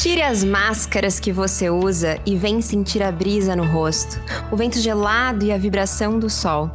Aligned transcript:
Tire 0.00 0.22
as 0.22 0.42
máscaras 0.42 1.20
que 1.20 1.30
você 1.30 1.68
usa 1.68 2.18
e 2.24 2.34
vem 2.34 2.62
sentir 2.62 3.02
a 3.02 3.12
brisa 3.12 3.54
no 3.54 3.66
rosto, 3.66 4.18
o 4.50 4.56
vento 4.56 4.78
gelado 4.78 5.44
e 5.44 5.52
a 5.52 5.58
vibração 5.58 6.18
do 6.18 6.30
sol. 6.30 6.70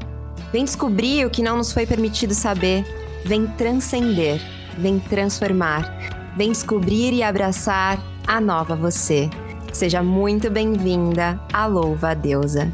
Vem 0.53 0.63
descobrir 0.63 1.25
o 1.25 1.29
que 1.31 1.41
não 1.41 1.57
nos 1.57 1.73
foi 1.73 1.87
permitido 1.87 2.35
saber. 2.35 2.85
Vem 3.25 3.47
transcender, 3.47 4.39
vem 4.77 4.99
transformar, 4.99 5.91
vem 6.37 6.51
descobrir 6.51 7.13
e 7.13 7.23
abraçar 7.23 7.97
a 8.27 8.39
nova 8.39 8.75
você. 8.75 9.27
Seja 9.73 10.03
muito 10.03 10.51
bem-vinda 10.51 11.41
à 11.51 11.65
Louva 11.65 12.13
Deusa 12.13 12.71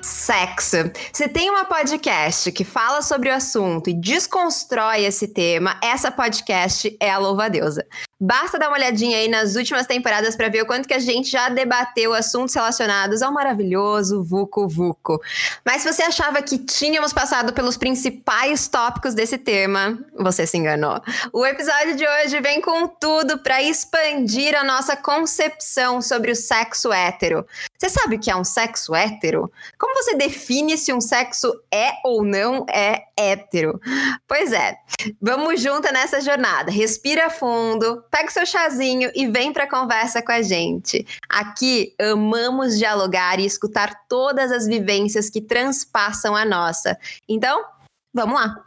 sexo. 0.00 0.76
Se 1.10 1.26
tem 1.26 1.48
uma 1.48 1.64
podcast 1.64 2.52
que 2.52 2.62
fala 2.62 3.00
sobre 3.00 3.30
o 3.30 3.34
assunto 3.34 3.88
e 3.88 3.94
desconstrói 3.94 5.04
esse 5.04 5.28
tema, 5.28 5.78
essa 5.82 6.10
podcast 6.10 6.94
é 7.00 7.10
a 7.10 7.16
Louva 7.18 7.48
Deusa. 7.48 7.86
Basta 8.20 8.58
dar 8.58 8.66
uma 8.66 8.76
olhadinha 8.76 9.16
aí 9.16 9.28
nas 9.28 9.54
últimas 9.54 9.86
temporadas 9.86 10.34
para 10.34 10.48
ver 10.48 10.62
o 10.62 10.66
quanto 10.66 10.88
que 10.88 10.94
a 10.94 10.98
gente 10.98 11.30
já 11.30 11.48
debateu 11.48 12.12
assuntos 12.12 12.52
relacionados 12.52 13.22
ao 13.22 13.32
maravilhoso 13.32 14.24
Vucu 14.24 14.66
Vucu. 14.66 15.20
Mas 15.64 15.82
se 15.82 15.92
você 15.92 16.02
achava 16.02 16.42
que 16.42 16.58
tínhamos 16.58 17.12
passado 17.12 17.52
pelos 17.52 17.76
principais 17.76 18.66
tópicos 18.66 19.14
desse 19.14 19.38
tema, 19.38 19.96
você 20.18 20.48
se 20.48 20.58
enganou. 20.58 21.00
O 21.32 21.46
episódio 21.46 21.94
de 21.94 22.04
hoje 22.04 22.40
vem 22.40 22.60
com 22.60 22.88
tudo 22.88 23.38
para 23.38 23.62
expandir 23.62 24.52
a 24.58 24.64
nossa 24.64 24.96
concepção 24.96 26.02
sobre 26.02 26.32
o 26.32 26.36
sexo 26.36 26.92
hétero. 26.92 27.46
Você 27.78 27.88
sabe 27.88 28.16
o 28.16 28.20
que 28.20 28.32
é 28.32 28.34
um 28.34 28.42
sexo 28.42 28.96
hétero? 28.96 29.48
Como 29.78 29.94
você 29.94 30.16
define 30.16 30.76
se 30.76 30.92
um 30.92 31.00
sexo 31.00 31.54
é 31.72 31.92
ou 32.04 32.24
não 32.24 32.66
é 32.68 33.04
hétero? 33.16 33.80
Pois 34.26 34.52
é, 34.52 34.76
vamos 35.22 35.60
junto 35.60 35.92
nessa 35.92 36.20
jornada. 36.20 36.72
Respira 36.72 37.30
fundo 37.30 38.02
pega 38.10 38.28
o 38.28 38.32
seu 38.32 38.46
chazinho 38.46 39.10
e 39.14 39.26
vem 39.26 39.52
para 39.52 39.68
conversa 39.68 40.22
com 40.22 40.32
a 40.32 40.42
gente. 40.42 41.06
Aqui 41.28 41.94
amamos 42.00 42.78
dialogar 42.78 43.38
e 43.38 43.46
escutar 43.46 44.06
todas 44.08 44.50
as 44.50 44.66
vivências 44.66 45.30
que 45.30 45.40
transpassam 45.40 46.34
a 46.34 46.44
nossa. 46.44 46.98
Então, 47.28 47.64
vamos 48.12 48.40
lá. 48.40 48.64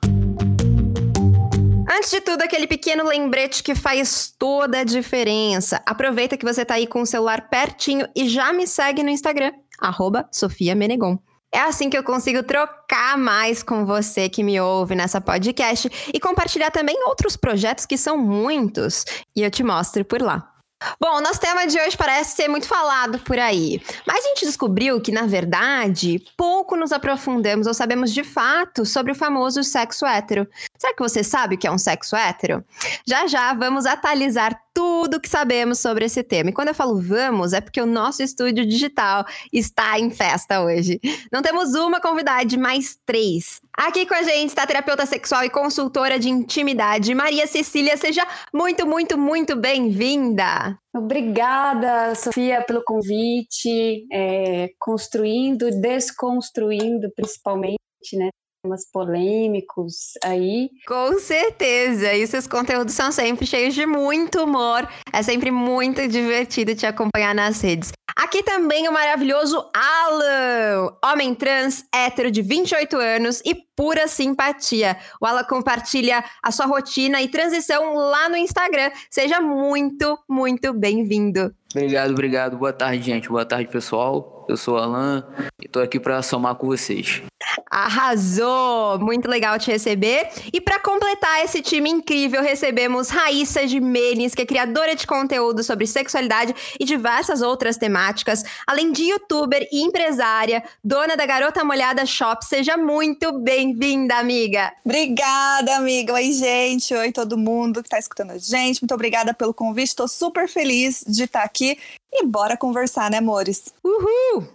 Antes 1.94 2.10
de 2.10 2.22
tudo, 2.22 2.42
aquele 2.42 2.68
pequeno 2.68 3.04
lembrete 3.04 3.62
que 3.62 3.76
faz 3.76 4.34
toda 4.40 4.80
a 4.80 4.84
diferença. 4.84 5.82
Aproveita 5.86 6.38
que 6.38 6.46
você 6.46 6.62
está 6.62 6.76
aí 6.76 6.88
com 6.88 7.02
o 7.02 7.06
celular 7.06 7.50
pertinho 7.50 8.08
e 8.16 8.30
já 8.30 8.54
me 8.54 8.66
segue 8.66 9.04
no 9.04 9.10
Instagram, 9.10 9.52
arroba 9.80 10.28
Sofia 10.32 10.74
Menegon. 10.74 11.20
É 11.54 11.60
assim 11.60 11.90
que 11.90 11.98
eu 11.98 12.04
consigo 12.04 12.42
trocar 12.44 13.18
mais 13.18 13.62
com 13.62 13.86
você 13.86 14.30
que 14.30 14.42
me 14.42 14.60
ouve 14.62 14.96
nessa 14.96 15.20
podcast 15.20 15.90
e 16.14 16.20
compartilhar 16.20 16.72
também 16.72 17.04
outros 17.06 17.36
projetos 17.36 17.86
que 17.86 17.98
são 17.98 18.18
muitos 18.18 19.04
e 19.36 19.44
eu 19.44 19.52
te 19.52 19.62
mostro 19.62 20.06
por 20.06 20.22
lá. 20.22 20.52
Bom, 21.00 21.22
nosso 21.22 21.40
tema 21.40 21.68
de 21.68 21.80
hoje 21.80 21.96
parece 21.96 22.36
ser 22.36 22.48
muito 22.48 22.68
falado 22.68 23.20
por 23.20 23.38
aí, 23.38 23.80
mas 24.08 24.26
a 24.26 24.28
gente 24.30 24.46
descobriu 24.46 25.00
que, 25.00 25.12
na 25.12 25.28
verdade, 25.28 26.20
pouco 26.36 26.76
nos 26.76 26.92
aprofundamos 26.92 27.68
ou 27.68 27.74
sabemos 27.74 28.12
de 28.12 28.24
fato 28.24 28.84
sobre 28.84 29.12
o 29.12 29.16
famoso 29.16 29.64
sexo 29.64 30.06
hétero. 30.06 30.48
Será 30.78 30.94
que 30.94 31.04
você 31.04 31.24
sabe 31.24 31.56
o 31.56 31.58
que 31.58 31.68
é 31.68 31.72
um 31.72 31.78
sexo 31.78 32.16
hétero? 32.16 32.64
Já 33.06 33.28
já 33.28 33.54
vamos 33.54 33.86
atualizar 33.86 34.60
tudo 34.74 35.20
que 35.20 35.30
sabemos 35.30 35.80
sobre 35.80 36.06
esse 36.06 36.24
tema. 36.24 36.50
E 36.50 36.54
quando 36.54 36.70
eu 36.70 36.76
falo 36.76 37.00
vamos, 37.02 37.54
é 37.54 37.62
porque 37.62 37.82
o 37.82 37.86
nosso 37.86 38.24
estúdio 38.24 38.66
digital 38.66 39.26
está 39.52 40.00
em 40.00 40.10
festa 40.10 40.62
hoje. 40.64 41.00
Não 41.32 41.42
temos 41.42 41.74
uma 41.74 42.00
convidada, 42.00 42.58
mas 42.58 42.98
três. 43.06 43.60
Aqui 43.78 44.06
com 44.06 44.14
a 44.14 44.24
gente 44.24 44.50
está 44.50 44.64
a 44.64 44.68
terapeuta 44.68 45.06
sexual 45.06 45.44
e 45.44 45.50
consultora 45.50 46.20
de 46.20 46.30
intimidade, 46.30 47.14
Maria 47.14 47.48
Cecília. 47.48 47.98
Seja 47.98 48.26
muito, 48.54 48.86
muito, 48.86 49.18
muito 49.18 49.56
bem-vinda. 49.56 50.78
Obrigada, 50.94 52.14
Sofia, 52.16 52.62
pelo 52.64 52.84
convite, 52.84 54.06
é, 54.12 54.70
construindo, 54.78 55.70
desconstruindo, 55.72 57.10
principalmente, 57.16 57.78
né? 58.14 58.30
Temas 58.62 58.86
polêmicos 58.86 60.14
aí. 60.24 60.70
Com 60.88 61.18
certeza! 61.20 62.14
E 62.14 62.28
seus 62.28 62.46
conteúdos 62.46 62.94
são 62.94 63.12
sempre 63.12 63.46
cheios 63.46 63.74
de 63.74 63.86
muito 63.88 64.44
humor. 64.44 64.88
É 65.12 65.24
sempre 65.24 65.50
muito 65.50 66.08
divertido 66.08 66.76
te 66.76 66.86
acompanhar 66.86 67.34
nas 67.34 67.60
redes. 67.62 67.92
Aqui 68.16 68.44
também 68.44 68.88
o 68.88 68.92
maravilhoso 68.92 69.66
Alan, 69.74 70.96
homem 71.04 71.34
trans, 71.34 71.86
hétero 71.94 72.30
de 72.30 72.42
28 72.42 72.98
anos 72.98 73.42
e 73.44 73.56
pura 73.76 74.08
simpatia. 74.08 74.98
O 75.20 75.26
Alan 75.26 75.44
compartilha 75.46 76.24
a 76.44 76.52
sua 76.52 76.68
rotina 76.68 77.22
e 77.22 77.28
transição 77.28 77.96
lá 77.96 78.30
no 78.30 78.38
Instagram. 78.38 78.92
Seja 79.10 79.42
muito, 79.42 80.20
muito 80.30 80.72
bem-vindo. 80.74 81.52
Obrigado, 81.74 82.12
obrigado. 82.12 82.58
Boa 82.58 82.74
tarde, 82.74 83.02
gente. 83.02 83.28
Boa 83.28 83.46
tarde, 83.46 83.72
pessoal. 83.72 84.46
Eu 84.48 84.58
sou 84.58 84.76
o 84.76 84.78
Alan 84.78 85.26
e 85.64 85.68
tô 85.68 85.80
aqui 85.80 86.00
para 86.00 86.22
somar 86.22 86.56
com 86.56 86.68
vocês. 86.68 87.24
Arrasou! 87.70 89.00
Muito 89.00 89.30
legal 89.30 89.58
te 89.58 89.72
receber. 89.72 90.30
E 90.54 90.60
para 90.60 90.80
completar 90.80 91.44
esse 91.44 91.62
time 91.62 91.90
incrível, 91.90 92.42
recebemos 92.42 93.10
Raíssa 93.10 93.68
Jimenez, 93.68 94.36
que 94.36 94.42
é 94.42 94.46
criadora 94.46 94.96
de 94.96 95.08
conteúdo 95.08 95.64
sobre 95.64 95.88
sexualidade 95.88 96.54
e 96.80 96.86
diversas 96.86 97.42
outras 97.42 97.78
temáticas, 97.78 98.44
além 98.66 98.92
de 98.92 99.04
youtuber 99.04 99.68
e 99.72 99.82
empresária, 99.82 100.64
dona 100.84 101.16
da 101.16 101.26
Garota 101.26 101.64
Molhada 101.64 102.06
Shop. 102.06 102.46
Seja 102.46 102.78
muito 102.78 103.32
bem-vinda, 103.40 104.16
amiga. 104.16 104.74
Obrigada, 104.86 105.76
amiga. 105.78 106.14
Oi, 106.14 106.32
gente. 106.32 106.94
Oi, 106.94 107.12
todo 107.12 107.38
mundo 107.38 107.82
que 107.82 107.88
está 107.88 108.00
escutando 108.00 108.32
a 108.32 108.38
gente. 108.38 108.82
Muito 108.82 108.94
obrigada 108.94 109.34
pelo 109.34 109.54
convite. 109.54 109.90
Estou 109.90 110.08
super 110.08 110.48
feliz 110.48 111.04
de 111.08 111.24
estar 111.24 111.44
aqui 111.44 111.78
e 112.14 112.26
bora 112.26 112.58
conversar, 112.58 113.10
né, 113.10 113.18
amores? 113.18 113.74
Uhul! 113.84 114.48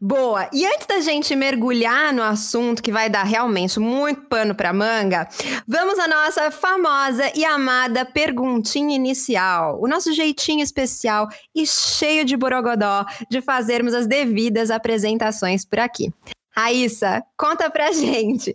Boa! 0.00 0.48
E 0.52 0.66
antes 0.66 0.86
da 0.86 1.00
gente 1.00 1.34
mergulhar 1.34 2.12
no 2.12 2.22
assunto 2.22 2.82
que 2.82 2.92
vai 2.92 3.08
dar 3.08 3.24
realmente 3.24 3.78
muito 3.80 4.22
pano 4.22 4.54
para 4.54 4.72
manga, 4.72 5.28
vamos 5.66 5.98
à 5.98 6.06
nossa 6.06 6.50
famosa 6.50 7.30
e 7.34 7.44
amada 7.44 8.04
perguntinha 8.04 8.94
inicial. 8.94 9.78
O 9.80 9.88
nosso 9.88 10.12
jeitinho 10.12 10.62
especial 10.62 11.28
e 11.54 11.66
cheio 11.66 12.24
de 12.24 12.36
borogodó 12.36 13.04
de 13.30 13.40
fazermos 13.40 13.94
as 13.94 14.06
devidas 14.06 14.70
apresentações 14.70 15.64
por 15.64 15.78
aqui. 15.78 16.12
Raíssa, 16.50 17.22
conta 17.36 17.70
pra 17.70 17.92
gente. 17.92 18.52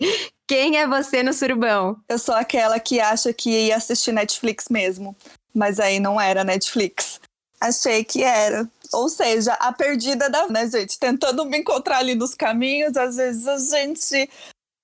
Quem 0.48 0.78
é 0.78 0.88
você 0.88 1.24
no 1.24 1.34
surubão? 1.34 1.96
Eu 2.10 2.20
sou 2.20 2.36
aquela 2.36 2.80
que 2.80 3.00
acha 3.00 3.34
que 3.34 3.50
ia 3.68 3.78
assistir 3.78 4.12
Netflix 4.12 4.68
mesmo, 4.70 5.16
mas 5.56 5.80
aí 5.80 6.00
não 6.00 6.20
era 6.20 6.44
Netflix. 6.44 7.20
Achei 7.64 8.04
que 8.04 8.22
era. 8.22 8.70
Ou 8.92 9.08
seja, 9.08 9.54
a 9.54 9.72
perdida 9.72 10.30
da, 10.30 10.48
né, 10.48 10.70
gente? 10.70 11.00
Tentando 11.00 11.46
me 11.46 11.60
encontrar 11.60 12.00
ali 12.00 12.14
nos 12.14 12.36
caminhos, 12.36 12.98
às 12.98 13.16
vezes 13.16 13.48
a 13.48 13.58
gente 13.58 14.30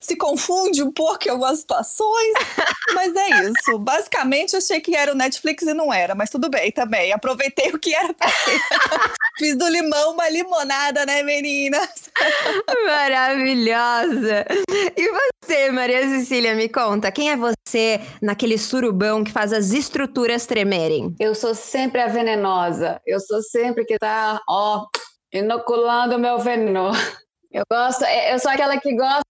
se 0.01 0.15
confunde 0.15 0.81
um 0.81 0.93
pouco 0.93 1.27
em 1.27 1.31
algumas 1.31 1.59
situações, 1.59 2.33
mas 2.95 3.13
é 3.13 3.29
isso. 3.49 3.77
Basicamente, 3.79 4.55
achei 4.55 4.79
que 4.79 4.95
era 4.95 5.11
o 5.11 5.15
Netflix 5.15 5.63
e 5.63 5.73
não 5.73 5.91
era, 5.93 6.15
mas 6.15 6.29
tudo 6.29 6.49
bem 6.49 6.71
também. 6.71 7.11
Aproveitei 7.11 7.69
o 7.71 7.77
que 7.77 7.93
era 7.93 8.13
pra 8.13 8.29
ser. 8.29 8.59
Fiz 9.37 9.57
do 9.57 9.67
limão 9.67 10.13
uma 10.13 10.29
limonada, 10.29 11.05
né, 11.05 11.21
meninas? 11.21 12.09
Maravilhosa! 12.85 14.45
E 14.95 15.11
você, 15.11 15.38
Maria 15.71 16.07
Cecília, 16.07 16.55
me 16.55 16.69
conta, 16.69 17.11
quem 17.11 17.31
é 17.31 17.35
você 17.35 17.99
naquele 18.21 18.57
surubão 18.57 19.23
que 19.23 19.31
faz 19.31 19.51
as 19.51 19.71
estruturas 19.71 20.45
tremerem? 20.45 21.15
Eu 21.19 21.33
sou 21.33 21.55
sempre 21.55 22.01
a 22.01 22.07
venenosa. 22.07 23.01
Eu 23.05 23.19
sou 23.19 23.41
sempre 23.41 23.85
que 23.85 23.97
tá, 23.97 24.39
ó, 24.47 24.85
inoculando 25.33 26.19
meu 26.19 26.39
veneno. 26.39 26.91
Eu 27.51 27.63
gosto, 27.71 28.05
eu 28.05 28.37
sou 28.37 28.51
aquela 28.51 28.79
que 28.79 28.95
gosta 28.95 29.23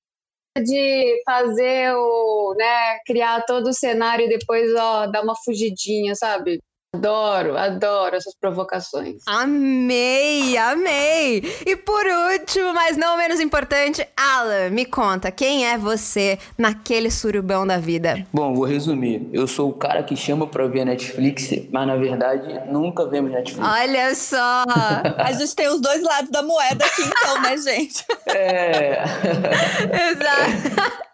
de 0.62 1.22
fazer 1.26 1.94
o, 1.96 2.54
né, 2.58 3.00
criar 3.06 3.46
todo 3.46 3.68
o 3.68 3.74
cenário 3.74 4.26
e 4.26 4.38
depois, 4.38 4.74
ó, 4.76 5.08
dar 5.08 5.24
uma 5.24 5.36
fugidinha, 5.46 6.14
sabe? 6.16 6.60
Adoro, 6.96 7.56
adoro 7.56 8.16
essas 8.16 8.34
provocações. 8.34 9.22
Amei, 9.28 10.58
amei! 10.58 11.38
E 11.64 11.76
por 11.76 12.04
último, 12.04 12.74
mas 12.74 12.98
não 12.98 13.16
menos 13.16 13.40
importante, 13.40 14.06
Alan, 14.18 14.72
me 14.72 14.86
conta, 14.86 15.30
quem 15.30 15.68
é 15.68 15.78
você 15.78 16.40
naquele 16.58 17.12
surubão 17.12 17.66
da 17.66 17.78
vida? 17.78 18.26
Bom, 18.34 18.56
vou 18.56 18.66
resumir. 18.66 19.30
Eu 19.32 19.48
sou 19.48 19.70
o 19.70 19.74
cara 19.74 20.02
que 20.02 20.16
chama 20.16 20.48
pra 20.48 20.66
ver 20.66 20.84
Netflix, 20.84 21.52
mas 21.72 21.86
na 21.86 21.96
verdade 21.96 22.60
nunca 22.72 23.06
vemos 23.06 23.32
Netflix. 23.32 23.70
Olha 23.70 24.16
só! 24.16 24.64
A 25.24 25.32
gente 25.32 25.56
tem 25.56 25.68
os 25.68 25.80
dois 25.80 26.02
lados 26.02 26.32
da 26.32 26.42
moeda 26.42 26.84
aqui 26.84 27.04
então, 27.04 27.42
né, 27.44 27.56
gente? 27.56 28.04
É. 28.26 29.04
Exato. 30.10 31.00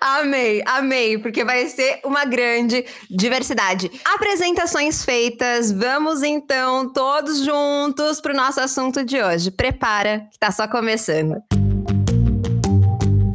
Amei, 0.00 0.62
amei, 0.66 1.18
porque 1.18 1.44
vai 1.44 1.66
ser 1.66 2.00
uma 2.04 2.24
grande 2.24 2.84
diversidade. 3.10 3.90
Apresentações 4.04 5.04
feitas, 5.04 5.72
vamos 5.72 6.22
então 6.22 6.92
todos 6.92 7.44
juntos 7.44 8.20
para 8.20 8.32
o 8.32 8.36
nosso 8.36 8.60
assunto 8.60 9.04
de 9.04 9.20
hoje. 9.22 9.50
Prepara, 9.50 10.26
que 10.30 10.38
tá 10.38 10.50
só 10.50 10.68
começando. 10.68 11.42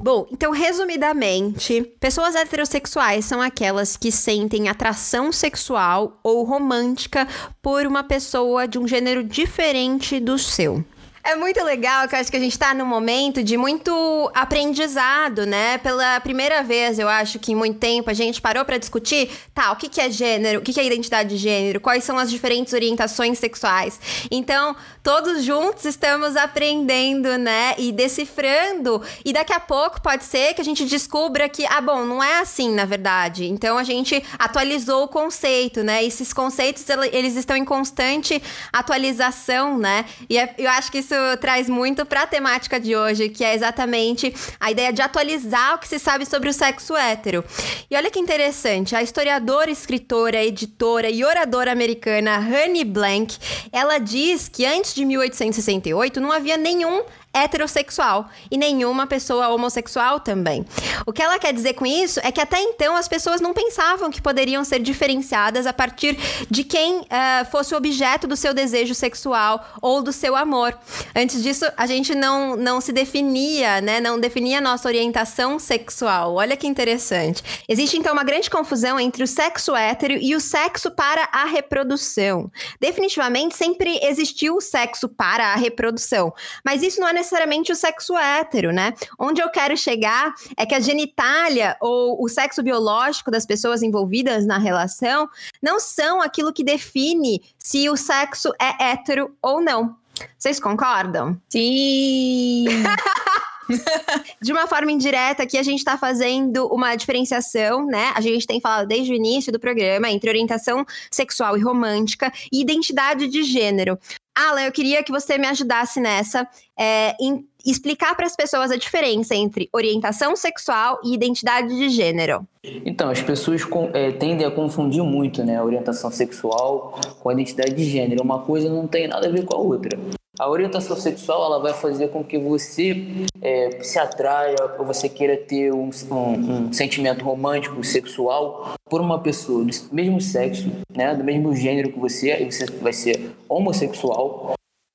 Bom, 0.03 0.25
então, 0.31 0.51
resumidamente, 0.51 1.83
pessoas 1.99 2.33
heterossexuais 2.33 3.23
são 3.23 3.39
aquelas 3.39 3.95
que 3.95 4.11
sentem 4.11 4.67
atração 4.67 5.31
sexual 5.31 6.19
ou 6.23 6.43
romântica 6.43 7.27
por 7.61 7.85
uma 7.85 8.03
pessoa 8.03 8.67
de 8.67 8.79
um 8.79 8.87
gênero 8.87 9.23
diferente 9.23 10.19
do 10.19 10.39
seu. 10.39 10.83
É 11.23 11.35
muito 11.35 11.63
legal 11.63 12.07
que 12.07 12.15
eu 12.15 12.19
acho 12.19 12.31
que 12.31 12.37
a 12.37 12.39
gente 12.39 12.57
tá 12.57 12.73
num 12.73 12.85
momento 12.85 13.43
de 13.43 13.55
muito 13.55 14.31
aprendizado, 14.33 15.45
né? 15.45 15.77
Pela 15.77 16.19
primeira 16.19 16.63
vez, 16.63 16.97
eu 16.97 17.07
acho 17.07 17.37
que 17.37 17.51
em 17.51 17.55
muito 17.55 17.77
tempo 17.77 18.09
a 18.09 18.13
gente 18.13 18.41
parou 18.41 18.65
para 18.65 18.77
discutir, 18.77 19.29
tá, 19.53 19.71
o 19.71 19.75
que, 19.75 19.87
que 19.87 20.01
é 20.01 20.09
gênero, 20.09 20.59
o 20.59 20.61
que, 20.63 20.73
que 20.73 20.79
é 20.79 20.85
identidade 20.85 21.29
de 21.29 21.37
gênero, 21.37 21.79
quais 21.79 22.03
são 22.03 22.17
as 22.17 22.31
diferentes 22.31 22.73
orientações 22.73 23.37
sexuais. 23.37 23.99
Então, 24.31 24.75
todos 25.03 25.43
juntos 25.43 25.85
estamos 25.85 26.35
aprendendo, 26.35 27.37
né? 27.37 27.75
E 27.77 27.91
decifrando. 27.91 29.01
E 29.25 29.33
daqui 29.33 29.53
a 29.53 29.59
pouco 29.59 30.01
pode 30.01 30.23
ser 30.23 30.53
que 30.53 30.61
a 30.61 30.63
gente 30.63 30.85
descubra 30.85 31.49
que, 31.49 31.65
ah, 31.65 31.81
bom, 31.81 32.05
não 32.05 32.23
é 32.23 32.39
assim, 32.39 32.73
na 32.73 32.85
verdade. 32.85 33.45
Então 33.45 33.77
a 33.77 33.83
gente 33.83 34.23
atualizou 34.37 35.03
o 35.03 35.07
conceito, 35.07 35.83
né? 35.83 36.03
Esses 36.03 36.33
conceitos, 36.33 36.85
eles 37.11 37.35
estão 37.35 37.55
em 37.55 37.65
constante 37.65 38.41
atualização, 38.71 39.77
né? 39.77 40.05
E 40.29 40.37
é, 40.37 40.53
eu 40.57 40.69
acho 40.69 40.91
que 40.91 40.99
isso 40.99 41.15
traz 41.39 41.67
muito 41.67 42.05
para 42.05 42.23
a 42.23 42.27
temática 42.27 42.79
de 42.79 42.95
hoje, 42.95 43.29
que 43.29 43.43
é 43.43 43.55
exatamente 43.55 44.33
a 44.59 44.71
ideia 44.71 44.93
de 44.93 45.01
atualizar 45.01 45.75
o 45.75 45.79
que 45.79 45.87
se 45.87 45.99
sabe 45.99 46.25
sobre 46.25 46.49
o 46.49 46.53
sexo 46.53 46.95
hétero. 46.95 47.43
E 47.89 47.95
olha 47.95 48.11
que 48.11 48.19
interessante, 48.19 48.95
a 48.95 49.01
historiadora, 49.01 49.71
escritora, 49.71 50.43
editora 50.43 51.09
e 51.09 51.23
oradora 51.23 51.71
americana 51.71 52.37
Honey 52.39 52.83
Blank, 52.83 53.37
ela 53.71 53.97
diz 53.97 54.47
que 54.47 54.65
antes 54.65 54.90
de 54.95 55.05
1868 55.05 56.19
não 56.19 56.31
havia 56.31 56.57
nenhum 56.57 57.03
heterossexual 57.33 58.29
e 58.49 58.57
nenhuma 58.57 59.07
pessoa 59.07 59.49
homossexual 59.49 60.19
também. 60.19 60.65
O 61.05 61.13
que 61.13 61.21
ela 61.21 61.39
quer 61.39 61.53
dizer 61.53 61.73
com 61.73 61.85
isso 61.85 62.19
é 62.23 62.31
que 62.31 62.41
até 62.41 62.59
então 62.61 62.95
as 62.95 63.07
pessoas 63.07 63.39
não 63.39 63.53
pensavam 63.53 64.11
que 64.11 64.21
poderiam 64.21 64.63
ser 64.63 64.79
diferenciadas 64.79 65.65
a 65.65 65.73
partir 65.73 66.17
de 66.49 66.63
quem 66.63 66.99
uh, 66.99 67.45
fosse 67.49 67.73
o 67.73 67.77
objeto 67.77 68.27
do 68.27 68.35
seu 68.35 68.53
desejo 68.53 68.93
sexual 68.93 69.65
ou 69.81 70.01
do 70.01 70.11
seu 70.11 70.35
amor. 70.35 70.77
Antes 71.15 71.41
disso, 71.41 71.65
a 71.77 71.85
gente 71.85 72.13
não, 72.13 72.55
não 72.55 72.81
se 72.81 72.91
definia, 72.91 73.81
né? 73.81 73.99
Não 73.99 74.19
definia 74.19 74.57
a 74.57 74.61
nossa 74.61 74.87
orientação 74.87 75.57
sexual. 75.57 76.35
Olha 76.35 76.57
que 76.57 76.67
interessante. 76.67 77.43
Existe 77.67 77.97
então 77.97 78.13
uma 78.13 78.23
grande 78.23 78.49
confusão 78.49 78.99
entre 78.99 79.23
o 79.23 79.27
sexo 79.27 79.75
hétero 79.75 80.13
e 80.13 80.35
o 80.35 80.39
sexo 80.39 80.91
para 80.91 81.29
a 81.31 81.45
reprodução. 81.45 82.51
Definitivamente 82.79 83.55
sempre 83.55 83.99
existiu 84.03 84.55
o 84.55 84.61
sexo 84.61 85.07
para 85.07 85.53
a 85.53 85.55
reprodução, 85.55 86.33
mas 86.65 86.83
isso 86.83 86.99
não 86.99 87.07
é 87.07 87.13
necessariamente 87.21 87.71
o 87.71 87.75
sexo 87.75 88.17
hétero, 88.17 88.73
né? 88.73 88.93
Onde 89.17 89.41
eu 89.41 89.49
quero 89.49 89.77
chegar 89.77 90.33
é 90.57 90.65
que 90.65 90.75
a 90.75 90.79
genitália 90.79 91.77
ou 91.79 92.23
o 92.23 92.27
sexo 92.27 92.63
biológico 92.63 93.29
das 93.29 93.45
pessoas 93.45 93.83
envolvidas 93.83 94.45
na 94.45 94.57
relação 94.57 95.29
não 95.61 95.79
são 95.79 96.21
aquilo 96.21 96.51
que 96.51 96.63
define 96.63 97.41
se 97.59 97.87
o 97.89 97.95
sexo 97.95 98.51
é 98.59 98.91
hétero 98.91 99.35
ou 99.41 99.61
não. 99.61 99.95
Vocês 100.37 100.59
concordam? 100.59 101.39
Sim! 101.49 102.65
de 104.41 104.51
uma 104.51 104.67
forma 104.67 104.91
indireta, 104.91 105.43
aqui 105.43 105.57
a 105.57 105.63
gente 105.63 105.79
está 105.79 105.97
fazendo 105.97 106.67
uma 106.67 106.95
diferenciação, 106.95 107.85
né? 107.85 108.11
A 108.15 108.21
gente 108.21 108.47
tem 108.47 108.59
falado 108.59 108.87
desde 108.87 109.11
o 109.11 109.15
início 109.15 109.51
do 109.51 109.59
programa 109.59 110.09
entre 110.09 110.29
orientação 110.29 110.85
sexual 111.09 111.57
e 111.57 111.61
romântica 111.61 112.31
e 112.51 112.61
identidade 112.61 113.27
de 113.27 113.43
gênero. 113.43 113.97
Alan, 114.35 114.61
eu 114.61 114.71
queria 114.71 115.03
que 115.03 115.11
você 115.11 115.37
me 115.37 115.47
ajudasse 115.47 115.99
nessa, 115.99 116.47
é, 116.77 117.15
em 117.19 117.45
explicar 117.65 118.15
para 118.15 118.25
as 118.25 118.35
pessoas 118.35 118.71
a 118.71 118.77
diferença 118.77 119.35
entre 119.35 119.69
orientação 119.73 120.35
sexual 120.35 120.99
e 121.03 121.13
identidade 121.13 121.67
de 121.67 121.89
gênero. 121.89 122.47
Então, 122.63 123.09
as 123.09 123.21
pessoas 123.21 123.61
é, 123.93 124.11
tendem 124.11 124.45
a 124.45 124.51
confundir 124.51 125.03
muito 125.03 125.43
né, 125.43 125.57
a 125.57 125.63
orientação 125.63 126.11
sexual 126.11 126.99
com 127.19 127.29
a 127.29 127.33
identidade 127.33 127.73
de 127.73 127.83
gênero. 127.83 128.23
Uma 128.23 128.39
coisa 128.39 128.69
não 128.69 128.87
tem 128.87 129.07
nada 129.07 129.27
a 129.27 129.31
ver 129.31 129.45
com 129.45 129.55
a 129.55 129.59
outra. 129.59 129.99
A 130.39 130.49
orientação 130.49 130.95
sexual 130.95 131.43
ela 131.45 131.59
vai 131.59 131.73
fazer 131.73 132.07
com 132.07 132.23
que 132.23 132.37
você 132.37 133.05
é, 133.41 133.81
se 133.81 133.99
atraia 133.99 134.55
ou 134.79 134.85
você 134.85 135.09
queira 135.09 135.35
ter 135.35 135.73
um, 135.73 135.89
um, 136.09 136.67
um, 136.67 136.73
sentimento 136.73 137.25
romântico, 137.25 137.83
sexual 137.83 138.75
por 138.89 139.01
uma 139.01 139.19
pessoa 139.19 139.65
do 139.65 139.71
mesmo 139.91 140.21
sexo, 140.21 140.71
né, 140.95 141.13
do 141.13 141.23
mesmo 141.23 141.53
gênero 141.53 141.91
que 141.91 141.99
você, 141.99 142.31
aí 142.31 142.49
você 142.49 142.65
vai 142.65 142.93
ser 142.93 143.31
homossexual, 143.49 144.53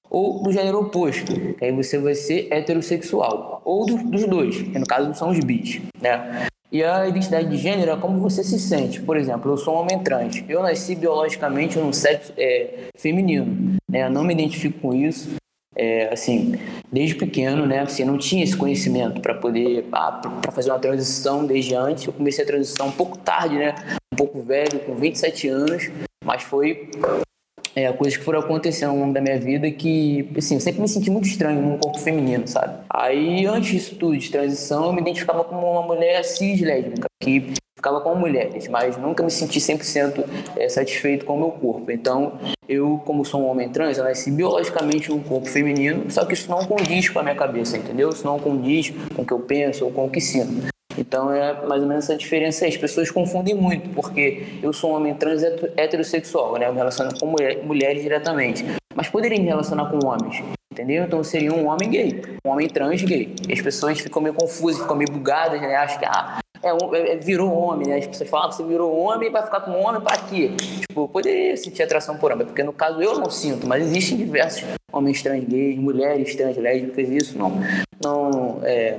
ou 0.08 0.42
do 0.42 0.50
gênero 0.50 0.80
oposto, 0.80 1.34
que 1.54 1.64
aí 1.64 1.72
você 1.72 1.98
vai 1.98 2.14
ser 2.14 2.48
heterossexual, 2.50 3.60
ou 3.62 3.84
do, 3.84 3.98
dos 3.98 4.24
dois, 4.24 4.56
que 4.56 4.78
no 4.78 4.86
caso 4.86 5.12
são 5.14 5.30
os 5.30 5.38
bis, 5.40 5.82
né? 6.00 6.48
E 6.72 6.82
a 6.82 7.06
identidade 7.06 7.48
de 7.48 7.56
gênero 7.56 7.92
é 7.92 7.96
como 7.96 8.18
você 8.18 8.42
se 8.42 8.58
sente. 8.58 9.00
Por 9.00 9.16
exemplo, 9.16 9.52
eu 9.52 9.56
sou 9.56 9.74
um 9.76 9.78
homem 9.78 10.00
trans. 10.00 10.42
Eu 10.48 10.62
nasci 10.62 10.96
biologicamente 10.96 11.78
num 11.78 11.92
sexo 11.92 12.32
é, 12.36 12.88
feminino. 12.96 13.76
Né? 13.90 14.04
Eu 14.04 14.10
não 14.10 14.24
me 14.24 14.34
identifico 14.34 14.80
com 14.80 14.94
isso. 14.94 15.36
É, 15.78 16.10
assim, 16.10 16.54
desde 16.90 17.14
pequeno, 17.16 17.66
né? 17.66 17.80
Assim, 17.80 18.02
não 18.02 18.16
tinha 18.16 18.42
esse 18.42 18.56
conhecimento 18.56 19.20
para 19.20 19.34
poder, 19.34 19.84
ah, 19.92 20.12
para 20.40 20.50
fazer 20.50 20.70
uma 20.70 20.78
transição 20.78 21.44
desde 21.44 21.74
antes. 21.74 22.06
Eu 22.06 22.14
comecei 22.14 22.44
a 22.44 22.46
transição 22.46 22.88
um 22.88 22.92
pouco 22.92 23.18
tarde, 23.18 23.56
né? 23.56 23.74
Um 24.12 24.16
pouco 24.16 24.42
velho, 24.42 24.80
com 24.80 24.94
27 24.94 25.48
anos, 25.48 25.90
mas 26.24 26.42
foi 26.42 26.88
é, 27.76 27.92
coisas 27.92 28.16
que 28.16 28.24
foram 28.24 28.40
acontecendo 28.40 28.90
ao 28.90 28.96
longo 28.96 29.12
da 29.12 29.20
minha 29.20 29.38
vida 29.38 29.70
que, 29.70 30.26
assim, 30.34 30.54
eu 30.54 30.60
sempre 30.60 30.80
me 30.80 30.88
senti 30.88 31.10
muito 31.10 31.28
estranho 31.28 31.60
num 31.60 31.76
corpo 31.76 31.98
feminino, 31.98 32.48
sabe? 32.48 32.78
Aí, 32.88 33.44
antes 33.44 33.70
disso 33.70 33.96
tudo, 33.96 34.16
de 34.16 34.30
transição, 34.30 34.86
eu 34.86 34.92
me 34.94 35.02
identificava 35.02 35.44
como 35.44 35.70
uma 35.70 35.82
mulher 35.82 36.24
cis 36.24 36.58
lésbica, 36.62 37.06
que 37.22 37.52
ficava 37.86 38.00
com 38.00 38.16
mulheres, 38.16 38.66
mas 38.66 38.96
nunca 38.96 39.22
me 39.22 39.30
senti 39.30 39.60
100% 39.60 40.24
é, 40.56 40.68
satisfeito 40.68 41.24
com 41.24 41.36
o 41.36 41.38
meu 41.38 41.50
corpo. 41.52 41.92
Então, 41.92 42.32
eu, 42.68 43.00
como 43.04 43.24
sou 43.24 43.42
um 43.42 43.46
homem 43.48 43.68
trans, 43.68 43.96
eu 43.96 44.02
nasci 44.02 44.28
biologicamente 44.28 45.08
num 45.08 45.20
corpo 45.20 45.46
feminino, 45.46 46.10
só 46.10 46.24
que 46.24 46.34
isso 46.34 46.50
não 46.50 46.64
condiz 46.64 47.08
com 47.08 47.20
a 47.20 47.22
minha 47.22 47.36
cabeça, 47.36 47.76
entendeu? 47.76 48.08
Isso 48.10 48.26
não 48.26 48.40
condiz 48.40 48.92
com 49.14 49.22
o 49.22 49.24
que 49.24 49.32
eu 49.32 49.38
penso 49.38 49.84
ou 49.84 49.92
com 49.92 50.06
o 50.06 50.10
que 50.10 50.20
sinto. 50.20 50.66
Então 50.98 51.30
é 51.30 51.64
mais 51.64 51.80
ou 51.82 51.88
menos 51.88 52.04
essa 52.04 52.16
diferença 52.16 52.64
aí. 52.64 52.70
As 52.72 52.76
pessoas 52.76 53.08
confundem 53.08 53.54
muito, 53.54 53.88
porque 53.90 54.58
eu 54.60 54.72
sou 54.72 54.90
um 54.90 54.96
homem 54.96 55.14
trans 55.14 55.42
heterossexual, 55.76 56.58
né? 56.58 56.66
Eu 56.66 56.72
me 56.72 56.78
relaciono 56.78 57.16
com 57.20 57.26
mulher, 57.26 57.62
mulheres 57.62 58.02
diretamente. 58.02 58.64
Mas 58.96 59.08
poderia 59.08 59.38
me 59.38 59.46
relacionar 59.46 59.90
com 59.90 60.04
homens, 60.04 60.42
entendeu? 60.76 61.05
Então 61.05 61.25
seria 61.25 61.52
um 61.52 61.67
homem 61.67 61.88
gay, 61.88 62.23
um 62.44 62.50
homem 62.50 62.69
trans 62.69 63.02
gay. 63.02 63.34
E 63.49 63.52
as 63.52 63.61
pessoas 63.62 63.99
ficam 63.99 64.20
meio 64.20 64.34
confusas, 64.34 64.82
ficam 64.82 64.94
meio 64.94 65.11
bugadas, 65.11 65.61
né? 65.61 65.75
Acham 65.75 65.99
que, 65.99 66.05
ah, 66.05 66.38
é, 66.62 67.12
é, 67.12 67.17
virou 67.17 67.50
homem, 67.50 67.88
né? 67.88 67.96
As 67.96 68.06
pessoas 68.06 68.28
falam 68.28 68.49
que 68.49 68.55
ah, 68.55 68.56
você 68.58 68.64
virou 68.64 68.94
homem 68.94 69.31
vai 69.31 69.43
ficar 69.43 69.61
com 69.61 69.73
homem 69.73 70.00
para 70.02 70.19
quê? 70.19 70.50
Tipo, 70.87 71.02
eu 71.02 71.08
poderia 71.08 71.56
sentir 71.56 71.82
atração 71.82 72.19
por 72.19 72.31
homem, 72.31 72.46
porque 72.46 72.62
no 72.62 72.73
caso 72.73 73.00
eu 73.00 73.19
não 73.19 73.31
sinto, 73.31 73.67
mas 73.67 73.82
existem 73.84 74.19
diversos 74.19 74.65
homens 74.93 75.22
trans 75.22 75.44
gays, 75.44 75.79
mulheres 75.79 76.34
trans 76.36 76.56
lésbicas, 76.56 77.08
isso 77.08 77.39
não, 77.39 77.53
não 78.03 78.60
é, 78.62 78.98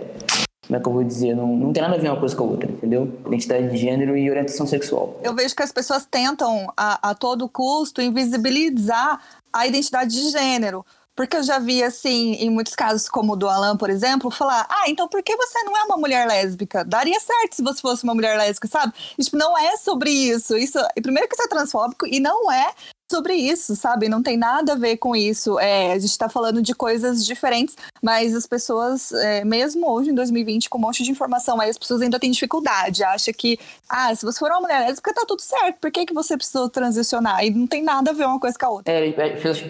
como 0.68 0.78
é 0.78 0.82
que 0.82 0.88
eu 0.88 0.94
vou 0.94 1.04
dizer? 1.04 1.34
Não, 1.34 1.48
não 1.56 1.72
tem 1.72 1.82
nada 1.82 1.96
a 1.96 1.98
ver 1.98 2.10
uma 2.10 2.20
coisa 2.20 2.36
com 2.36 2.44
a 2.44 2.48
outra, 2.48 2.70
entendeu? 2.70 3.18
Identidade 3.26 3.70
de 3.70 3.78
gênero 3.78 4.18
e 4.18 4.30
orientação 4.30 4.68
sexual. 4.68 5.18
Eu 5.24 5.34
vejo 5.34 5.56
que 5.56 5.64
as 5.64 5.72
pessoas 5.72 6.06
tentam, 6.06 6.72
a, 6.76 7.12
a 7.12 7.16
todo 7.16 7.48
custo, 7.48 8.02
invisibilizar 8.02 9.20
a 9.54 9.66
identidade 9.66 10.12
de 10.12 10.30
gênero. 10.30 10.86
Porque 11.18 11.36
eu 11.36 11.42
já 11.42 11.58
vi, 11.58 11.84
assim, 11.84 12.34
em 12.34 12.48
muitos 12.52 12.76
casos, 12.76 13.10
como 13.10 13.34
o 13.34 13.36
do 13.36 13.50
Alan, 13.50 13.76
por 13.76 13.90
exemplo, 13.90 14.30
falar: 14.30 14.68
ah, 14.70 14.84
então 14.88 15.08
por 15.08 15.24
que 15.24 15.36
você 15.36 15.64
não 15.64 15.76
é 15.76 15.84
uma 15.84 15.98
mulher 15.98 16.28
lésbica? 16.28 16.86
Daria 16.86 17.20
certo 17.20 17.56
se 17.56 17.64
você 17.64 17.82
fosse 17.82 18.04
uma 18.04 18.14
mulher 18.14 18.38
lésbica, 18.38 18.68
sabe? 18.68 18.94
E, 19.18 19.24
tipo, 19.24 19.36
não 19.36 19.58
é 19.58 19.76
sobre 19.78 20.12
isso. 20.12 20.56
Isso, 20.56 20.78
primeiro 21.02 21.28
que 21.28 21.34
isso 21.34 21.44
é 21.44 21.48
transfóbico 21.48 22.06
e 22.06 22.20
não 22.20 22.52
é 22.52 22.72
sobre 23.10 23.34
isso, 23.34 23.76
sabe? 23.76 24.10
Não 24.10 24.22
tem 24.22 24.38
nada 24.38 24.74
a 24.74 24.76
ver 24.76 24.98
com 24.98 25.16
isso. 25.16 25.58
É, 25.60 25.94
a 25.94 26.00
gente 26.00 26.12
está 26.12 26.28
falando 26.28 26.62
de 26.62 26.76
coisas 26.76 27.26
diferentes, 27.26 27.76
mas 28.02 28.36
as 28.36 28.46
pessoas, 28.46 29.12
é, 29.14 29.46
mesmo 29.46 29.90
hoje 29.90 30.12
em 30.12 30.14
2020, 30.14 30.70
com 30.70 30.78
um 30.78 30.82
monte 30.82 31.04
de 31.04 31.12
informação, 31.12 31.60
aí 31.60 31.70
as 31.70 31.78
pessoas 31.78 32.02
ainda 32.02 32.20
têm 32.20 32.32
dificuldade. 32.32 33.04
Acha 33.04 33.32
que, 33.32 33.58
ah, 33.90 34.14
se 34.14 34.26
você 34.26 34.40
for 34.40 34.52
uma 34.52 34.62
mulher 34.62 34.82
lésbica, 34.82 35.14
tá 35.14 35.24
tudo 35.26 35.42
certo. 35.42 35.78
Por 35.80 35.92
que, 35.92 36.06
que 36.06 36.14
você 36.14 36.36
precisou 36.36 36.70
transicionar? 36.70 37.44
E 37.46 37.50
não 37.50 37.66
tem 37.66 37.82
nada 37.82 38.12
a 38.12 38.14
ver 38.14 38.26
uma 38.26 38.40
coisa 38.40 38.58
com 38.60 38.66
a 38.66 38.70
outra. 38.70 38.94
É, 38.94 39.08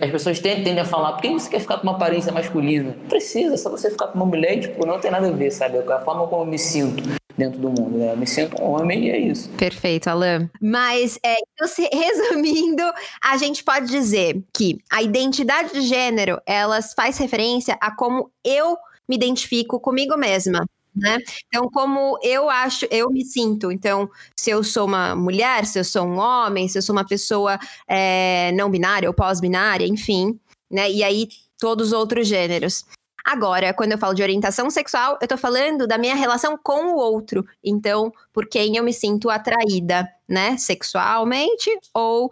as 0.02 0.12
pessoas 0.12 0.40
tendem 0.40 0.80
a 0.80 0.86
falar, 0.86 1.14
por 1.14 1.22
que 1.22 1.30
você 1.30 1.50
quer 1.50 1.60
ficar 1.60 1.78
com 1.78 1.84
uma 1.84 1.94
aparência 1.94 2.32
masculina? 2.32 2.96
Não 3.00 3.10
precisa, 3.10 3.56
só 3.58 3.70
você 3.70 3.92
ficar 3.92 4.08
com 4.08 4.16
uma 4.16 4.26
mulher, 4.26 4.60
tipo, 4.60 4.86
não 4.86 5.00
tem 5.00 5.12
nada 5.12 5.28
a 5.28 5.32
ver, 5.32 5.52
sabe? 5.52 5.78
A 5.78 6.00
forma 6.00 6.28
como 6.28 6.42
eu 6.42 6.46
me 6.48 6.58
sinto 6.58 7.04
dentro 7.38 7.60
do 7.60 7.70
mundo. 7.70 7.98
Né? 7.98 8.12
Eu 8.12 8.18
me 8.18 8.26
sinto 8.26 8.62
um 8.62 8.72
homem 8.72 9.06
e 9.06 9.12
é 9.12 9.20
isso. 9.20 9.50
Perfeito, 9.50 10.10
Alan. 10.10 10.50
Mas, 10.60 11.20
é, 11.24 11.36
então, 11.54 11.68
resumindo, 11.94 12.84
a 13.32 13.38
gente 13.38 13.64
pode 13.64 13.88
dizer 13.88 14.44
que 14.56 14.78
a 14.90 15.02
identidade 15.02 15.74
de 15.74 15.82
gênero, 15.82 16.40
elas 16.46 16.94
faz 16.94 17.18
referência 17.18 17.78
a 17.82 17.94
como 17.94 18.32
eu 18.44 18.78
me 19.08 19.16
identifico 19.16 19.80
comigo 19.80 20.18
mesma. 20.18 20.66
Né? 20.96 21.20
Então, 21.48 21.70
como 21.70 22.18
eu 22.24 22.50
acho, 22.50 22.88
eu 22.90 23.10
me 23.12 23.24
sinto. 23.24 23.72
Então, 23.72 24.10
se 24.36 24.50
eu 24.50 24.64
sou 24.64 24.88
uma 24.88 25.16
mulher, 25.16 25.66
se 25.66 25.78
eu 25.78 25.84
sou 25.84 26.08
um 26.08 26.18
homem, 26.18 26.68
se 26.68 26.78
eu 26.78 26.82
sou 26.82 26.96
uma 26.96 27.06
pessoa 27.06 27.60
é, 27.88 28.52
não 28.54 28.70
binária 28.72 29.08
ou 29.08 29.14
pós-binária, 29.14 29.86
enfim, 29.86 30.40
né? 30.72 30.90
E 30.90 31.04
aí 31.04 31.28
todos 31.60 31.88
os 31.88 31.94
outros 31.94 32.28
gêneros. 32.28 32.84
Agora, 33.28 33.74
quando 33.74 33.92
eu 33.92 33.98
falo 33.98 34.14
de 34.14 34.24
orientação 34.24 34.70
sexual, 34.70 35.20
eu 35.22 35.28
tô 35.28 35.36
falando 35.36 35.86
da 35.86 35.98
minha 35.98 36.16
relação 36.16 36.58
com 36.58 36.94
o 36.94 36.96
outro. 36.96 37.46
Então, 37.62 38.10
por 38.32 38.48
quem 38.48 38.78
eu 38.78 38.84
me 38.86 38.94
sinto 38.94 39.30
atraída, 39.30 40.08
né? 40.30 40.56
Sexualmente 40.56 41.70
ou 41.94 42.28
uh, 42.28 42.30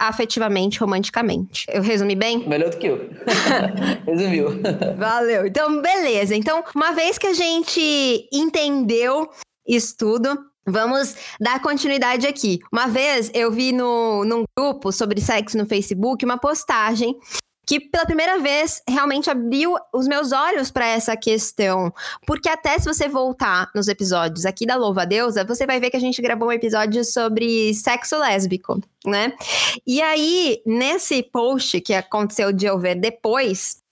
afetivamente, 0.00 0.80
romanticamente. 0.80 1.64
Eu 1.72 1.80
resumi 1.80 2.14
bem? 2.14 2.46
Melhor 2.46 2.68
do 2.68 2.76
que 2.76 2.88
eu. 2.88 3.08
Resumiu. 4.06 4.60
Valeu. 4.98 5.46
Então, 5.46 5.80
beleza. 5.80 6.36
Então, 6.36 6.62
uma 6.76 6.92
vez 6.92 7.16
que 7.16 7.28
a 7.28 7.32
gente 7.32 8.28
entendeu 8.30 9.30
isso 9.66 9.96
tudo, 9.96 10.38
Vamos 10.66 11.14
dar 11.38 11.60
continuidade 11.60 12.26
aqui. 12.26 12.58
Uma 12.72 12.86
vez 12.86 13.30
eu 13.34 13.52
vi 13.52 13.70
no, 13.70 14.24
num 14.24 14.44
grupo 14.58 14.90
sobre 14.90 15.20
sexo 15.20 15.58
no 15.58 15.66
Facebook 15.66 16.24
uma 16.24 16.38
postagem 16.38 17.14
que 17.66 17.80
pela 17.80 18.06
primeira 18.06 18.38
vez 18.38 18.82
realmente 18.88 19.30
abriu 19.30 19.76
os 19.92 20.06
meus 20.06 20.32
olhos 20.32 20.70
para 20.70 20.86
essa 20.86 21.16
questão. 21.16 21.92
Porque 22.26 22.48
até 22.48 22.78
se 22.78 22.86
você 22.86 23.08
voltar 23.08 23.70
nos 23.74 23.88
episódios 23.88 24.46
aqui 24.46 24.66
da 24.66 24.76
Louva 24.76 25.06
Deusa, 25.06 25.44
você 25.44 25.66
vai 25.66 25.80
ver 25.80 25.90
que 25.90 25.96
a 25.96 26.00
gente 26.00 26.20
gravou 26.20 26.48
um 26.48 26.52
episódio 26.52 27.04
sobre 27.04 27.72
sexo 27.74 28.18
lésbico, 28.18 28.80
né? 29.06 29.32
E 29.86 30.00
aí, 30.00 30.60
nesse 30.66 31.22
post 31.22 31.80
que 31.80 31.94
aconteceu 31.94 32.52
de 32.52 32.66
eu 32.66 32.78
ver 32.78 32.94
depois, 32.96 33.83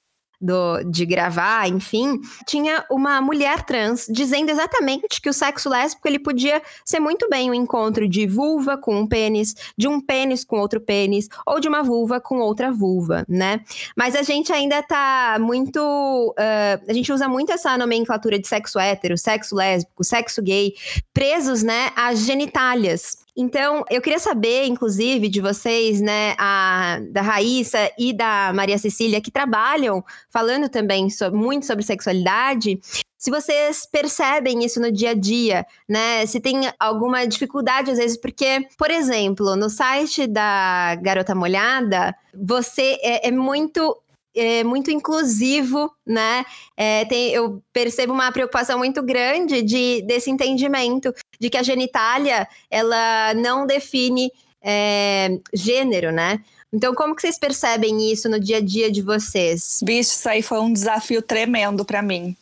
do, 0.42 0.82
de 0.82 1.06
gravar, 1.06 1.68
enfim, 1.68 2.20
tinha 2.46 2.84
uma 2.90 3.20
mulher 3.20 3.62
trans 3.62 4.06
dizendo 4.10 4.50
exatamente 4.50 5.20
que 5.20 5.30
o 5.30 5.32
sexo 5.32 5.68
lésbico 5.68 6.08
ele 6.08 6.18
podia 6.18 6.60
ser 6.84 6.98
muito 6.98 7.28
bem 7.30 7.48
o 7.48 7.52
um 7.52 7.54
encontro 7.54 8.08
de 8.08 8.26
vulva 8.26 8.76
com 8.76 8.98
um 8.98 9.06
pênis, 9.06 9.54
de 9.78 9.86
um 9.86 10.00
pênis 10.00 10.44
com 10.44 10.58
outro 10.58 10.80
pênis, 10.80 11.28
ou 11.46 11.60
de 11.60 11.68
uma 11.68 11.82
vulva 11.82 12.20
com 12.20 12.38
outra 12.38 12.72
vulva, 12.72 13.24
né? 13.28 13.60
Mas 13.96 14.16
a 14.16 14.22
gente 14.22 14.52
ainda 14.52 14.82
tá 14.82 15.36
muito. 15.40 15.78
Uh, 15.78 16.90
a 16.90 16.92
gente 16.92 17.12
usa 17.12 17.28
muito 17.28 17.52
essa 17.52 17.78
nomenclatura 17.78 18.38
de 18.38 18.48
sexo 18.48 18.78
hétero, 18.78 19.16
sexo 19.16 19.54
lésbico, 19.54 20.02
sexo 20.02 20.42
gay, 20.42 20.74
presos, 21.14 21.62
né, 21.62 21.90
às 21.94 22.20
genitálias. 22.20 23.21
Então, 23.36 23.82
eu 23.90 24.02
queria 24.02 24.18
saber, 24.18 24.66
inclusive, 24.66 25.28
de 25.28 25.40
vocês, 25.40 26.02
né, 26.02 26.34
a, 26.38 27.00
da 27.10 27.22
Raíssa 27.22 27.90
e 27.98 28.12
da 28.12 28.52
Maria 28.54 28.76
Cecília, 28.76 29.22
que 29.22 29.30
trabalham 29.30 30.04
falando 30.28 30.68
também 30.68 31.08
sobre, 31.08 31.38
muito 31.38 31.64
sobre 31.64 31.82
sexualidade, 31.82 32.78
se 33.22 33.30
vocês 33.30 33.86
percebem 33.86 34.64
isso 34.64 34.80
no 34.80 34.90
dia 34.90 35.10
a 35.10 35.14
dia, 35.14 35.64
né? 35.88 36.26
Se 36.26 36.40
tem 36.40 36.68
alguma 36.76 37.24
dificuldade, 37.24 37.92
às 37.92 37.98
vezes, 37.98 38.16
porque, 38.16 38.66
por 38.76 38.90
exemplo, 38.90 39.54
no 39.54 39.70
site 39.70 40.26
da 40.26 40.96
Garota 40.96 41.32
Molhada, 41.32 42.12
você 42.34 42.98
é, 43.00 43.28
é 43.28 43.30
muito 43.30 43.96
é 44.34 44.64
muito 44.64 44.90
inclusivo, 44.90 45.92
né? 46.06 46.44
É, 46.76 47.04
tem, 47.04 47.30
eu 47.30 47.62
percebo 47.72 48.12
uma 48.12 48.32
preocupação 48.32 48.78
muito 48.78 49.02
grande 49.02 49.62
de, 49.62 50.02
desse 50.02 50.30
entendimento 50.30 51.12
de 51.38 51.50
que 51.50 51.56
a 51.56 51.62
genitália 51.62 52.48
ela 52.70 53.34
não 53.34 53.66
define 53.66 54.30
é, 54.62 55.38
gênero, 55.52 56.12
né? 56.12 56.40
Então, 56.72 56.94
como 56.94 57.14
que 57.14 57.20
vocês 57.20 57.38
percebem 57.38 58.10
isso 58.10 58.28
no 58.30 58.40
dia 58.40 58.56
a 58.56 58.60
dia 58.60 58.90
de 58.90 59.02
vocês? 59.02 59.80
Bicho, 59.82 60.12
isso 60.12 60.28
aí 60.28 60.40
foi 60.40 60.58
um 60.58 60.72
desafio 60.72 61.20
tremendo 61.20 61.84
para 61.84 62.00
mim. 62.00 62.34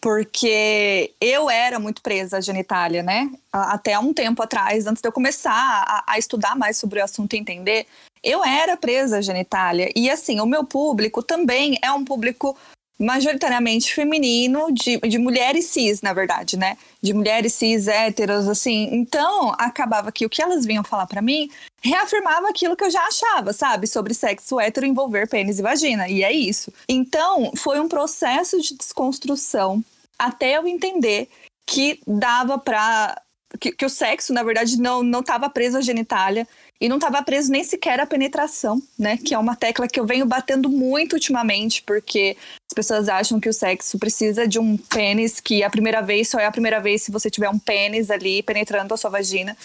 Porque 0.00 1.12
eu 1.20 1.48
era 1.50 1.78
muito 1.78 2.02
presa 2.02 2.38
à 2.38 2.40
genitália, 2.40 3.02
né? 3.02 3.30
Até 3.52 3.98
um 3.98 4.12
tempo 4.12 4.42
atrás, 4.42 4.86
antes 4.86 5.00
de 5.00 5.08
eu 5.08 5.12
começar 5.12 5.52
a, 5.52 6.04
a 6.06 6.18
estudar 6.18 6.56
mais 6.56 6.76
sobre 6.76 7.00
o 7.00 7.04
assunto 7.04 7.34
e 7.34 7.38
entender, 7.38 7.86
eu 8.22 8.44
era 8.44 8.76
presa 8.76 9.22
genitália. 9.22 9.90
E 9.94 10.10
assim, 10.10 10.40
o 10.40 10.46
meu 10.46 10.64
público 10.64 11.22
também 11.22 11.78
é 11.82 11.90
um 11.92 12.04
público 12.04 12.56
majoritariamente 12.98 13.94
feminino, 13.94 14.72
de, 14.72 14.98
de 14.98 15.18
mulheres 15.18 15.66
cis, 15.66 16.02
na 16.02 16.12
verdade, 16.12 16.56
né? 16.56 16.76
De 17.00 17.14
mulheres 17.14 17.52
cis, 17.54 17.86
héteros, 17.86 18.48
assim. 18.48 18.88
Então, 18.92 19.54
acabava 19.56 20.10
que 20.10 20.26
o 20.26 20.28
que 20.28 20.42
elas 20.42 20.66
vinham 20.66 20.82
falar 20.82 21.06
para 21.06 21.22
mim 21.22 21.48
reafirmava 21.80 22.48
aquilo 22.48 22.76
que 22.76 22.82
eu 22.82 22.90
já 22.90 23.06
achava, 23.06 23.52
sabe? 23.52 23.86
Sobre 23.86 24.14
sexo 24.14 24.58
hétero 24.58 24.84
envolver 24.84 25.28
pênis 25.28 25.60
e 25.60 25.62
vagina. 25.62 26.08
E 26.08 26.24
é 26.24 26.32
isso. 26.32 26.72
Então, 26.88 27.52
foi 27.56 27.78
um 27.78 27.88
processo 27.88 28.60
de 28.60 28.76
desconstrução 28.76 29.82
até 30.18 30.56
eu 30.56 30.66
entender 30.66 31.28
que 31.64 32.00
dava 32.04 32.58
pra. 32.58 33.20
Que, 33.60 33.72
que 33.72 33.86
o 33.86 33.88
sexo, 33.88 34.32
na 34.32 34.42
verdade, 34.42 34.76
não, 34.76 35.02
não 35.02 35.22
tava 35.22 35.48
preso 35.48 35.78
à 35.78 35.80
genitália 35.80 36.46
e 36.80 36.88
não 36.88 36.96
estava 36.96 37.22
preso 37.22 37.50
nem 37.50 37.64
sequer 37.64 37.98
à 37.98 38.06
penetração, 38.06 38.80
né? 38.98 39.16
Que 39.16 39.34
é 39.34 39.38
uma 39.38 39.56
tecla 39.56 39.88
que 39.88 39.98
eu 39.98 40.06
venho 40.06 40.24
batendo 40.26 40.68
muito 40.68 41.14
ultimamente, 41.14 41.82
porque 41.82 42.36
as 42.70 42.74
pessoas 42.74 43.08
acham 43.08 43.40
que 43.40 43.48
o 43.48 43.52
sexo 43.52 43.98
precisa 43.98 44.46
de 44.46 44.58
um 44.58 44.76
pênis, 44.76 45.40
que 45.40 45.62
a 45.62 45.70
primeira 45.70 46.00
vez 46.00 46.28
só 46.28 46.38
é 46.38 46.46
a 46.46 46.52
primeira 46.52 46.80
vez 46.80 47.02
se 47.02 47.10
você 47.10 47.30
tiver 47.30 47.48
um 47.48 47.58
pênis 47.58 48.10
ali 48.10 48.42
penetrando 48.42 48.94
a 48.94 48.96
sua 48.96 49.10
vagina. 49.10 49.56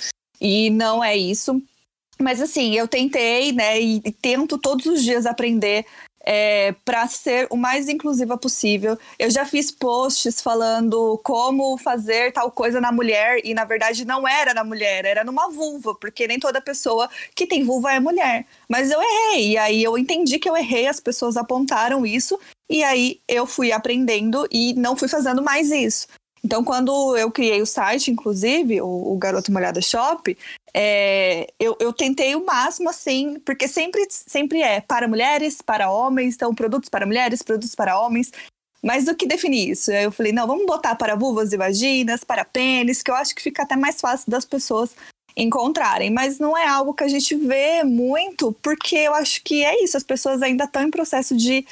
E 0.41 0.69
não 0.71 1.03
é 1.03 1.15
isso. 1.15 1.61
Mas 2.19 2.41
assim, 2.41 2.75
eu 2.75 2.87
tentei, 2.87 3.51
né, 3.51 3.79
e 3.79 3.99
tento 4.21 4.57
todos 4.57 4.85
os 4.85 5.03
dias 5.03 5.25
aprender 5.25 5.85
é, 6.23 6.73
para 6.85 7.07
ser 7.07 7.47
o 7.49 7.57
mais 7.57 7.89
inclusiva 7.89 8.37
possível. 8.37 8.97
Eu 9.19 9.29
já 9.29 9.45
fiz 9.45 9.69
posts 9.69 10.41
falando 10.41 11.19
como 11.23 11.77
fazer 11.77 12.31
tal 12.31 12.49
coisa 12.49 12.79
na 12.79 12.91
mulher 12.91 13.41
e 13.43 13.53
na 13.53 13.65
verdade 13.65 14.05
não 14.05 14.27
era 14.27 14.53
na 14.53 14.63
mulher, 14.63 15.05
era 15.05 15.23
numa 15.23 15.49
vulva, 15.49 15.93
porque 15.95 16.27
nem 16.27 16.39
toda 16.39 16.61
pessoa 16.61 17.09
que 17.35 17.45
tem 17.45 17.63
vulva 17.63 17.93
é 17.93 17.99
mulher. 17.99 18.45
Mas 18.69 18.89
eu 18.89 19.01
errei, 19.01 19.51
e 19.51 19.57
aí 19.57 19.83
eu 19.83 19.97
entendi 19.97 20.39
que 20.39 20.49
eu 20.49 20.55
errei, 20.55 20.87
as 20.87 20.99
pessoas 20.99 21.35
apontaram 21.35 22.05
isso, 22.05 22.39
e 22.69 22.83
aí 22.83 23.19
eu 23.27 23.45
fui 23.45 23.71
aprendendo 23.71 24.47
e 24.51 24.73
não 24.73 24.95
fui 24.95 25.07
fazendo 25.07 25.43
mais 25.43 25.71
isso. 25.71 26.07
Então, 26.45 26.63
quando 26.63 27.15
eu 27.17 27.31
criei 27.31 27.61
o 27.61 27.65
site, 27.65 28.11
inclusive, 28.11 28.81
o, 28.81 29.13
o 29.13 29.17
Garoto 29.17 29.51
Molhada 29.51 29.81
Shop, 29.81 30.37
é, 30.73 31.47
eu, 31.57 31.77
eu 31.79 31.93
tentei 31.93 32.35
o 32.35 32.45
máximo, 32.45 32.89
assim, 32.89 33.39
porque 33.45 33.65
sempre, 33.67 34.05
sempre 34.09 34.61
é 34.61 34.81
para 34.81 35.07
mulheres, 35.07 35.61
para 35.61 35.89
homens, 35.89 36.35
então 36.35 36.53
produtos 36.53 36.89
para 36.89 37.05
mulheres, 37.05 37.41
produtos 37.41 37.73
para 37.75 37.97
homens. 37.97 38.31
Mas 38.83 39.07
o 39.07 39.15
que 39.15 39.25
define 39.25 39.69
isso? 39.69 39.89
Eu 39.91 40.11
falei, 40.11 40.33
não, 40.33 40.45
vamos 40.45 40.65
botar 40.65 40.95
para 40.95 41.15
vulvas 41.15 41.53
e 41.53 41.57
vaginas, 41.57 42.25
para 42.25 42.43
pênis, 42.43 43.01
que 43.01 43.09
eu 43.09 43.15
acho 43.15 43.33
que 43.33 43.41
fica 43.41 43.63
até 43.63 43.77
mais 43.77 44.01
fácil 44.01 44.29
das 44.29 44.43
pessoas 44.43 44.93
encontrarem. 45.37 46.09
Mas 46.09 46.37
não 46.39 46.57
é 46.57 46.67
algo 46.67 46.93
que 46.93 47.05
a 47.05 47.07
gente 47.07 47.33
vê 47.35 47.85
muito, 47.85 48.51
porque 48.61 48.97
eu 48.97 49.13
acho 49.13 49.41
que 49.43 49.63
é 49.63 49.81
isso, 49.81 49.95
as 49.95 50.03
pessoas 50.03 50.41
ainda 50.41 50.65
estão 50.65 50.83
em 50.83 50.91
processo 50.91 51.33
de 51.37 51.65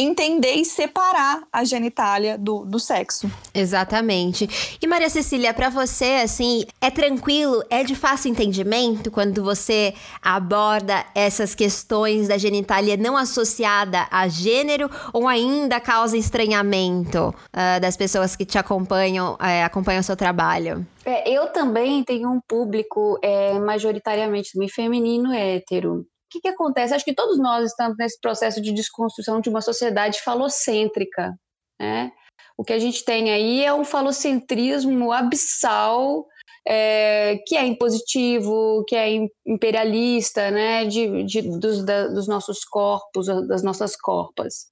entender 0.00 0.54
e 0.54 0.64
separar 0.64 1.42
a 1.52 1.64
genitália 1.64 2.38
do, 2.38 2.64
do 2.64 2.78
sexo. 2.78 3.30
Exatamente. 3.54 4.78
E 4.80 4.86
Maria 4.86 5.10
Cecília, 5.10 5.52
para 5.52 5.68
você, 5.68 6.20
assim, 6.24 6.64
é 6.80 6.90
tranquilo, 6.90 7.62
é 7.68 7.84
de 7.84 7.94
fácil 7.94 8.30
entendimento 8.30 9.10
quando 9.10 9.42
você 9.42 9.94
aborda 10.22 11.04
essas 11.14 11.54
questões 11.54 12.28
da 12.28 12.38
genitália 12.38 12.96
não 12.96 13.16
associada 13.16 14.06
a 14.10 14.28
gênero 14.28 14.90
ou 15.12 15.28
ainda 15.28 15.80
causa 15.80 16.16
estranhamento 16.16 17.28
uh, 17.28 17.80
das 17.80 17.96
pessoas 17.96 18.36
que 18.36 18.44
te 18.44 18.58
acompanham, 18.58 19.34
uh, 19.34 19.64
acompanham 19.64 20.00
o 20.00 20.04
seu 20.04 20.16
trabalho? 20.16 20.86
É, 21.04 21.30
eu 21.30 21.48
também 21.48 22.04
tenho 22.04 22.30
um 22.30 22.40
público 22.46 23.18
é, 23.22 23.58
majoritariamente 23.58 24.50
feminino 24.68 25.32
hétero 25.32 26.06
que, 26.30 26.40
que 26.40 26.48
acontece? 26.48 26.94
Acho 26.94 27.04
que 27.04 27.14
todos 27.14 27.38
nós 27.38 27.70
estamos 27.70 27.96
nesse 27.98 28.18
processo 28.20 28.60
de 28.60 28.72
desconstrução 28.72 29.40
de 29.40 29.48
uma 29.48 29.60
sociedade 29.60 30.20
falocêntrica. 30.22 31.34
Né? 31.78 32.12
O 32.56 32.64
que 32.64 32.72
a 32.72 32.78
gente 32.78 33.04
tem 33.04 33.30
aí 33.30 33.64
é 33.64 33.74
um 33.74 33.84
falocentrismo 33.84 35.12
abissal, 35.12 36.26
é, 36.66 37.38
que 37.46 37.56
é 37.56 37.66
impositivo, 37.66 38.84
que 38.86 38.94
é 38.94 39.08
imperialista, 39.46 40.50
né? 40.50 40.84
de, 40.84 41.24
de 41.24 41.42
dos, 41.58 41.84
da, 41.84 42.08
dos 42.08 42.28
nossos 42.28 42.64
corpos, 42.64 43.26
das 43.48 43.62
nossas 43.62 43.96
corpas 43.96 44.69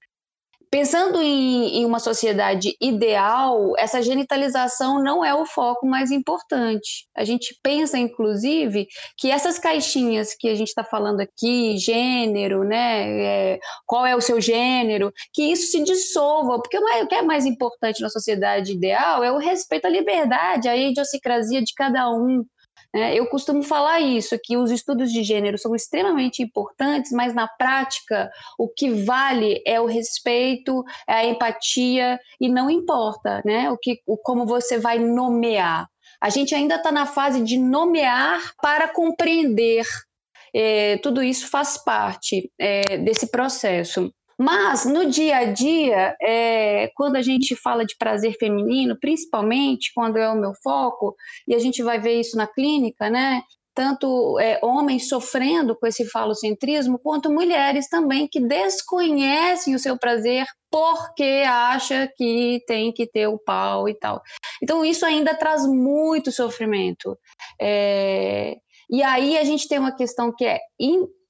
pensando 0.71 1.21
em, 1.21 1.79
em, 1.79 1.85
uma 1.85 1.99
sociedade 1.99 2.77
ideal, 2.81 3.75
essa 3.79 4.03
genitalização 4.03 5.03
não 5.03 5.25
é 5.25 5.35
o 5.35 5.47
foco 5.47 5.87
mais 5.87 6.11
importante. 6.11 7.07
A 7.17 7.25
gente 7.25 7.59
pensa, 7.63 7.99
inclusive, 7.99 8.87
que 9.17 9.31
essas 9.31 9.59
caixinhas 9.59 10.35
que 10.39 10.49
a 10.49 10.55
gente 10.55 10.69
está 10.69 10.85
falando 10.85 11.21
aqui, 11.21 11.77
gênero, 11.79 12.65
né, 12.65 13.55
é, 13.55 13.59
qual 13.87 14.07
é 14.07 14.15
o 14.15 14.21
seu 14.21 14.41
gênero, 14.41 15.13
que 15.33 15.43
isso 15.43 15.71
se 15.71 15.83
dissolva, 15.83 16.61
porque 16.61 16.79
o 16.79 17.07
que 17.07 17.15
é 17.15 17.23
mais 17.23 17.47
importante 17.47 18.03
na 18.03 18.09
sociedade 18.09 18.73
ideal 18.73 19.23
é 19.25 19.33
o 19.33 19.39
respeito 19.39 19.87
à 19.87 19.91
liberdade, 19.91 20.69
à 20.69 20.77
idiosincrasia 20.77 21.63
de 21.63 21.73
cada 21.75 22.11
um? 22.11 22.45
Eu 22.95 23.27
costumo 23.27 23.63
falar 23.63 24.01
isso, 24.01 24.39
que 24.43 24.57
os 24.57 24.71
estudos 24.71 25.13
de 25.13 25.23
gênero 25.23 25.59
são 25.59 25.75
extremamente 25.75 26.43
importantes, 26.43 27.13
mas 27.13 27.35
na 27.35 27.47
prática 27.47 28.31
o 28.59 28.69
que 28.69 28.91
vale 28.91 29.63
é 29.67 29.79
o 29.79 29.87
respeito, 29.87 30.83
é 31.07 31.13
a 31.13 31.25
empatia 31.27 32.19
e 32.41 32.49
não 32.49 32.71
importa, 32.71 33.43
né? 33.45 33.71
O 33.71 33.77
que, 33.77 34.01
o, 34.07 34.17
como 34.17 34.47
você 34.47 34.79
vai 34.79 34.99
nomear. 34.99 35.87
A 36.21 36.31
gente 36.31 36.55
ainda 36.55 36.77
está 36.77 36.91
na 36.91 37.07
fase 37.07 37.43
de 37.43 37.59
nomear 37.59 38.53
para 38.61 38.89
compreender. 38.89 39.85
É, 40.55 40.97
tudo 40.99 41.23
isso 41.23 41.49
faz 41.49 41.77
parte 41.77 42.51
é, 42.59 42.97
desse 42.99 43.31
processo. 43.31 44.11
Mas 44.39 44.85
no 44.85 45.07
dia 45.11 45.39
a 45.39 45.45
dia, 45.53 46.17
é, 46.23 46.93
quando 46.95 47.17
a 47.17 47.23
gente 47.23 47.57
fala 47.57 47.85
de 47.85 47.97
prazer 47.97 48.37
feminino, 48.39 48.97
principalmente 48.99 49.91
quando 49.93 50.17
é 50.17 50.31
o 50.31 50.37
meu 50.37 50.53
foco, 50.63 51.17
e 51.47 51.55
a 51.57 51.59
gente 51.59 51.83
vai 51.83 51.99
ver 51.99 52.21
isso 52.21 52.37
na 52.37 52.47
clínica, 52.47 53.11
né? 53.11 53.43
Tanto 53.75 54.39
é, 54.39 54.61
homens 54.63 55.09
sofrendo 55.09 55.77
com 55.77 55.87
esse 55.87 56.05
falocentrismo, 56.05 57.01
quanto 57.01 57.33
mulheres 57.33 57.89
também 57.89 58.29
que 58.29 58.41
desconhecem 58.41 59.75
o 59.75 59.79
seu 59.79 59.99
prazer 59.99 60.47
porque 60.71 61.45
acha 61.47 62.09
que 62.17 62.63
tem 62.67 62.93
que 62.93 63.07
ter 63.07 63.27
o 63.27 63.39
pau 63.39 63.89
e 63.89 63.95
tal. 63.95 64.21
Então, 64.63 64.85
isso 64.85 65.05
ainda 65.05 65.35
traz 65.35 65.67
muito 65.67 66.31
sofrimento. 66.31 67.19
É, 67.61 68.57
e 68.91 69.03
aí 69.03 69.37
a 69.37 69.45
gente 69.45 69.69
tem 69.69 69.79
uma 69.79 69.95
questão 69.95 70.33
que 70.33 70.45
é 70.45 70.59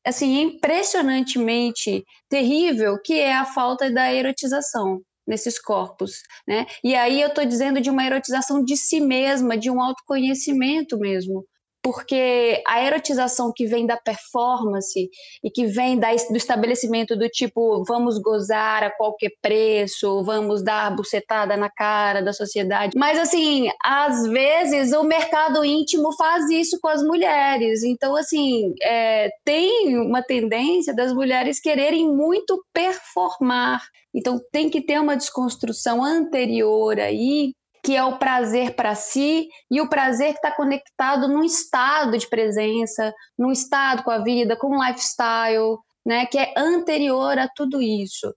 assim 0.07 0.41
impressionantemente 0.43 2.05
terrível, 2.29 2.99
que 3.03 3.15
é 3.15 3.35
a 3.35 3.45
falta 3.45 3.91
da 3.91 4.13
erotização 4.13 5.01
nesses 5.27 5.61
corpos, 5.61 6.23
né? 6.47 6.67
E 6.83 6.95
aí 6.95 7.21
eu 7.21 7.29
estou 7.29 7.45
dizendo 7.45 7.81
de 7.81 7.91
uma 7.91 8.05
erotização 8.05 8.65
de 8.65 8.77
si 8.77 9.01
mesma, 9.01 9.57
de 9.59 9.71
um 9.71 9.81
autoconhecimento 9.83 10.99
mesmo, 10.99 11.45
porque 11.89 12.63
a 12.67 12.85
erotização 12.85 13.51
que 13.51 13.65
vem 13.65 13.87
da 13.87 13.97
performance 13.97 15.09
e 15.43 15.51
que 15.51 15.65
vem 15.65 15.99
da, 15.99 16.09
do 16.29 16.37
estabelecimento 16.37 17.17
do 17.17 17.27
tipo 17.31 17.83
vamos 17.89 18.19
gozar 18.19 18.85
a 18.85 18.91
qualquer 18.91 19.31
preço, 19.41 20.23
vamos 20.23 20.63
dar 20.63 20.95
bucetada 20.95 21.57
na 21.57 21.71
cara 21.71 22.21
da 22.21 22.35
sociedade. 22.35 22.93
Mas 22.95 23.19
assim, 23.19 23.71
às 23.83 24.27
vezes 24.27 24.93
o 24.93 25.03
mercado 25.03 25.65
íntimo 25.65 26.13
faz 26.13 26.51
isso 26.51 26.79
com 26.79 26.89
as 26.89 27.03
mulheres. 27.03 27.83
Então, 27.83 28.15
assim, 28.15 28.75
é, 28.83 29.31
tem 29.43 29.97
uma 29.97 30.23
tendência 30.23 30.95
das 30.95 31.15
mulheres 31.15 31.59
quererem 31.59 32.07
muito 32.07 32.63
performar. 32.71 33.81
Então 34.15 34.39
tem 34.53 34.69
que 34.69 34.83
ter 34.83 35.01
uma 35.01 35.17
desconstrução 35.17 36.05
anterior 36.05 37.01
aí 37.01 37.55
que 37.89 37.97
é 37.97 38.05
o 38.05 38.19
prazer 38.19 38.75
para 38.75 38.95
si 38.95 39.49
e 39.71 39.81
o 39.81 39.89
prazer 39.89 40.33
que 40.33 40.41
está 40.41 40.55
conectado 40.55 41.27
num 41.27 41.43
estado 41.43 42.19
de 42.19 42.29
presença, 42.29 43.15
num 43.39 43.51
estado 43.51 44.03
com 44.03 44.11
a 44.11 44.19
vida, 44.19 44.55
com 44.59 44.77
o 44.77 44.87
lifestyle, 44.87 45.79
né, 46.05 46.27
que 46.27 46.37
é 46.37 46.53
anterior 46.55 47.39
a 47.39 47.49
tudo 47.49 47.81
isso. 47.81 48.31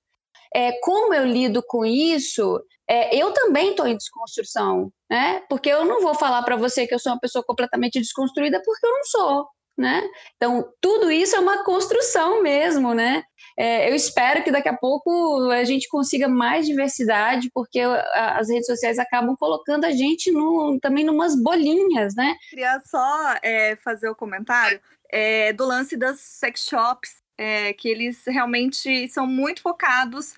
É, 0.55 0.79
como 0.79 1.13
eu 1.13 1.25
lido 1.25 1.61
com 1.67 1.83
isso, 1.83 2.63
é, 2.89 3.13
eu 3.13 3.33
também 3.33 3.71
estou 3.71 3.85
em 3.85 3.97
desconstrução, 3.97 4.89
né? 5.09 5.43
Porque 5.49 5.67
eu 5.67 5.83
não 5.83 6.01
vou 6.01 6.15
falar 6.15 6.43
para 6.43 6.55
você 6.55 6.87
que 6.87 6.95
eu 6.95 6.99
sou 6.99 7.11
uma 7.11 7.19
pessoa 7.19 7.43
completamente 7.45 7.99
desconstruída, 7.99 8.61
porque 8.63 8.85
eu 8.85 8.91
não 8.91 9.03
sou 9.03 9.47
né? 9.81 10.01
Então, 10.37 10.71
tudo 10.79 11.11
isso 11.11 11.35
é 11.35 11.39
uma 11.39 11.63
construção 11.65 12.41
mesmo, 12.41 12.93
né? 12.93 13.23
É, 13.57 13.89
eu 13.89 13.95
espero 13.95 14.43
que 14.43 14.51
daqui 14.51 14.69
a 14.69 14.77
pouco 14.77 15.49
a 15.49 15.63
gente 15.63 15.89
consiga 15.89 16.27
mais 16.27 16.65
diversidade, 16.65 17.49
porque 17.53 17.79
as 17.79 18.49
redes 18.49 18.67
sociais 18.67 18.97
acabam 18.97 19.35
colocando 19.35 19.85
a 19.85 19.91
gente 19.91 20.31
no, 20.31 20.79
também 20.79 21.03
numas 21.03 21.35
bolinhas, 21.35 22.15
né? 22.15 22.35
Queria 22.49 22.79
só 22.85 23.35
é, 23.41 23.75
fazer 23.75 24.07
o 24.07 24.13
um 24.13 24.15
comentário 24.15 24.79
é, 25.09 25.51
do 25.51 25.65
lance 25.65 25.97
das 25.97 26.19
sex 26.21 26.65
shops, 26.67 27.17
é, 27.37 27.73
que 27.73 27.89
eles 27.89 28.23
realmente 28.25 29.07
são 29.09 29.27
muito 29.27 29.61
focados 29.61 30.35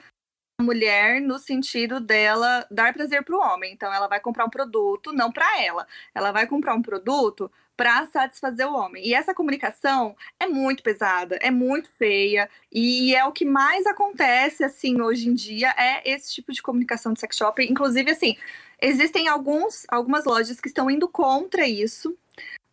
na 0.59 0.65
mulher 0.65 1.21
no 1.21 1.37
sentido 1.37 1.99
dela 1.99 2.65
dar 2.71 2.93
prazer 2.93 3.23
para 3.23 3.35
o 3.35 3.39
homem. 3.39 3.73
Então, 3.73 3.93
ela 3.93 4.07
vai 4.07 4.19
comprar 4.19 4.45
um 4.45 4.49
produto, 4.49 5.13
não 5.13 5.31
para 5.31 5.61
ela, 5.61 5.85
ela 6.15 6.31
vai 6.31 6.47
comprar 6.47 6.73
um 6.73 6.81
produto 6.81 7.51
para 7.75 8.05
satisfazer 8.05 8.67
o 8.67 8.75
homem. 8.75 9.05
E 9.05 9.13
essa 9.13 9.33
comunicação 9.33 10.15
é 10.39 10.45
muito 10.45 10.83
pesada, 10.83 11.37
é 11.41 11.49
muito 11.49 11.89
feia 11.97 12.49
e 12.71 13.15
é 13.15 13.25
o 13.25 13.31
que 13.31 13.45
mais 13.45 13.85
acontece 13.85 14.63
assim 14.63 15.01
hoje 15.01 15.29
em 15.29 15.33
dia 15.33 15.73
é 15.77 16.09
esse 16.09 16.33
tipo 16.33 16.51
de 16.51 16.61
comunicação 16.61 17.13
de 17.13 17.19
sex 17.19 17.35
shop. 17.35 17.63
Inclusive 17.63 18.11
assim, 18.11 18.37
existem 18.81 19.27
alguns 19.27 19.85
algumas 19.89 20.25
lojas 20.25 20.59
que 20.59 20.67
estão 20.67 20.89
indo 20.89 21.07
contra 21.07 21.67
isso. 21.67 22.15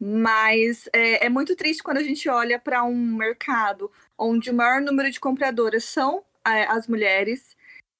Mas 0.02 0.88
é, 0.94 1.26
é 1.26 1.28
muito 1.28 1.54
triste 1.54 1.82
quando 1.82 1.98
a 1.98 2.02
gente 2.02 2.26
olha 2.28 2.58
para 2.58 2.82
um 2.84 2.96
mercado 2.96 3.90
onde 4.16 4.50
o 4.50 4.54
maior 4.54 4.80
número 4.80 5.10
de 5.10 5.20
compradoras 5.20 5.84
são 5.84 6.22
é, 6.46 6.64
as 6.64 6.86
mulheres 6.86 7.54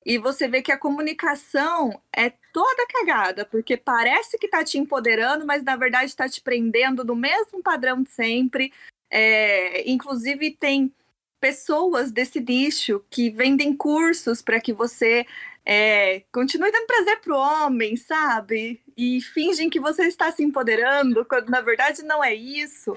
e 0.05 0.19
você 0.19 0.49
vê 0.49 0.63
que 0.63 0.73
a 0.73 0.79
comunicação 0.79 2.01
é 2.15 2.31
toda 2.53 2.87
cagada, 2.87 3.45
porque 3.45 3.77
parece 3.77 4.39
que 4.39 4.49
tá 4.49 4.65
te 4.65 4.79
empoderando, 4.79 5.47
mas 5.47 5.63
na 5.63 5.77
verdade 5.77 6.07
está 6.07 6.29
te 6.29 6.41
prendendo 6.41 7.05
no 7.05 7.15
mesmo 7.15 7.63
padrão 7.63 8.03
de 8.03 8.11
sempre. 8.11 8.73
É, 9.11 9.89
inclusive, 9.91 10.53
tem 10.53 10.93
pessoas 11.39 12.11
desse 12.11 12.41
nicho 12.41 13.05
que 13.11 13.31
vendem 13.31 13.77
cursos 13.77 14.43
para 14.43 14.61
que 14.61 14.73
você 14.73 15.27
é, 15.65 16.23
continue 16.33 16.71
dando 16.71 16.87
prazer 16.87 17.21
pro 17.21 17.37
homem, 17.37 17.97
sabe? 17.97 18.81
E 18.97 19.21
fingem 19.21 19.71
que 19.71 19.81
você 19.81 20.05
está 20.05 20.31
se 20.33 20.43
empoderando, 20.43 21.25
quando 21.25 21.49
na 21.49 21.61
verdade 21.61 22.03
não 22.03 22.23
é 22.25 22.35
isso. 22.35 22.95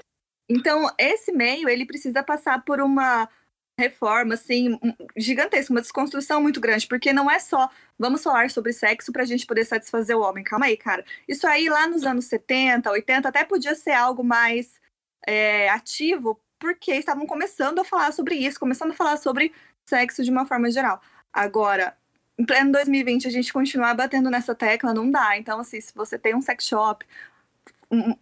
Então, 0.48 0.90
esse 0.98 1.32
meio, 1.32 1.68
ele 1.68 1.86
precisa 1.86 2.22
passar 2.22 2.64
por 2.64 2.80
uma 2.80 3.28
reforma, 3.78 4.34
assim, 4.34 4.78
gigantesca, 5.16 5.72
uma 5.72 5.80
desconstrução 5.80 6.40
muito 6.40 6.60
grande, 6.60 6.86
porque 6.86 7.12
não 7.12 7.30
é 7.30 7.38
só 7.38 7.68
vamos 7.98 8.22
falar 8.22 8.50
sobre 8.50 8.72
sexo 8.72 9.12
pra 9.12 9.24
gente 9.24 9.46
poder 9.46 9.64
satisfazer 9.64 10.16
o 10.16 10.20
homem. 10.20 10.44
Calma 10.44 10.66
aí, 10.66 10.76
cara. 10.76 11.04
Isso 11.28 11.46
aí 11.46 11.68
lá 11.68 11.86
nos 11.88 12.04
anos 12.04 12.26
70, 12.26 12.90
80, 12.90 13.28
até 13.28 13.44
podia 13.44 13.74
ser 13.74 13.92
algo 13.92 14.22
mais 14.22 14.80
é, 15.26 15.68
ativo, 15.70 16.40
porque 16.58 16.92
estavam 16.92 17.26
começando 17.26 17.80
a 17.80 17.84
falar 17.84 18.12
sobre 18.12 18.36
isso, 18.36 18.60
começando 18.60 18.92
a 18.92 18.94
falar 18.94 19.16
sobre 19.16 19.52
sexo 19.84 20.22
de 20.22 20.30
uma 20.30 20.46
forma 20.46 20.70
geral. 20.70 21.00
Agora, 21.32 21.96
em 22.38 22.44
pleno 22.44 22.72
2020, 22.72 23.26
a 23.28 23.30
gente 23.30 23.52
continuar 23.52 23.94
batendo 23.94 24.30
nessa 24.30 24.54
tecla 24.54 24.94
não 24.94 25.10
dá. 25.10 25.36
Então, 25.36 25.60
assim, 25.60 25.80
se 25.80 25.92
você 25.94 26.18
tem 26.18 26.34
um 26.34 26.40
sex 26.40 26.64
shop, 26.66 27.04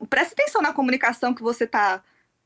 preste 0.09 0.33
atenção 0.33 0.63
na 0.63 0.73
comunicação 0.73 1.35
que 1.35 1.43
você 1.43 1.67
tá 1.67 2.03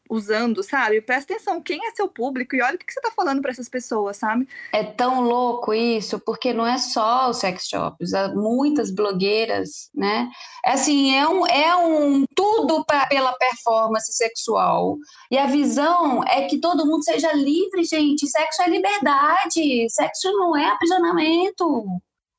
usando, 0.08 0.62
sabe? 0.62 1.00
Presta 1.00 1.34
atenção, 1.34 1.60
quem 1.60 1.84
é 1.86 1.90
seu 1.94 2.08
público 2.08 2.54
e 2.54 2.62
olha 2.62 2.76
o 2.76 2.78
que 2.78 2.92
você 2.92 3.00
tá 3.00 3.10
falando 3.10 3.40
para 3.40 3.50
essas 3.50 3.68
pessoas, 3.68 4.16
sabe? 4.16 4.48
É 4.72 4.84
tão 4.84 5.20
louco 5.22 5.72
isso, 5.74 6.18
porque 6.18 6.52
não 6.52 6.66
é 6.66 6.78
só 6.78 7.30
os 7.30 7.38
sex 7.38 7.66
shops, 7.66 8.14
há 8.14 8.34
muitas 8.34 8.90
blogueiras, 8.90 9.90
né? 9.94 10.30
É 10.64 10.72
assim, 10.72 11.14
é 11.14 11.28
um, 11.28 11.46
é 11.46 11.76
um 11.76 12.24
tudo 12.34 12.84
pra, 12.84 13.06
pela 13.06 13.32
performance 13.32 14.12
sexual. 14.12 14.96
E 15.30 15.38
a 15.38 15.46
visão 15.46 16.22
é 16.24 16.46
que 16.46 16.58
todo 16.58 16.86
mundo 16.86 17.04
seja 17.04 17.32
livre, 17.32 17.84
gente. 17.84 18.28
Sexo 18.28 18.62
é 18.62 18.68
liberdade, 18.68 19.88
sexo 19.90 20.30
não 20.32 20.56
é 20.56 20.68
aprisionamento. 20.68 21.84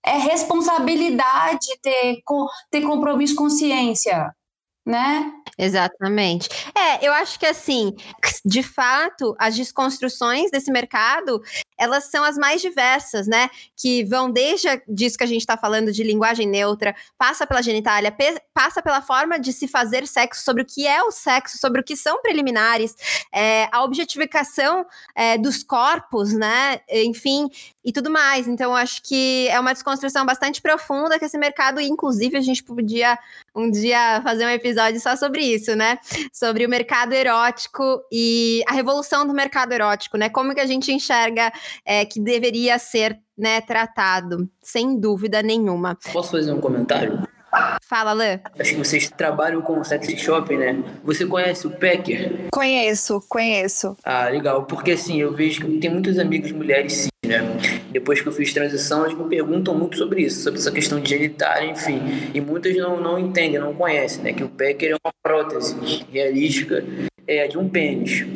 É 0.06 0.17
responsabilidade 0.17 1.67
ter, 1.82 2.21
ter 2.71 2.82
compromisso, 2.82 3.36
consciência 3.36 4.34
né? 4.88 5.32
Exatamente. 5.58 6.50
É, 6.76 7.06
eu 7.06 7.12
acho 7.13 7.38
que 7.39 7.45
assim, 7.45 7.93
de 8.45 8.63
fato, 8.63 9.36
as 9.39 9.56
desconstruções 9.56 10.50
desse 10.52 10.71
mercado, 10.71 11.41
elas 11.78 12.06
são 12.06 12.24
as 12.24 12.38
mais 12.38 12.62
diversas, 12.62 13.28
né? 13.28 13.50
Que 13.76 14.04
vão 14.04 14.32
desde 14.32 14.68
disso 14.88 15.18
que 15.18 15.24
a 15.24 15.28
gente 15.28 15.42
está 15.42 15.58
falando 15.58 15.92
de 15.92 16.04
linguagem 16.04 16.48
neutra, 16.48 16.96
passa 17.18 17.46
pela 17.46 17.62
genitália, 17.62 18.16
passa 18.54 18.82
pela 18.82 19.02
forma 19.02 19.40
de 19.40 19.54
se 19.54 19.68
fazer 19.68 20.08
sexo, 20.08 20.44
sobre 20.44 20.63
o 20.63 20.66
que 20.66 20.88
é 20.88 21.04
o 21.04 21.12
sexo, 21.12 21.58
sobre 21.58 21.82
o 21.82 21.84
que 21.84 21.96
são 21.96 22.22
preliminares, 22.22 22.96
é, 23.32 23.68
a 23.72 23.84
objetificação 23.84 24.86
é, 25.16 25.38
dos 25.38 25.63
corpos, 25.63 26.34
né? 26.34 26.80
Enfim, 26.90 27.50
e 27.88 27.92
tudo 27.94 28.10
mais. 28.10 28.50
Então, 28.50 28.76
acho 28.76 29.02
que 29.02 29.48
é 29.48 29.58
uma 29.58 29.72
desconstrução 29.72 30.26
bastante 30.26 30.62
profunda 30.62 31.18
que 31.18 31.24
esse 31.24 31.38
mercado, 31.38 31.80
inclusive, 31.80 32.38
a 32.38 32.42
gente 32.42 32.62
podia 32.62 33.18
um 33.56 33.72
dia 33.72 34.22
fazer 34.22 34.46
um 34.46 34.50
episódio 34.50 35.00
só 35.00 35.16
sobre 35.16 35.42
isso, 35.42 35.74
né? 35.74 35.98
Sobre 36.34 36.66
o 36.66 36.70
mercado 36.70 37.13
erótico 37.13 38.02
e 38.12 38.62
a 38.68 38.74
revolução 38.74 39.26
do 39.26 39.34
mercado 39.34 39.72
erótico, 39.72 40.18
né? 40.18 40.30
Como 40.30 40.54
que 40.54 40.60
a 40.60 40.66
gente 40.66 40.92
enxerga 40.92 41.50
é, 41.86 42.06
que 42.06 42.19
deveria 42.19 42.77
ser 42.80 43.19
né, 43.38 43.62
tratado, 43.62 44.49
sem 44.62 44.99
dúvida 44.99 45.41
nenhuma. 45.41 45.97
Posso 46.12 46.32
fazer 46.32 46.51
um 46.51 46.60
comentário? 46.60 47.27
Fala, 47.88 48.13
Lê. 48.13 48.39
Acho 48.60 48.71
que 48.71 48.77
vocês 48.77 49.10
trabalham 49.10 49.62
com 49.62 49.84
sexy 49.84 50.17
shopping, 50.17 50.58
né? 50.58 50.84
Você 51.03 51.25
conhece 51.25 51.65
o 51.65 51.71
Packer? 51.71 52.47
Conheço, 52.51 53.21
conheço. 53.30 53.95
Ah, 54.03 54.27
legal. 54.30 54.65
Porque 54.65 54.91
assim, 54.91 55.21
eu 55.21 55.34
vejo 55.34 55.65
que 55.65 55.77
tem 55.77 55.89
muitos 55.89 56.19
amigos 56.19 56.51
mulheres 56.51 56.93
sim, 56.93 57.10
né? 57.25 57.39
Depois 57.89 58.21
que 58.21 58.27
eu 58.27 58.34
fiz 58.34 58.53
transição, 58.53 59.06
eles 59.06 59.17
me 59.17 59.27
perguntam 59.27 59.73
muito 59.73 59.97
sobre 59.97 60.23
isso, 60.23 60.43
sobre 60.43 60.60
essa 60.60 60.71
questão 60.71 60.99
de 60.99 61.10
genitália, 61.10 61.69
enfim. 61.69 62.01
E 62.34 62.41
muitas 62.41 62.75
não, 62.75 62.99
não 62.99 63.17
entendem, 63.17 63.60
não 63.60 63.73
conhecem, 63.73 64.23
né? 64.23 64.34
Que 64.34 64.43
o 64.43 64.49
Packer 64.49 64.91
é 64.91 64.95
uma 64.95 65.13
prótese 65.23 66.06
realística 66.12 66.84
é, 67.25 67.47
de 67.47 67.58
um 67.58 67.69
pênis 67.69 68.27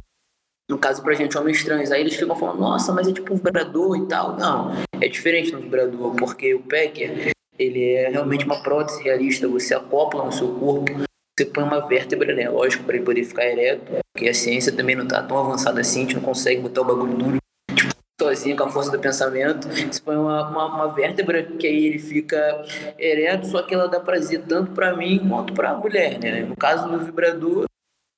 no 0.71 0.77
caso 0.77 1.03
pra 1.03 1.13
gente, 1.13 1.37
homens 1.37 1.63
trans, 1.65 1.91
aí 1.91 1.99
eles 1.99 2.15
ficam 2.15 2.33
falando, 2.33 2.61
nossa, 2.61 2.93
mas 2.93 3.05
é 3.05 3.11
tipo 3.11 3.33
um 3.33 3.35
vibrador 3.35 3.97
e 3.97 4.07
tal. 4.07 4.37
Não, 4.37 4.71
é 5.01 5.07
diferente 5.09 5.51
do 5.51 5.59
vibrador, 5.59 6.15
porque 6.15 6.55
o 6.55 6.61
Packer, 6.61 7.33
ele 7.59 7.93
é 7.93 8.07
realmente 8.09 8.45
uma 8.45 8.63
prótese 8.63 9.03
realista, 9.03 9.49
você 9.49 9.75
acopla 9.75 10.23
no 10.23 10.31
seu 10.31 10.47
corpo, 10.55 10.89
você 11.37 11.45
põe 11.45 11.65
uma 11.65 11.85
vértebra, 11.85 12.33
né, 12.33 12.49
lógico, 12.49 12.85
para 12.85 12.95
ele 12.95 13.03
poder 13.03 13.25
ficar 13.25 13.45
ereto, 13.45 13.83
porque 14.13 14.29
a 14.29 14.33
ciência 14.33 14.71
também 14.71 14.95
não 14.95 15.05
tá 15.05 15.21
tão 15.21 15.37
avançada 15.37 15.81
assim, 15.81 15.99
a 15.99 16.01
gente 16.03 16.15
não 16.15 16.23
consegue 16.23 16.61
botar 16.61 16.81
o 16.81 16.85
bagulho 16.85 17.17
duro, 17.17 17.37
tipo, 17.75 17.93
sozinho 18.21 18.55
com 18.55 18.63
a 18.63 18.69
força 18.69 18.91
do 18.91 18.99
pensamento. 18.99 19.67
Você 19.67 20.01
põe 20.01 20.15
uma, 20.15 20.47
uma, 20.47 20.65
uma, 20.67 20.87
vértebra 20.93 21.43
que 21.43 21.67
aí 21.67 21.85
ele 21.85 21.99
fica 21.99 22.63
ereto, 22.97 23.47
só 23.47 23.61
que 23.61 23.73
ela 23.73 23.89
dá 23.89 23.99
prazer 23.99 24.43
tanto 24.47 24.71
para 24.71 24.95
mim 24.95 25.19
quanto 25.27 25.53
para 25.53 25.71
a 25.71 25.77
mulher, 25.77 26.17
né? 26.17 26.43
No 26.43 26.55
caso 26.55 26.87
do 26.87 26.99
vibrador, 26.99 27.65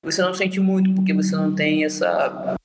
você 0.04 0.22
não 0.22 0.34
sente 0.34 0.60
muito, 0.60 0.92
porque 0.94 1.12
você 1.12 1.34
não 1.34 1.54
tem 1.54 1.84
essa, 1.84 2.56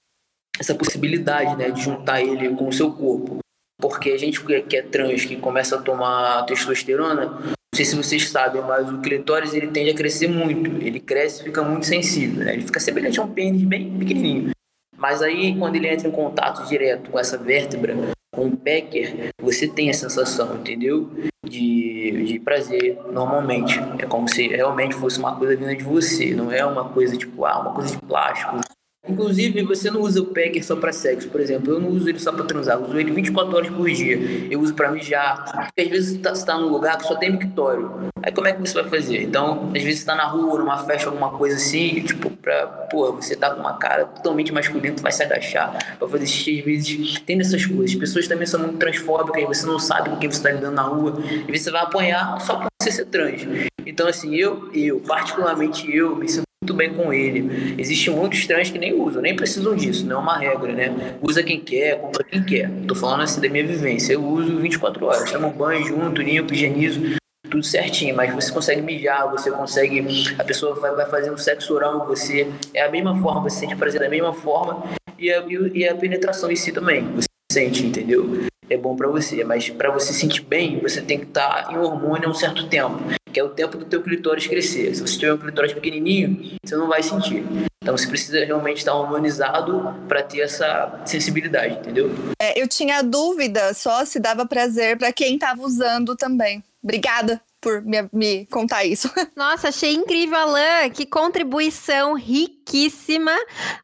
essa 0.60 0.76
possibilidade, 0.76 1.56
né, 1.56 1.72
de 1.72 1.82
juntar 1.82 2.22
ele 2.22 2.50
com 2.56 2.68
o 2.68 2.74
seu 2.74 2.92
corpo. 2.92 3.40
Porque 3.82 4.10
a 4.10 4.18
gente 4.18 4.44
que 4.44 4.76
é 4.76 4.82
trans, 4.82 5.24
que 5.24 5.38
começa 5.38 5.78
a 5.78 5.82
tomar 5.82 6.44
testosterona, 6.44 7.28
não 7.28 7.54
sei 7.74 7.86
se 7.86 7.96
vocês 7.96 8.30
sabem, 8.30 8.62
mas 8.62 8.92
o 8.92 9.00
clitóris 9.00 9.54
ele 9.54 9.68
tende 9.68 9.92
a 9.92 9.96
crescer 9.96 10.28
muito. 10.28 10.70
Ele 10.84 11.00
cresce 11.00 11.42
e 11.42 11.44
fica 11.46 11.64
muito 11.64 11.86
sensível, 11.86 12.44
né? 12.44 12.54
Ele 12.54 12.66
fica 12.66 12.80
semelhante 12.80 13.22
a 13.22 13.24
um 13.24 13.32
pênis 13.32 13.64
bem 13.64 13.98
pequenininho. 13.98 14.52
Mas 14.98 15.22
aí, 15.22 15.58
quando 15.58 15.78
ele 15.78 15.88
entra 15.88 16.10
em 16.10 16.12
contato 16.12 16.68
direto 16.68 17.10
com 17.10 17.18
essa 17.18 17.38
vértebra, 17.38 17.96
com 18.32 18.48
o 18.48 18.56
Becker, 18.56 19.32
você 19.42 19.68
tem 19.68 19.90
a 19.90 19.94
sensação, 19.94 20.56
entendeu? 20.56 21.10
De, 21.44 22.26
de 22.26 22.40
prazer, 22.40 22.98
normalmente. 23.12 23.80
É 23.98 24.06
como 24.06 24.28
se 24.28 24.48
realmente 24.48 24.96
fosse 24.96 25.20
uma 25.20 25.36
coisa 25.36 25.56
vinda 25.56 25.76
de 25.76 25.84
você, 25.84 26.34
não 26.34 26.52
é 26.52 26.66
uma 26.66 26.90
coisa 26.90 27.18
tipo, 27.18 27.46
ah, 27.46 27.60
uma 27.60 27.74
coisa 27.74 27.96
de 27.96 28.02
plástico, 28.02 28.60
Inclusive, 29.08 29.64
você 29.64 29.90
não 29.90 30.02
usa 30.02 30.22
o 30.22 30.26
Packer 30.26 30.64
só 30.64 30.76
para 30.76 30.92
sexo, 30.92 31.30
por 31.30 31.40
exemplo. 31.40 31.74
Eu 31.74 31.80
não 31.80 31.90
uso 31.90 32.08
ele 32.10 32.20
só 32.20 32.32
para 32.32 32.44
transar, 32.44 32.78
eu 32.78 32.84
uso 32.84 33.00
ele 33.00 33.12
24 33.12 33.56
horas 33.56 33.70
por 33.70 33.90
dia. 33.90 34.18
Eu 34.52 34.60
uso 34.60 34.74
para 34.74 34.92
mijar. 34.92 35.66
Porque 35.68 35.82
às 35.82 35.90
vezes 35.90 36.10
você 36.12 36.16
está 36.18 36.54
tá 36.54 36.58
num 36.60 36.68
lugar 36.68 36.98
que 36.98 37.08
só 37.08 37.16
tem 37.16 37.32
mictório. 37.32 38.10
Aí 38.22 38.32
como 38.32 38.48
é 38.48 38.54
que 38.54 38.60
você 38.60 38.82
vai 38.82 38.90
fazer? 38.90 39.24
Então, 39.24 39.72
às 39.76 39.82
vezes 39.82 40.02
você 40.02 40.06
tá 40.06 40.16
na 40.16 40.26
rua, 40.26 40.60
numa 40.60 40.78
festa, 40.84 41.08
alguma 41.08 41.32
coisa 41.32 41.56
assim, 41.56 42.02
tipo, 42.02 42.30
pra, 42.30 42.68
pô, 42.92 43.14
você 43.14 43.36
tá 43.36 43.50
com 43.50 43.62
uma 43.62 43.78
cara 43.78 44.06
totalmente 44.06 44.52
masculina, 44.52 44.96
tu 44.96 45.02
vai 45.02 45.12
se 45.12 45.24
agachar 45.24 45.98
pra 45.98 46.08
fazer 46.08 46.28
xixi, 46.28 46.60
às 46.60 46.66
vezes 46.66 47.20
tem 47.22 47.38
dessas 47.38 47.66
coisas. 47.66 47.92
As 47.92 47.96
pessoas 47.96 48.28
também 48.28 48.46
são 48.46 48.60
muito 48.60 48.78
transfóbicas, 48.78 49.42
e 49.42 49.46
você 49.46 49.66
não 49.66 49.80
sabe 49.80 50.10
com 50.10 50.18
quem 50.18 50.30
você 50.30 50.44
tá 50.44 50.52
lidando 50.52 50.76
na 50.76 50.84
rua. 50.84 51.12
Vezes 51.48 51.64
você 51.64 51.72
vai 51.72 51.82
apanhar 51.82 52.40
só 52.42 52.58
por 52.58 52.68
você 52.82 52.92
ser 52.92 53.06
trans. 53.06 53.44
Então, 53.86 54.08
assim, 54.08 54.36
eu, 54.36 54.70
eu, 54.74 55.00
particularmente 55.00 55.90
eu, 55.96 56.16
me 56.16 56.28
sinto 56.28 56.49
muito 56.62 56.74
bem 56.74 56.94
com 56.94 57.14
ele. 57.14 57.76
Existem 57.78 58.14
muitos 58.14 58.46
trans 58.46 58.70
que 58.70 58.78
nem 58.78 58.94
usam, 58.94 59.22
nem 59.22 59.36
precisam 59.36 59.76
disso, 59.76 60.06
não 60.06 60.18
é 60.18 60.20
uma 60.20 60.38
regra, 60.38 60.74
né? 60.74 61.18
Usa 61.22 61.42
quem 61.42 61.62
quer, 61.62 62.00
compra 62.00 62.24
quem 62.24 62.44
quer. 62.44 62.70
Tô 62.86 62.94
falando 62.94 63.22
assim 63.22 63.40
da 63.40 63.50
minha 63.50 63.66
vivência. 63.66 64.14
Eu 64.14 64.26
uso 64.26 64.58
24 64.58 65.06
horas, 65.06 65.32
tomo 65.32 65.52
banho 65.52 65.88
junto, 65.88 66.22
limpo, 66.22 66.54
higienizo, 66.54 67.18
tudo 67.50 67.64
certinho, 67.64 68.16
mas 68.16 68.34
você 68.34 68.52
consegue 68.52 68.82
mijar, 68.82 69.30
você 69.32 69.50
consegue. 69.50 70.04
A 70.38 70.44
pessoa 70.44 70.76
vai, 70.76 70.94
vai 70.94 71.10
fazer 71.10 71.32
um 71.32 71.38
sexo 71.38 71.74
oral 71.74 72.02
com 72.02 72.08
você, 72.08 72.48
é 72.74 72.84
a 72.84 72.92
mesma 72.92 73.20
forma, 73.22 73.50
você 73.50 73.62
sente 73.62 73.76
prazer 73.76 74.02
da 74.02 74.10
mesma 74.10 74.34
forma, 74.34 74.84
e 75.18 75.32
a, 75.32 75.44
e 75.74 75.88
a 75.88 75.96
penetração 75.96 76.52
em 76.52 76.56
si 76.56 76.72
também, 76.72 77.04
você 77.14 77.28
sente, 77.52 77.86
entendeu? 77.86 78.48
É 78.70 78.78
bom 78.78 78.96
para 78.96 79.08
você, 79.08 79.44
mas 79.44 79.70
para 79.70 79.92
você 79.92 80.14
sentir 80.14 80.42
bem, 80.44 80.80
você 80.80 81.02
tem 81.02 81.18
que 81.18 81.26
estar 81.26 81.64
tá 81.66 81.74
em 81.74 81.78
hormônio 81.78 82.28
há 82.28 82.32
um 82.32 82.36
certo 82.36 82.68
tempo 82.68 83.02
que 83.32 83.40
é 83.40 83.44
o 83.44 83.50
tempo 83.50 83.78
do 83.78 83.86
teu 83.86 84.02
clitóris 84.02 84.48
crescer. 84.48 84.94
Se 84.96 85.02
você 85.02 85.18
tiver 85.18 85.34
um 85.34 85.38
clitóris 85.38 85.74
pequenininho, 85.74 86.58
você 86.64 86.76
não 86.76 86.88
vai 86.88 87.04
sentir. 87.04 87.46
Então 87.82 87.98
você 87.98 88.08
precisa 88.08 88.44
realmente 88.44 88.78
estar 88.78 88.94
hormonizado 88.94 89.96
para 90.08 90.22
ter 90.22 90.42
essa 90.42 91.02
sensibilidade, 91.06 91.76
entendeu? 91.76 92.12
É, 92.42 92.62
eu 92.62 92.68
tinha 92.68 93.02
dúvida 93.02 93.74
só 93.74 94.04
se 94.06 94.20
dava 94.20 94.46
prazer 94.46 94.98
para 94.98 95.14
quem 95.14 95.36
estava 95.36 95.62
usando 95.62 96.16
também. 96.16 96.64
Obrigada 96.84 97.42
por 97.62 97.82
me, 97.82 98.10
me, 98.12 98.46
contar 98.48 98.84
isso. 98.86 99.10
Nossa, 99.36 99.70
achei 99.70 99.94
incrível, 99.94 100.38
Alain. 100.38 100.90
Que 100.92 101.06
contribuição 101.06 102.14
riquíssima. 102.14 103.36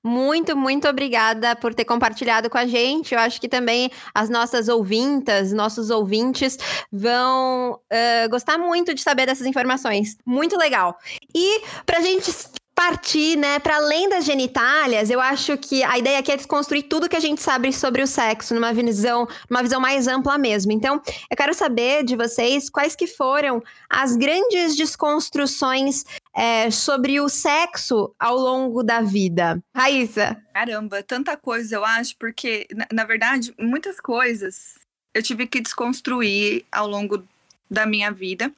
Muito, 0.03 0.55
muito 0.55 0.87
obrigada 0.87 1.55
por 1.55 1.73
ter 1.73 1.85
compartilhado 1.85 2.49
com 2.49 2.57
a 2.57 2.65
gente. 2.65 3.13
Eu 3.13 3.19
acho 3.19 3.39
que 3.39 3.49
também 3.49 3.91
as 4.13 4.29
nossas 4.29 4.67
ouvintas, 4.67 5.51
nossos 5.51 5.89
ouvintes 5.89 6.57
vão 6.91 7.73
uh, 7.73 8.29
gostar 8.29 8.57
muito 8.57 8.93
de 8.93 9.01
saber 9.01 9.25
dessas 9.25 9.47
informações. 9.47 10.17
Muito 10.25 10.57
legal. 10.57 10.97
E 11.33 11.61
pra 11.85 11.99
gente 11.99 12.31
partir, 12.75 13.37
né, 13.37 13.57
para 13.57 13.77
além 13.77 14.09
das 14.09 14.25
genitálias, 14.25 15.09
eu 15.09 15.21
acho 15.21 15.57
que 15.57 15.81
a 15.81 15.97
ideia 15.97 16.19
aqui 16.19 16.31
é 16.31 16.35
desconstruir 16.35 16.83
tudo 16.83 17.07
que 17.07 17.15
a 17.15 17.21
gente 17.21 17.41
sabe 17.41 17.71
sobre 17.71 18.01
o 18.01 18.07
sexo 18.07 18.53
numa 18.53 18.73
visão, 18.73 19.25
numa 19.49 19.63
visão 19.63 19.79
mais 19.79 20.07
ampla 20.07 20.37
mesmo. 20.37 20.73
Então, 20.73 21.01
eu 21.31 21.37
quero 21.37 21.53
saber 21.53 22.03
de 22.03 22.17
vocês 22.17 22.69
quais 22.69 22.93
que 22.93 23.07
foram 23.07 23.63
as 23.89 24.17
grandes 24.17 24.75
desconstruções 24.75 26.03
é, 26.35 26.69
sobre 26.69 27.21
o 27.21 27.29
sexo 27.29 28.13
ao 28.19 28.37
longo 28.37 28.83
da 28.83 28.99
vida. 28.99 29.63
Raíssa. 29.73 30.37
Caramba, 30.53 31.01
tanta 31.01 31.37
coisa, 31.37 31.75
eu 31.75 31.85
acho, 31.85 32.15
porque, 32.17 32.67
na, 32.75 32.87
na 32.91 33.03
verdade, 33.05 33.53
muitas 33.57 34.01
coisas 34.01 34.75
eu 35.15 35.23
tive 35.23 35.47
que 35.47 35.61
desconstruir 35.61 36.65
ao 36.69 36.87
longo 36.87 37.25
da 37.69 37.85
minha 37.85 38.11
vida. 38.11 38.53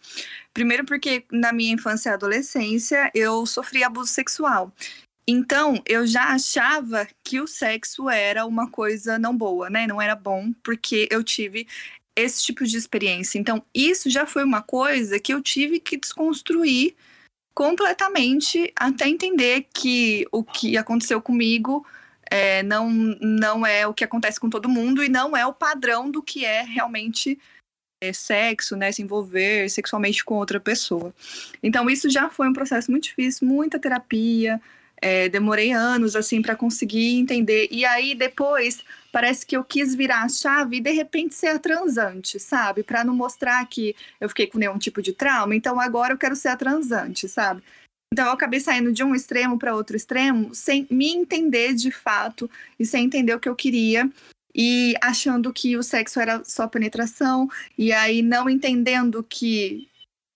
Primeiro 0.53 0.85
porque 0.85 1.23
na 1.31 1.51
minha 1.51 1.73
infância 1.73 2.09
e 2.09 2.13
adolescência 2.13 3.11
eu 3.13 3.45
sofri 3.45 3.83
abuso 3.83 4.11
sexual. 4.11 4.73
Então, 5.29 5.81
eu 5.85 6.07
já 6.07 6.29
achava 6.29 7.05
que 7.21 7.41
o 7.41 7.47
sexo 7.47 8.09
era 8.09 8.45
uma 8.45 8.71
coisa 8.71 9.19
não 9.19 9.35
boa, 9.35 9.69
né? 9.69 9.85
Não 9.85 10.01
era 10.01 10.15
bom, 10.15 10.53
porque 10.63 11.07
eu 11.11 11.21
tive 11.21 11.67
esse 12.15 12.43
tipo 12.43 12.65
de 12.65 12.77
experiência. 12.77 13.37
Então, 13.37 13.61
isso 13.75 14.09
já 14.09 14.25
foi 14.25 14.43
uma 14.43 14.61
coisa 14.61 15.19
que 15.19 15.33
eu 15.33 15.41
tive 15.41 15.79
que 15.81 15.97
desconstruir 15.97 16.95
completamente 17.53 18.71
até 18.75 19.07
entender 19.09 19.67
que 19.73 20.25
o 20.31 20.43
que 20.43 20.77
aconteceu 20.77 21.21
comigo 21.21 21.85
é, 22.29 22.63
não, 22.63 22.89
não 22.89 23.65
é 23.65 23.85
o 23.85 23.93
que 23.93 24.03
acontece 24.03 24.39
com 24.39 24.49
todo 24.49 24.69
mundo 24.69 25.03
e 25.03 25.09
não 25.09 25.35
é 25.35 25.45
o 25.45 25.53
padrão 25.53 26.09
do 26.09 26.21
que 26.21 26.45
é 26.45 26.61
realmente 26.61 27.37
sexo, 28.13 28.75
né, 28.75 28.91
se 28.91 29.01
envolver 29.01 29.69
sexualmente 29.69 30.23
com 30.23 30.35
outra 30.35 30.59
pessoa. 30.59 31.13
Então 31.61 31.89
isso 31.89 32.09
já 32.09 32.29
foi 32.29 32.47
um 32.47 32.53
processo 32.53 32.91
muito 32.91 33.05
difícil, 33.05 33.47
muita 33.47 33.79
terapia, 33.79 34.61
é, 35.01 35.29
demorei 35.29 35.71
anos 35.71 36.15
assim 36.15 36.41
para 36.41 36.55
conseguir 36.55 37.19
entender. 37.19 37.67
E 37.71 37.85
aí 37.85 38.15
depois 38.15 38.83
parece 39.11 39.45
que 39.45 39.55
eu 39.55 39.63
quis 39.63 39.95
virar 39.95 40.23
a 40.23 40.29
chave 40.29 40.77
e 40.77 40.81
de 40.81 40.91
repente 40.91 41.35
ser 41.35 41.47
a 41.47 41.59
transante, 41.59 42.39
sabe? 42.39 42.83
Para 42.83 43.03
não 43.03 43.15
mostrar 43.15 43.65
que 43.67 43.95
eu 44.19 44.29
fiquei 44.29 44.47
com 44.47 44.57
nenhum 44.57 44.77
tipo 44.77 45.01
de 45.01 45.13
trauma. 45.13 45.55
Então 45.55 45.79
agora 45.79 46.13
eu 46.13 46.17
quero 46.17 46.35
ser 46.35 46.49
a 46.49 46.57
transante, 46.57 47.27
sabe? 47.27 47.61
Então 48.11 48.25
eu 48.25 48.31
acabei 48.31 48.59
saindo 48.59 48.91
de 48.91 49.03
um 49.03 49.13
extremo 49.13 49.59
para 49.59 49.75
outro 49.75 49.95
extremo 49.95 50.53
sem 50.55 50.87
me 50.89 51.09
entender 51.09 51.73
de 51.73 51.91
fato 51.91 52.49
e 52.79 52.85
sem 52.85 53.05
entender 53.05 53.35
o 53.35 53.39
que 53.39 53.49
eu 53.49 53.55
queria 53.55 54.09
e 54.57 54.95
achando 54.99 55.53
que 55.53 55.77
o 55.77 55.83
sexo 55.83 56.19
era 56.19 56.43
só 56.43 56.67
penetração, 56.67 57.47
e 57.77 57.93
aí 57.93 58.23
não 58.23 58.49
entendendo 58.49 59.23
que 59.23 59.87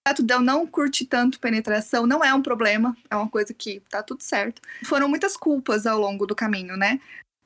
o 0.06 0.10
fato 0.10 0.22
de 0.22 0.32
eu 0.32 0.42
não 0.42 0.68
curtir 0.68 1.06
tanto 1.06 1.40
penetração 1.40 2.06
não 2.06 2.24
é 2.24 2.32
um 2.34 2.42
problema, 2.42 2.96
é 3.10 3.16
uma 3.16 3.28
coisa 3.28 3.52
que 3.54 3.82
tá 3.90 4.04
tudo 4.04 4.22
certo. 4.22 4.62
Foram 4.86 5.10
muitas 5.10 5.36
culpas 5.36 5.88
ao 5.88 6.00
longo 6.00 6.28
do 6.28 6.36
caminho, 6.36 6.78
né? 6.78 7.00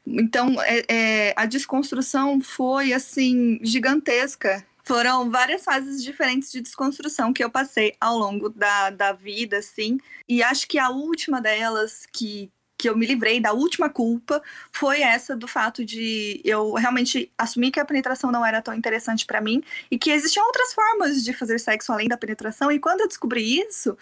Então, 0.05 0.61
é, 0.61 0.83
é, 0.87 1.33
a 1.35 1.45
desconstrução 1.45 2.39
foi, 2.39 2.93
assim, 2.93 3.59
gigantesca. 3.63 4.65
Foram 4.83 5.31
várias 5.31 5.63
fases 5.63 6.03
diferentes 6.03 6.51
de 6.51 6.61
desconstrução 6.61 7.33
que 7.33 7.43
eu 7.43 7.49
passei 7.49 7.95
ao 7.99 8.17
longo 8.17 8.49
da, 8.49 8.91
da 8.91 9.13
vida, 9.13 9.57
assim. 9.57 9.97
E 10.29 10.43
acho 10.43 10.67
que 10.67 10.77
a 10.77 10.89
última 10.89 11.41
delas, 11.41 12.05
que, 12.13 12.51
que 12.85 12.89
eu 12.89 12.95
me 12.95 13.07
livrei 13.07 13.39
da 13.39 13.51
última 13.51 13.89
culpa 13.89 14.43
foi 14.71 15.01
essa 15.01 15.35
do 15.35 15.47
fato 15.47 15.83
de 15.83 16.39
eu 16.45 16.73
realmente 16.73 17.31
assumir 17.35 17.71
que 17.71 17.79
a 17.79 17.85
penetração 17.85 18.31
não 18.31 18.45
era 18.45 18.61
tão 18.61 18.75
interessante 18.75 19.25
para 19.25 19.41
mim 19.41 19.63
e 19.89 19.97
que 19.97 20.11
existiam 20.11 20.45
outras 20.45 20.71
formas 20.71 21.23
de 21.23 21.33
fazer 21.33 21.59
sexo 21.59 21.91
além 21.91 22.07
da 22.07 22.15
penetração. 22.15 22.71
E 22.71 22.79
quando 22.79 23.01
eu 23.01 23.07
descobri 23.07 23.59
isso, 23.59 23.97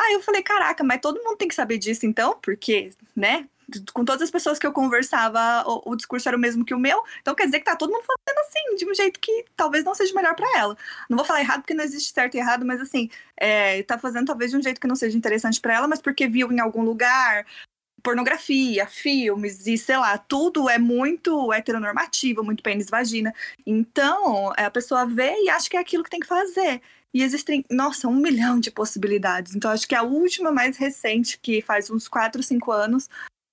aí 0.00 0.14
eu 0.14 0.22
falei, 0.22 0.44
caraca, 0.44 0.84
mas 0.84 1.00
todo 1.00 1.20
mundo 1.24 1.38
tem 1.38 1.48
que 1.48 1.54
saber 1.56 1.76
disso 1.76 2.06
então, 2.06 2.38
porque, 2.40 2.92
né? 3.16 3.48
Com 3.92 4.04
todas 4.04 4.22
as 4.22 4.30
pessoas 4.30 4.60
que 4.60 4.66
eu 4.66 4.72
conversava, 4.72 5.64
o, 5.66 5.92
o 5.92 5.96
discurso 5.96 6.28
era 6.28 6.36
o 6.36 6.40
mesmo 6.40 6.64
que 6.64 6.74
o 6.74 6.78
meu. 6.78 7.02
Então 7.20 7.34
quer 7.34 7.46
dizer 7.46 7.58
que 7.58 7.64
tá 7.64 7.74
todo 7.74 7.90
mundo 7.90 8.04
fazendo 8.04 8.38
assim, 8.46 8.76
de 8.76 8.88
um 8.88 8.94
jeito 8.94 9.18
que 9.18 9.44
talvez 9.56 9.84
não 9.84 9.94
seja 9.94 10.14
melhor 10.14 10.36
para 10.36 10.58
ela. 10.58 10.76
Não 11.08 11.16
vou 11.16 11.26
falar 11.26 11.40
errado 11.40 11.62
porque 11.62 11.74
não 11.74 11.84
existe 11.84 12.12
certo 12.12 12.36
e 12.36 12.38
errado, 12.38 12.64
mas 12.64 12.80
assim, 12.80 13.10
é, 13.36 13.82
tá 13.82 13.98
fazendo 13.98 14.26
talvez 14.26 14.52
de 14.52 14.56
um 14.56 14.62
jeito 14.62 14.80
que 14.80 14.86
não 14.86 14.96
seja 14.96 15.16
interessante 15.16 15.60
para 15.60 15.74
ela, 15.74 15.88
mas 15.88 16.00
porque 16.00 16.28
viu 16.28 16.52
em 16.52 16.60
algum 16.60 16.82
lugar, 16.82 17.44
pornografia, 18.02 18.86
filmes 18.86 19.66
e 19.66 19.76
sei 19.78 19.96
lá, 19.96 20.16
tudo 20.18 20.68
é 20.68 20.78
muito 20.78 21.52
heteronormativo, 21.52 22.44
muito 22.44 22.62
pênis-vagina. 22.62 23.32
Então, 23.66 24.52
a 24.56 24.70
pessoa 24.70 25.06
vê 25.06 25.34
e 25.44 25.48
acha 25.48 25.68
que 25.68 25.76
é 25.76 25.80
aquilo 25.80 26.04
que 26.04 26.10
tem 26.10 26.20
que 26.20 26.26
fazer. 26.26 26.80
E 27.12 27.22
existem, 27.22 27.64
nossa, 27.70 28.06
um 28.08 28.14
milhão 28.14 28.60
de 28.60 28.70
possibilidades. 28.70 29.54
Então, 29.54 29.70
acho 29.70 29.86
que 29.88 29.94
a 29.94 30.02
última 30.02 30.52
mais 30.52 30.76
recente, 30.76 31.38
que 31.40 31.60
faz 31.60 31.90
uns 31.90 32.06
4, 32.08 32.42
5 32.42 32.70
anos, 32.70 33.08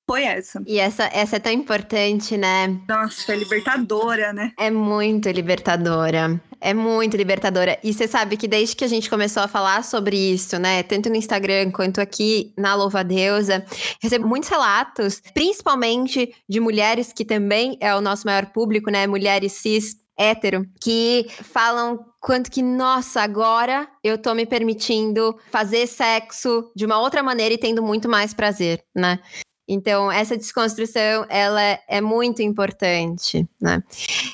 foi 0.08 0.24
essa. 0.24 0.64
E 0.66 0.80
essa, 0.80 1.10
essa 1.12 1.36
é 1.36 1.40
tão 1.40 1.52
importante, 1.52 2.38
né? 2.38 2.80
Nossa, 2.88 3.34
é 3.34 3.36
libertadora, 3.36 4.32
né? 4.32 4.54
É 4.58 4.72
muito 4.72 5.30
libertadora. 5.30 6.42
É 6.62 6.74
muito 6.74 7.18
libertadora. 7.18 7.78
E 7.84 7.94
você 7.94 8.08
sabe 8.08 8.38
que 8.38 8.48
desde 8.48 8.76
que 8.76 8.86
a 8.86 8.88
gente 8.88 9.10
começou 9.10 9.44
a 9.44 9.48
falar 9.48 9.84
sobre 9.84 10.18
isso, 10.18 10.58
né? 10.58 10.82
Tanto 10.82 11.10
no 11.10 11.16
Instagram 11.16 11.72
quanto 11.72 12.00
aqui 12.00 12.54
na 12.58 12.74
Louva 12.74 13.04
Deusa, 13.04 13.66
recebo 14.02 14.28
muitos 14.28 14.50
relatos, 14.50 15.22
principalmente 15.34 16.34
de 16.48 16.60
mulheres 16.60 17.12
que 17.12 17.26
também 17.26 17.78
é 17.82 17.94
o 17.94 18.02
nosso 18.02 18.26
maior 18.26 18.48
público, 18.48 18.90
né? 18.90 19.06
Mulheres 19.06 19.52
cis 19.52 19.98
hétero, 20.18 20.66
que 20.82 21.28
falam 21.30 22.00
quanto 22.20 22.50
que, 22.50 22.64
nossa, 22.64 23.22
agora 23.22 23.88
eu 24.04 24.18
tô 24.18 24.34
me 24.34 24.46
permitindo 24.46 25.38
fazer 25.52 25.86
sexo 25.86 26.72
de 26.76 26.86
uma 26.86 27.00
outra 27.00 27.22
maneira 27.22 27.54
e 27.54 27.58
tendo 27.58 27.84
muito 27.84 28.10
mais 28.10 28.34
prazer, 28.34 28.84
né? 28.96 29.20
Então, 29.68 30.10
essa 30.10 30.38
desconstrução, 30.38 31.26
ela 31.30 31.62
é 31.88 32.00
muito 32.00 32.42
importante, 32.42 33.46
né? 33.60 33.84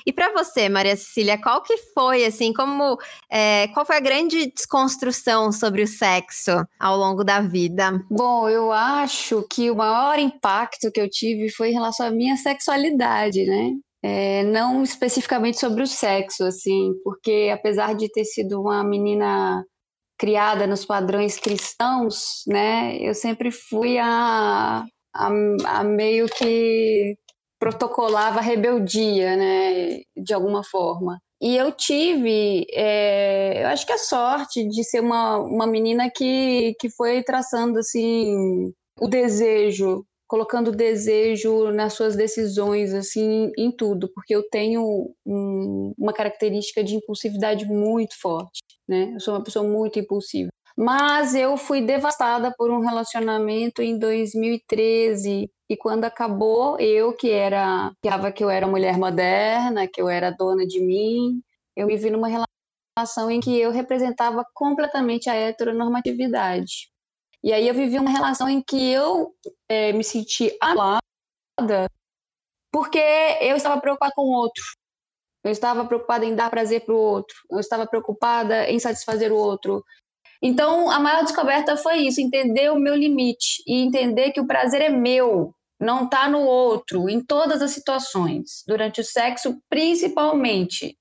E 0.06 0.14
para 0.14 0.32
você, 0.32 0.70
Maria 0.70 0.96
Cecília, 0.96 1.42
qual 1.42 1.64
que 1.64 1.76
foi, 1.78 2.24
assim, 2.24 2.54
como, 2.54 2.98
é, 3.30 3.68
qual 3.70 3.86
foi 3.86 3.98
a 3.98 4.02
grande 4.02 4.52
desconstrução 4.52 5.52
sobre 5.52 5.82
o 5.82 5.88
sexo 5.88 6.52
ao 6.80 6.98
longo 6.98 7.24
da 7.24 7.42
vida? 7.42 8.00
Bom, 8.12 8.48
eu 8.48 8.72
acho 8.72 9.44
que 9.50 9.72
o 9.72 9.76
maior 9.76 10.20
impacto 10.20 10.92
que 10.92 11.02
eu 11.02 11.10
tive 11.10 11.50
foi 11.50 11.70
em 11.70 11.74
relação 11.74 12.06
à 12.06 12.12
minha 12.12 12.38
sexualidade, 12.38 13.44
né? 13.46 13.72
É, 14.06 14.44
não 14.44 14.84
especificamente 14.84 15.60
sobre 15.60 15.82
o 15.82 15.88
sexo, 15.88 16.44
assim, 16.44 16.94
porque 17.04 17.50
apesar 17.54 17.96
de 17.96 18.12
ter 18.12 18.26
sido 18.26 18.62
uma 18.62 18.84
menina 18.84 19.64
criada 20.18 20.68
nos 20.68 20.86
padrões 20.86 21.40
cristãos, 21.40 22.44
né, 22.46 22.98
eu 22.98 23.14
sempre 23.14 23.50
fui 23.50 23.98
a, 23.98 24.86
a, 25.14 25.30
a 25.66 25.84
meio 25.84 26.28
que 26.28 27.18
protocolava 27.60 28.42
rebeldia, 28.42 29.36
né, 29.36 30.02
de 30.18 30.34
alguma 30.34 30.64
forma. 30.64 31.20
E 31.42 31.56
eu 31.58 31.72
tive, 31.72 32.66
é, 32.72 33.64
eu 33.64 33.68
acho 33.68 33.86
que 33.86 33.94
a 33.94 33.98
sorte 33.98 34.68
de 34.68 34.84
ser 34.84 35.02
uma, 35.02 35.38
uma 35.40 35.68
menina 35.68 36.10
que, 36.10 36.74
que 36.80 36.90
foi 36.90 37.24
traçando 37.24 37.80
assim 37.80 38.72
o 39.00 39.08
desejo 39.08 40.06
colocando 40.34 40.72
desejo 40.72 41.72
nas 41.72 41.94
suas 41.94 42.16
decisões, 42.16 42.92
assim, 42.92 43.52
em 43.56 43.72
tudo, 43.72 44.10
porque 44.16 44.36
eu 44.36 44.42
tenho 44.50 45.14
um, 45.24 45.94
uma 45.96 46.12
característica 46.12 46.84
de 46.84 46.96
impulsividade 46.96 47.68
muito 47.68 48.20
forte, 48.20 48.64
né? 48.88 49.12
Eu 49.14 49.20
sou 49.20 49.36
uma 49.36 49.44
pessoa 49.44 49.64
muito 49.64 50.00
impulsiva. 50.00 50.50
Mas 50.76 51.36
eu 51.36 51.56
fui 51.56 51.82
devastada 51.82 52.54
por 52.58 52.72
um 52.72 52.80
relacionamento 52.80 53.82
em 53.82 53.98
2013 53.98 55.50
e 55.70 55.78
quando 55.78 56.06
acabou, 56.06 56.80
eu 56.80 57.14
que 57.14 57.30
era, 57.30 57.92
achava 58.04 58.32
que 58.32 58.44
eu 58.44 58.50
era 58.50 58.68
mulher 58.68 58.98
moderna, 58.98 59.88
que 59.88 60.02
eu 60.02 60.10
era 60.10 60.32
dona 60.32 60.66
de 60.66 60.80
mim, 60.80 61.42
eu 61.76 61.88
me 61.88 61.96
vi 61.96 62.10
numa 62.10 62.28
relação 62.28 63.30
em 63.30 63.40
que 63.40 63.56
eu 63.60 63.72
representava 63.72 64.46
completamente 64.54 65.30
a 65.30 65.36
heteronormatividade. 65.36 66.90
E 67.44 67.52
aí 67.52 67.68
eu 67.68 67.74
vivi 67.74 68.00
uma 68.00 68.10
relação 68.10 68.48
em 68.50 68.62
que 68.62 68.92
eu 68.92 69.34
é, 69.70 69.92
me 69.94 70.04
senti 70.04 70.56
anulada 70.62 71.02
porque 72.72 73.00
eu 73.42 73.56
estava 73.56 73.80
preocupada 73.80 74.14
com 74.16 74.24
o 74.24 74.34
outro. 74.34 74.64
Eu 75.44 75.52
estava 75.52 75.86
preocupada 75.86 76.26
em 76.26 76.36
dar 76.36 76.50
prazer 76.50 76.86
para 76.86 76.96
o 76.96 76.98
outro. 76.98 77.36
Eu 77.52 77.60
estava 77.60 77.86
preocupada 77.86 78.68
em 78.70 78.80
satisfazer 78.80 79.32
o 79.32 79.36
outro. 79.36 79.84
Então, 80.46 80.92
a 80.92 81.00
maior 81.00 81.24
descoberta 81.24 81.78
foi 81.78 82.00
isso, 82.00 82.20
entender 82.20 82.70
o 82.70 82.78
meu 82.78 82.94
limite 82.94 83.64
e 83.66 83.82
entender 83.82 84.34
que 84.34 84.42
o 84.42 84.46
prazer 84.46 84.82
é 84.82 84.90
meu, 84.90 85.56
não 85.80 86.04
está 86.04 86.28
no 86.28 86.42
outro, 86.42 87.10
em 87.10 87.24
todas 87.24 87.62
as 87.62 87.72
situações. 87.72 88.62
Durante 88.68 89.00
o 89.00 89.06
sexo, 89.06 89.58
principalmente. 89.70 90.98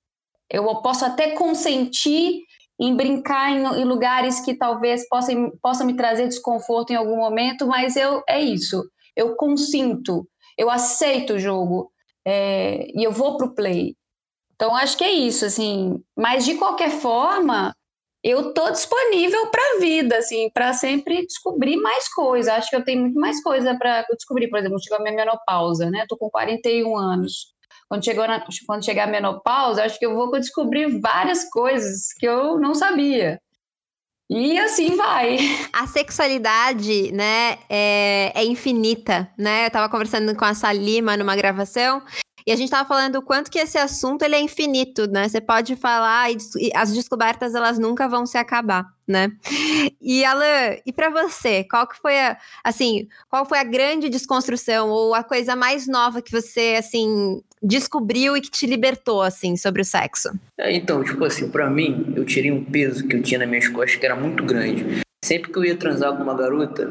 Eu 0.49 0.65
posso 0.81 1.05
até 1.05 1.33
consentir 1.33 2.41
em 2.81 2.95
brincar 2.95 3.51
em, 3.51 3.81
em, 3.81 3.85
lugares 3.85 4.39
que 4.39 4.55
talvez 4.55 5.09
possam, 5.09 5.51
possam 5.61 5.89
me 5.89 5.97
trazer 5.97 6.29
desconforto 6.29 6.93
em 6.93 6.97
algum 6.97 7.17
momento, 7.17 7.67
mas 7.67 7.97
eu 7.97 8.23
é 8.29 8.41
isso. 8.41 8.85
Eu 9.17 9.35
consinto, 9.35 10.25
eu 10.57 10.71
aceito 10.71 11.35
o 11.35 11.39
jogo 11.41 11.91
é, 12.25 12.87
e 12.95 13.03
eu 13.03 13.11
vou 13.11 13.37
para 13.37 13.47
o 13.47 13.55
play. 13.55 13.97
Então 14.55 14.77
acho 14.77 14.97
que 14.97 15.03
é 15.03 15.13
isso, 15.13 15.45
assim. 15.45 16.01
Mas 16.17 16.45
de 16.45 16.55
qualquer 16.55 16.91
forma, 16.91 17.75
eu 18.23 18.55
tô 18.55 18.71
disponível 18.71 19.49
para 19.49 19.81
vida, 19.81 20.19
assim, 20.19 20.51
para 20.51 20.73
sempre 20.73 21.27
descobrir 21.27 21.77
mais 21.77 22.13
coisas. 22.13 22.53
Acho 22.53 22.71
que 22.71 22.77
eu 22.77 22.85
tenho 22.85 23.03
muito 23.03 23.19
mais 23.19 23.43
coisa 23.43 23.77
para 23.77 24.03
descobrir. 24.17 24.49
Por 24.49 24.59
exemplo, 24.59 24.83
chegou 24.83 24.99
a 24.99 25.03
minha 25.03 25.15
menopausa, 25.15 25.91
né? 25.91 26.07
Tô 26.09 26.17
com 26.17 26.31
41 26.31 26.97
anos 26.97 27.53
quando, 27.93 28.05
chegou 28.07 28.27
na, 28.27 28.43
quando 28.67 28.85
chegar 28.87 29.07
a 29.07 29.11
menopausa, 29.11 29.85
acho 29.85 29.99
que 29.99 30.07
eu 30.07 30.15
vou 30.15 30.31
descobrir 30.41 30.99
várias 30.99 31.45
coisas 31.51 32.11
que 32.19 32.27
eu 32.27 32.59
não 32.59 32.75
sabia. 32.75 33.39
E 34.31 34.59
assim 34.59 34.97
vai. 34.97 35.37
A 35.75 35.87
sexualidade, 35.87 37.13
né, 37.13 37.59
é, 37.69 38.33
é 38.35 38.45
infinita, 38.47 39.31
né? 39.37 39.67
Eu 39.67 39.71
tava 39.71 39.91
conversando 39.91 40.35
com 40.35 40.45
a 40.47 40.55
Salima 40.55 41.19
numa 41.19 41.37
gravação 41.37 42.03
e 42.47 42.53
a 42.53 42.57
gente 42.57 42.67
estava 42.67 42.87
falando 42.87 43.17
o 43.17 43.23
quanto 43.23 43.51
que 43.51 43.59
esse 43.59 43.79
assunto 43.79 44.23
ele 44.23 44.35
é 44.35 44.41
infinito, 44.41 45.07
né? 45.07 45.29
Você 45.29 45.41
pode 45.41 45.77
falar 45.77 46.31
e, 46.31 46.37
e 46.59 46.71
as 46.75 46.93
descobertas 46.93 47.55
elas 47.55 47.79
nunca 47.79 48.09
vão 48.09 48.27
se 48.27 48.37
acabar, 48.39 48.87
né? 49.07 49.31
E 50.01 50.25
Alan, 50.25 50.77
e 50.85 50.93
para 50.93 51.11
você, 51.11 51.65
qual 51.65 51.87
que 51.87 51.97
foi 51.97 52.19
a, 52.19 52.37
assim, 52.65 53.09
qual 53.29 53.45
foi 53.45 53.59
a 53.59 53.65
grande 53.65 54.09
desconstrução 54.09 54.89
ou 54.89 55.15
a 55.15 55.23
coisa 55.23 55.55
mais 55.55 55.87
nova 55.87 56.23
que 56.23 56.33
você 56.33 56.77
assim 56.79 57.43
descobriu 57.63 58.37
e 58.37 58.41
que 58.41 58.51
te 58.51 58.67
libertou 58.67 59.23
assim 59.23 59.57
sobre 59.57 59.83
o 59.83 59.85
sexo? 59.85 60.31
É, 60.59 60.75
então, 60.75 61.05
tipo 61.05 61.25
assim, 61.25 61.49
para 61.49 61.71
mim, 61.71 62.13
eu 62.17 62.25
tirei 62.25 62.51
um 62.51 62.65
peso 62.65 63.07
que 63.07 63.17
eu 63.17 63.23
tinha 63.23 63.39
nas 63.39 63.49
minhas 63.49 63.69
costas 63.69 63.97
que 63.97 64.07
era 64.07 64.17
muito 64.17 64.45
grande. 64.45 65.03
Sempre 65.25 65.53
que 65.53 65.59
eu 65.59 65.65
ia 65.65 65.77
transar 65.77 66.17
com 66.17 66.23
uma 66.23 66.35
garota, 66.35 66.91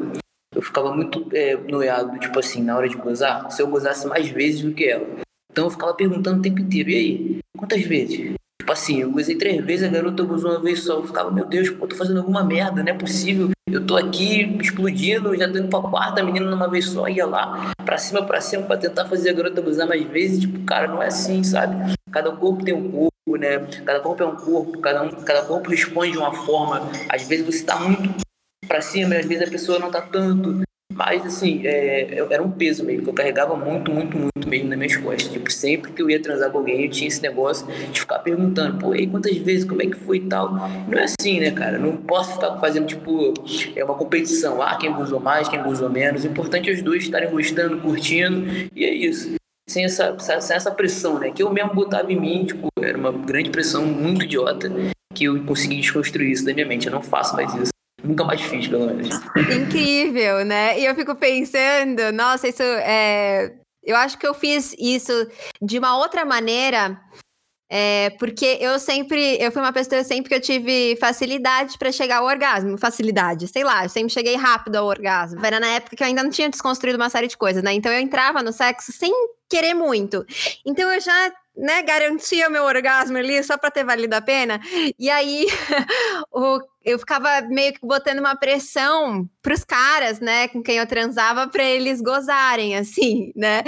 eu 0.54 0.62
ficava 0.62 0.94
muito 0.94 1.28
é, 1.34 1.56
noiado, 1.56 2.18
tipo 2.18 2.38
assim, 2.38 2.62
na 2.62 2.76
hora 2.76 2.88
de 2.88 2.96
gozar, 2.96 3.50
se 3.50 3.60
eu 3.60 3.66
gozasse 3.66 4.06
mais 4.06 4.28
vezes 4.28 4.62
do 4.62 4.72
que 4.72 4.88
ela. 4.88 5.06
Então 5.52 5.64
eu 5.66 5.70
ficava 5.70 5.92
perguntando 5.92 6.38
o 6.38 6.42
tempo 6.42 6.60
inteiro, 6.60 6.88
e 6.88 6.94
aí, 6.94 7.38
quantas 7.56 7.82
vezes? 7.82 8.34
Tipo 8.58 8.72
assim, 8.72 9.00
eu 9.00 9.10
gozei 9.10 9.36
três 9.36 9.62
vezes, 9.62 9.86
a 9.86 9.92
garota 9.92 10.22
gozou 10.22 10.50
uma 10.50 10.60
vez 10.60 10.82
só. 10.82 10.94
Eu 10.94 11.04
ficava, 11.04 11.30
meu 11.30 11.44
Deus, 11.44 11.68
pô, 11.68 11.86
tô 11.86 11.94
fazendo 11.94 12.20
alguma 12.20 12.42
merda, 12.42 12.82
não 12.82 12.90
é 12.90 12.94
possível. 12.94 13.50
Eu 13.70 13.84
tô 13.84 13.96
aqui 13.96 14.56
explodindo, 14.60 15.36
já 15.36 15.50
tô 15.50 15.58
indo 15.58 15.68
pra 15.68 15.80
quarta, 15.80 16.20
a 16.20 16.24
menina 16.24 16.48
numa 16.48 16.70
vez 16.70 16.88
só, 16.88 17.06
ia 17.08 17.26
lá, 17.26 17.72
pra 17.84 17.98
cima, 17.98 18.24
pra 18.24 18.40
cima, 18.40 18.62
pra 18.62 18.76
tentar 18.76 19.06
fazer 19.06 19.30
a 19.30 19.32
garota 19.34 19.60
gozar 19.60 19.86
mais 19.86 20.02
vezes. 20.08 20.40
Tipo, 20.40 20.60
cara, 20.64 20.88
não 20.88 21.02
é 21.02 21.08
assim, 21.08 21.44
sabe? 21.44 21.92
Cada 22.10 22.32
corpo 22.32 22.64
tem 22.64 22.72
um 22.72 22.90
corpo, 22.90 23.36
né? 23.38 23.58
Cada 23.84 24.00
corpo 24.00 24.22
é 24.22 24.26
um 24.26 24.36
corpo, 24.36 24.78
cada, 24.78 25.02
um, 25.02 25.10
cada 25.10 25.42
corpo 25.42 25.68
responde 25.68 26.12
de 26.12 26.18
uma 26.18 26.32
forma. 26.32 26.88
Às 27.10 27.26
vezes 27.26 27.44
você 27.44 27.64
tá 27.64 27.78
muito 27.78 28.24
pra 28.66 28.80
cima, 28.80 29.16
às 29.16 29.26
vezes 29.26 29.46
a 29.46 29.50
pessoa 29.50 29.78
não 29.78 29.90
tá 29.90 30.00
tanto. 30.00 30.62
Mas, 30.94 31.24
assim, 31.24 31.62
é, 31.64 32.24
era 32.30 32.42
um 32.42 32.50
peso 32.50 32.84
mesmo, 32.84 33.04
que 33.04 33.10
eu 33.10 33.14
carregava 33.14 33.56
muito, 33.56 33.90
muito, 33.90 34.16
muito 34.16 34.48
mesmo 34.48 34.68
nas 34.68 34.78
minhas 34.78 34.96
costas. 34.96 35.32
Tipo, 35.32 35.50
sempre 35.50 35.92
que 35.92 36.02
eu 36.02 36.10
ia 36.10 36.20
transar 36.20 36.50
com 36.50 36.58
alguém, 36.58 36.84
eu 36.84 36.90
tinha 36.90 37.08
esse 37.08 37.22
negócio 37.22 37.66
de 37.66 38.00
ficar 38.00 38.18
perguntando, 38.20 38.78
pô, 38.78 38.94
e 38.94 39.06
quantas 39.06 39.36
vezes, 39.38 39.64
como 39.64 39.82
é 39.82 39.86
que 39.86 39.96
foi 39.96 40.18
e 40.18 40.26
tal. 40.26 40.52
Não 40.52 40.98
é 40.98 41.04
assim, 41.04 41.40
né, 41.40 41.50
cara? 41.50 41.78
Não 41.78 41.96
posso 41.96 42.34
ficar 42.34 42.58
fazendo, 42.58 42.86
tipo, 42.86 43.32
é 43.74 43.84
uma 43.84 43.94
competição. 43.94 44.60
Ah, 44.62 44.76
quem 44.76 44.92
gozou 44.92 45.20
mais, 45.20 45.48
quem 45.48 45.62
gozou 45.62 45.88
menos. 45.88 46.24
O 46.24 46.26
importante 46.26 46.70
é 46.70 46.72
os 46.72 46.82
dois 46.82 47.04
estarem 47.04 47.30
gostando, 47.30 47.78
curtindo, 47.78 48.68
e 48.74 48.84
é 48.84 48.92
isso. 48.92 49.34
Sem 49.68 49.84
essa, 49.84 50.18
sem 50.18 50.56
essa 50.56 50.70
pressão, 50.70 51.18
né? 51.18 51.30
Que 51.30 51.42
eu 51.42 51.52
mesmo 51.52 51.74
botava 51.74 52.12
em 52.12 52.20
mim, 52.20 52.44
tipo, 52.44 52.68
era 52.80 52.98
uma 52.98 53.12
grande 53.12 53.50
pressão 53.50 53.86
muito 53.86 54.24
idiota 54.24 54.70
que 55.14 55.24
eu 55.24 55.42
consegui 55.44 55.76
desconstruir 55.76 56.30
isso 56.30 56.44
da 56.44 56.52
minha 56.52 56.66
mente. 56.66 56.86
Eu 56.86 56.92
não 56.92 57.02
faço 57.02 57.34
mais 57.36 57.54
isso. 57.54 57.72
Nunca 58.04 58.24
mais 58.24 58.40
fiz, 58.40 58.66
pelo 58.68 58.86
menos. 58.86 59.08
Incrível, 59.36 60.44
né? 60.44 60.78
E 60.78 60.84
eu 60.84 60.94
fico 60.94 61.14
pensando, 61.14 62.12
nossa, 62.12 62.48
isso 62.48 62.62
é. 62.62 63.54
Eu 63.82 63.96
acho 63.96 64.18
que 64.18 64.26
eu 64.26 64.34
fiz 64.34 64.74
isso 64.78 65.12
de 65.60 65.78
uma 65.78 65.96
outra 65.96 66.24
maneira. 66.24 67.00
É, 67.74 68.10
porque 68.18 68.58
eu 68.60 68.78
sempre, 68.78 69.38
eu 69.40 69.50
fui 69.50 69.62
uma 69.62 69.72
pessoa 69.72 70.04
sempre 70.04 70.28
que 70.28 70.34
eu 70.34 70.40
tive 70.42 70.94
facilidade 71.00 71.78
para 71.78 71.90
chegar 71.90 72.18
ao 72.18 72.26
orgasmo, 72.26 72.76
facilidade, 72.76 73.48
sei 73.48 73.64
lá, 73.64 73.86
eu 73.86 73.88
sempre 73.88 74.12
cheguei 74.12 74.36
rápido 74.36 74.76
ao 74.76 74.84
orgasmo. 74.84 75.42
Era 75.42 75.58
na 75.58 75.68
época 75.68 75.96
que 75.96 76.02
eu 76.02 76.06
ainda 76.06 76.22
não 76.22 76.28
tinha 76.28 76.50
desconstruído 76.50 76.98
uma 76.98 77.08
série 77.08 77.28
de 77.28 77.36
coisas, 77.38 77.62
né? 77.62 77.72
Então 77.72 77.90
eu 77.90 77.98
entrava 77.98 78.42
no 78.42 78.52
sexo 78.52 78.92
sem 78.92 79.10
querer 79.48 79.72
muito. 79.72 80.22
Então 80.66 80.92
eu 80.92 81.00
já 81.00 81.32
né, 81.56 81.82
garantia 81.82 82.48
meu 82.48 82.64
orgasmo 82.64 83.18
ali 83.18 83.42
só 83.42 83.56
para 83.56 83.70
ter 83.70 83.84
valido 83.84 84.14
a 84.14 84.20
pena. 84.20 84.60
E 84.98 85.10
aí 85.10 85.46
o, 86.32 86.58
eu 86.84 86.98
ficava 86.98 87.42
meio 87.42 87.74
que 87.74 87.80
botando 87.82 88.18
uma 88.20 88.34
pressão 88.34 89.28
pros 89.42 89.62
caras, 89.62 90.18
né, 90.18 90.48
com 90.48 90.62
quem 90.62 90.78
eu 90.78 90.86
transava 90.86 91.46
para 91.48 91.62
eles 91.62 92.00
gozarem 92.00 92.76
assim, 92.78 93.32
né? 93.36 93.62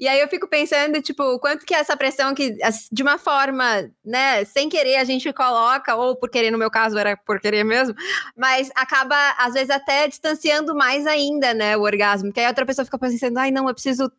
E 0.00 0.08
aí 0.08 0.20
eu 0.20 0.28
fico 0.28 0.48
pensando, 0.48 1.00
tipo, 1.02 1.38
quanto 1.38 1.66
que 1.66 1.74
essa 1.74 1.96
pressão 1.96 2.34
que 2.34 2.56
de 2.90 3.02
uma 3.02 3.18
forma, 3.18 3.90
né, 4.04 4.44
sem 4.44 4.68
querer 4.68 4.96
a 4.96 5.04
gente 5.04 5.30
coloca 5.32 5.94
ou 5.94 6.16
por 6.16 6.30
querer 6.30 6.50
no 6.50 6.58
meu 6.58 6.70
caso 6.70 6.96
era 6.96 7.16
por 7.16 7.38
querer 7.38 7.64
mesmo, 7.64 7.94
mas 8.36 8.70
acaba 8.74 9.16
às 9.38 9.54
vezes 9.54 9.70
até 9.70 10.08
distanciando 10.08 10.74
mais 10.74 11.06
ainda, 11.06 11.52
né, 11.52 11.76
o 11.76 11.82
orgasmo. 11.82 12.32
Que 12.32 12.40
aí 12.40 12.46
a 12.46 12.48
outra 12.50 12.64
pessoa 12.64 12.84
fica 12.84 12.98
pensando, 12.98 13.38
ai, 13.38 13.50
não, 13.50 13.68
eu 13.68 13.74
preciso 13.74 14.10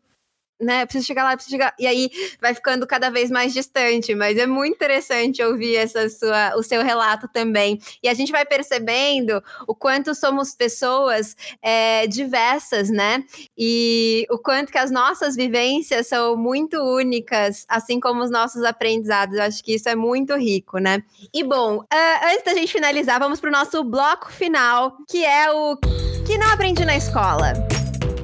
né, 0.60 0.86
preciso 0.86 1.06
chegar 1.06 1.24
lá, 1.24 1.36
preciso 1.36 1.56
chegar. 1.56 1.74
E 1.80 1.86
aí 1.86 2.10
vai 2.42 2.54
ficando 2.54 2.88
cada 2.88 3.10
vez 3.10 3.30
mais 3.30 3.54
distante, 3.54 4.16
mas 4.16 4.38
é 4.38 4.46
muito 4.46 4.76
interessante 4.76 5.42
ouvir 5.44 5.76
essa 5.76 6.10
sua, 6.10 6.56
o 6.56 6.64
seu 6.64 6.84
relato 6.84 7.28
também. 7.28 7.80
E 8.02 8.10
a 8.10 8.14
gente 8.14 8.32
vai 8.32 8.46
percebendo 8.46 9.44
o 9.68 9.76
quanto 9.76 10.16
somos 10.16 10.56
pessoas 10.56 11.36
é, 11.62 12.08
diversas, 12.08 12.90
né? 12.90 13.24
E 13.58 14.26
o 14.30 14.38
quanto 14.38 14.72
que 14.72 14.78
as 14.78 14.92
nossas 14.92 15.36
vivências 15.36 16.08
são 16.08 16.36
muito 16.36 16.78
únicas, 16.78 17.66
assim 17.68 18.00
como 18.00 18.24
os 18.24 18.32
nossos 18.32 18.64
aprendizados. 18.64 19.36
Eu 19.36 19.44
acho 19.44 19.64
que 19.64 19.76
isso 19.76 19.88
é 19.90 19.96
muito 19.96 20.36
rico, 20.36 20.80
né? 20.80 21.04
E 21.34 21.44
bom, 21.44 21.78
uh, 21.78 22.26
antes 22.32 22.44
da 22.44 22.54
gente 22.54 22.72
finalizar, 22.72 23.20
vamos 23.20 23.40
para 23.40 23.50
o 23.50 23.52
nosso 23.52 23.84
bloco 23.84 24.32
final, 24.32 24.98
que 25.08 25.24
é 25.24 25.52
o 25.52 25.78
que 26.26 26.38
não 26.38 26.52
aprendi 26.52 26.84
na 26.84 26.98
escola. 26.98 27.54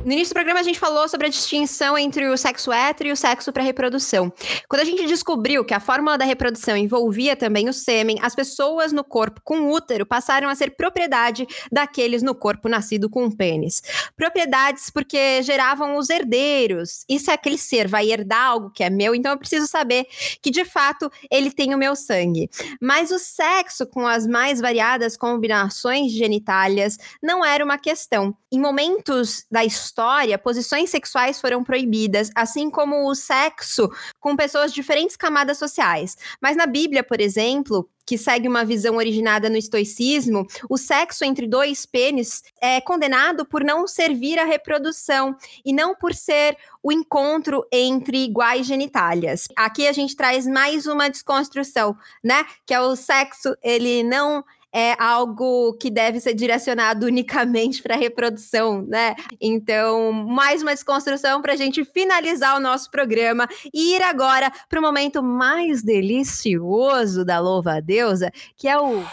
No 0.06 0.12
início 0.12 0.34
do 0.34 0.36
programa 0.36 0.60
a 0.60 0.64
gente 0.64 0.80
falou 0.80 1.08
sobre 1.08 1.28
a 1.28 1.30
distinção 1.30 1.98
entre 1.98 2.28
o 2.28 2.36
sexo 2.38 2.74
hétero 2.74 3.08
e 3.08 3.12
o 3.14 3.16
sexo 3.16 3.54
para 3.54 3.64
reprodução. 3.64 4.34
Quando 4.68 4.82
a 4.82 4.86
gente 4.86 5.06
descobriu 5.06 5.64
que 5.64 5.74
a 5.74 5.80
fórmula 5.80 6.18
da 6.18 6.26
reprodução 6.26 6.76
envolvia 6.76 7.38
também 7.38 7.70
o 7.70 7.74
sêmen, 7.74 8.18
as 8.22 8.36
pessoas 8.36 8.92
no 8.92 9.02
corpo 9.02 9.40
com 9.46 9.72
útero 9.72 10.06
passaram 10.06 10.50
a 10.50 10.56
ser 10.56 10.72
propriedade 10.72 11.48
daqueles 11.72 12.22
no 12.22 12.36
corpo 12.36 12.68
nascido 12.68 13.10
com 13.10 13.32
pênis. 13.32 13.82
Propriedades 14.18 14.90
porque 14.90 15.42
geravam 15.42 15.96
os 15.96 16.10
herdeiros. 16.10 17.06
E 17.08 17.18
se 17.18 17.32
aquele 17.32 17.58
ser 17.58 17.88
vai 17.88 18.12
herdar 18.12 18.46
algo 18.46 18.72
que 18.72 18.84
é 18.84 18.90
meu, 18.90 19.16
então 19.16 19.32
eu 19.32 19.38
preciso 19.38 19.68
saber 19.68 20.06
que 20.42 20.52
de 20.52 20.66
fato 20.66 21.10
ele 21.32 21.50
tem 21.50 21.74
o 21.74 21.78
meu 21.78 21.96
sangue. 21.96 22.50
Mas 22.82 23.10
o 23.10 23.18
sexo 23.18 23.88
com 23.88 24.06
as 24.06 24.28
mais 24.28 24.60
variadas 24.60 25.16
combinações 25.16 26.12
de 26.12 26.18
genitálias 26.18 26.98
não 27.22 27.46
era 27.46 27.64
uma 27.64 27.78
questão. 27.78 28.36
Em 28.52 28.60
momentos 28.60 29.46
da 29.50 29.64
história 29.64 29.93
história, 29.94 30.40
posições 30.40 30.90
sexuais 30.90 31.40
foram 31.40 31.64
proibidas, 31.64 32.32
assim 32.34 32.68
como 32.72 33.08
o 33.08 33.14
sexo 33.14 33.88
com 34.20 34.36
pessoas 34.36 34.72
de 34.72 34.76
diferentes 34.76 35.16
camadas 35.16 35.60
sociais. 35.60 36.18
Mas 36.42 36.58
na 36.58 36.66
Bíblia, 36.66 37.04
por 37.04 37.22
exemplo, 37.22 37.88
que 38.04 38.18
segue 38.18 38.48
uma 38.48 38.66
visão 38.66 38.98
originada 38.98 39.50
no 39.50 39.56
estoicismo, 39.56 40.48
o 40.68 40.78
sexo 40.78 41.24
entre 41.24 41.48
dois 41.48 41.86
pênis 41.86 42.42
é 42.60 42.82
condenado 42.82 43.46
por 43.46 43.64
não 43.64 43.88
servir 43.88 44.40
à 44.40 44.46
reprodução 44.46 45.38
e 45.64 45.72
não 45.72 45.96
por 45.96 46.14
ser 46.14 46.58
o 46.82 46.92
encontro 46.92 47.64
entre 47.72 48.26
iguais 48.26 48.66
genitálias. 48.66 49.48
Aqui 49.56 49.88
a 49.88 49.92
gente 49.94 50.16
traz 50.16 50.48
mais 50.48 50.88
uma 50.88 51.08
desconstrução, 51.08 51.96
né? 52.24 52.44
Que 52.66 52.74
é 52.74 52.82
o 52.82 52.96
sexo, 52.96 53.56
ele 53.62 54.04
não 54.04 54.44
é 54.74 54.96
algo 55.02 55.74
que 55.74 55.92
deve 55.92 56.20
ser 56.20 56.34
direcionado 56.34 57.06
unicamente 57.06 57.82
para 57.82 57.96
reprodução, 57.96 58.82
né? 58.82 59.16
Então, 59.40 60.12
mais 60.12 60.62
uma 60.64 60.74
desconstrução 60.74 61.42
para 61.42 61.54
a 61.54 61.56
gente 61.56 61.86
finalizar 61.86 62.58
o 62.58 62.60
nosso 62.60 62.90
programa 62.90 63.48
e 63.74 63.96
ir 63.96 64.02
agora 64.02 64.52
para 64.68 64.80
o 64.80 64.82
momento 64.82 65.22
mais 65.22 65.84
delicioso 65.84 67.24
da 67.24 67.40
louva 67.40 67.80
deusa, 67.80 68.32
que 68.58 68.68
é 68.68 68.80
o 68.80 69.04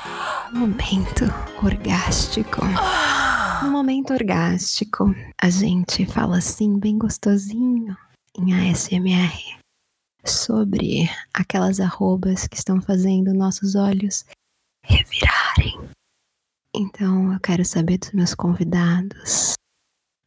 momento 0.53 1.25
orgástico. 1.63 2.63
No 3.63 3.71
momento 3.71 4.15
orgástico, 4.15 5.15
a 5.41 5.51
gente 5.51 6.07
fala 6.07 6.39
assim, 6.39 6.79
bem 6.79 6.97
gostosinho, 6.97 7.97
em 8.39 8.71
ASMR 8.71 9.61
sobre 10.25 11.09
aquelas 11.33 11.81
arrobas 11.81 12.47
que 12.47 12.57
estão 12.57 12.81
fazendo 12.81 13.35
nossos 13.35 13.75
olhos 13.75 14.25
revirarem. 14.85 15.40
Então 16.75 17.33
eu 17.33 17.41
quero 17.41 17.65
saber 17.65 17.99
dos 17.99 18.13
meus 18.13 18.35
convidados. 18.35 19.55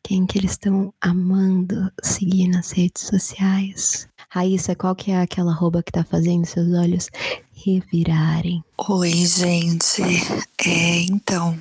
Quem 0.06 0.26
que 0.26 0.38
eles 0.38 0.52
estão 0.52 0.94
amando 1.00 1.90
seguir 2.04 2.50
nas 2.50 2.72
redes 2.72 3.04
sociais? 3.04 4.08
Raíssa, 4.30 4.76
qual 4.76 4.94
que 4.94 5.12
é 5.12 5.22
aquela 5.22 5.54
roupa 5.54 5.82
que 5.82 5.92
tá 5.92 6.04
fazendo 6.04 6.46
seus 6.46 6.68
olhos 6.74 7.08
revirarem? 7.54 8.62
Oi, 8.90 9.12
gente. 9.12 10.02
É, 10.66 11.00
então, 11.10 11.58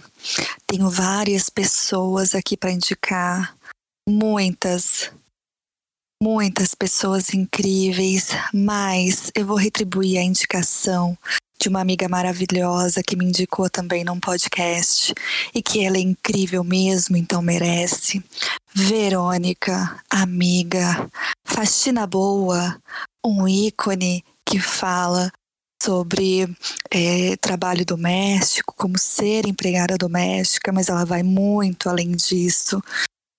tenho 0.66 0.90
várias 0.90 1.48
pessoas 1.48 2.34
aqui 2.34 2.56
para 2.56 2.72
indicar. 2.72 3.54
Muitas 4.08 5.12
muitas 6.20 6.72
pessoas 6.72 7.34
incríveis, 7.34 8.30
mas 8.54 9.30
eu 9.34 9.44
vou 9.44 9.56
retribuir 9.56 10.18
a 10.18 10.22
indicação 10.22 11.18
de 11.62 11.68
uma 11.68 11.80
amiga 11.80 12.08
maravilhosa 12.08 13.04
que 13.06 13.14
me 13.14 13.24
indicou 13.24 13.70
também 13.70 14.02
num 14.02 14.18
podcast 14.18 15.14
e 15.54 15.62
que 15.62 15.84
ela 15.84 15.96
é 15.96 16.00
incrível 16.00 16.64
mesmo, 16.64 17.16
então 17.16 17.40
merece. 17.40 18.20
Verônica, 18.74 19.96
amiga, 20.10 21.08
faxina 21.44 22.04
boa, 22.04 22.76
um 23.24 23.46
ícone 23.46 24.24
que 24.44 24.58
fala 24.58 25.30
sobre 25.80 26.52
é, 26.90 27.36
trabalho 27.36 27.86
doméstico, 27.86 28.74
como 28.76 28.98
ser 28.98 29.46
empregada 29.46 29.96
doméstica, 29.96 30.72
mas 30.72 30.88
ela 30.88 31.04
vai 31.04 31.22
muito 31.22 31.88
além 31.88 32.10
disso. 32.10 32.82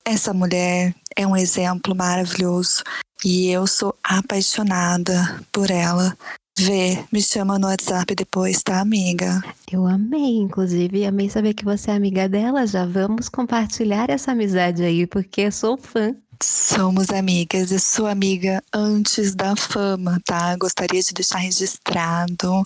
Essa 0.06 0.34
mulher 0.34 0.96
é 1.14 1.28
um 1.28 1.36
exemplo 1.36 1.94
maravilhoso 1.94 2.84
e 3.24 3.50
eu 3.50 3.68
sou 3.68 3.94
apaixonada 4.02 5.42
por 5.52 5.70
ela. 5.70 6.18
Vê, 6.58 7.04
me 7.12 7.22
chama 7.22 7.58
no 7.58 7.68
WhatsApp 7.68 8.13
depois, 8.13 8.62
tá, 8.62 8.80
amiga? 8.80 9.42
Eu 9.72 9.88
amei, 9.88 10.38
inclusive, 10.38 11.06
amei 11.06 11.30
saber 11.30 11.56
que 11.56 11.66
você 11.66 11.89
é 11.89 11.96
amiga 11.96 12.30
dela. 12.30 12.66
Já 12.68 12.86
vamos 12.86 13.28
compartilhar 13.28 14.10
essa 14.10 14.32
amizade 14.32 14.84
aí, 14.84 15.08
porque 15.08 15.42
eu 15.42 15.52
sou 15.52 15.78
fã. 15.78 16.16
Somos 16.42 17.10
amigas, 17.10 17.72
eu 17.72 17.80
sou 17.80 18.06
amiga 18.06 18.62
antes 18.74 19.34
da 19.34 19.56
fama, 19.56 20.20
tá? 20.26 20.56
Gostaria 20.58 21.02
de 21.02 21.13
deixar 21.13 21.39
registrado 21.39 22.62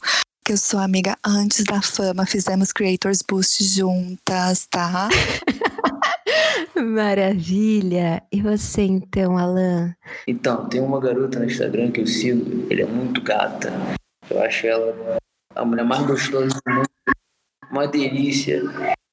que 0.47 0.53
eu 0.53 0.57
sou 0.57 0.79
amiga 0.79 1.17
antes 1.25 1.65
da 1.65 1.81
fama. 1.81 2.25
Fizemos 2.25 2.71
Creators 2.71 3.21
Boost 3.21 3.62
juntas, 3.65 4.65
tá? 4.67 5.10
Maravilha! 6.73 8.23
E 8.31 8.41
você 8.41 8.83
então, 8.83 9.38
Alan? 9.38 9.93
Então, 10.25 10.69
tem 10.69 10.79
uma 10.79 11.01
garota 11.01 11.38
no 11.38 11.43
Instagram 11.47 11.91
que 11.91 11.99
eu 11.99 12.07
sigo, 12.07 12.65
ele 12.71 12.81
é 12.81 12.86
muito 12.86 13.21
gata. 13.21 13.73
Eu 14.29 14.41
acho 14.41 14.65
ela 14.65 15.19
a 15.53 15.65
mulher 15.65 15.83
mais 15.83 16.05
gostosa 16.05 16.57
do 16.65 16.73
mundo. 16.73 16.88
Uma 17.69 17.86
delícia. 17.86 18.63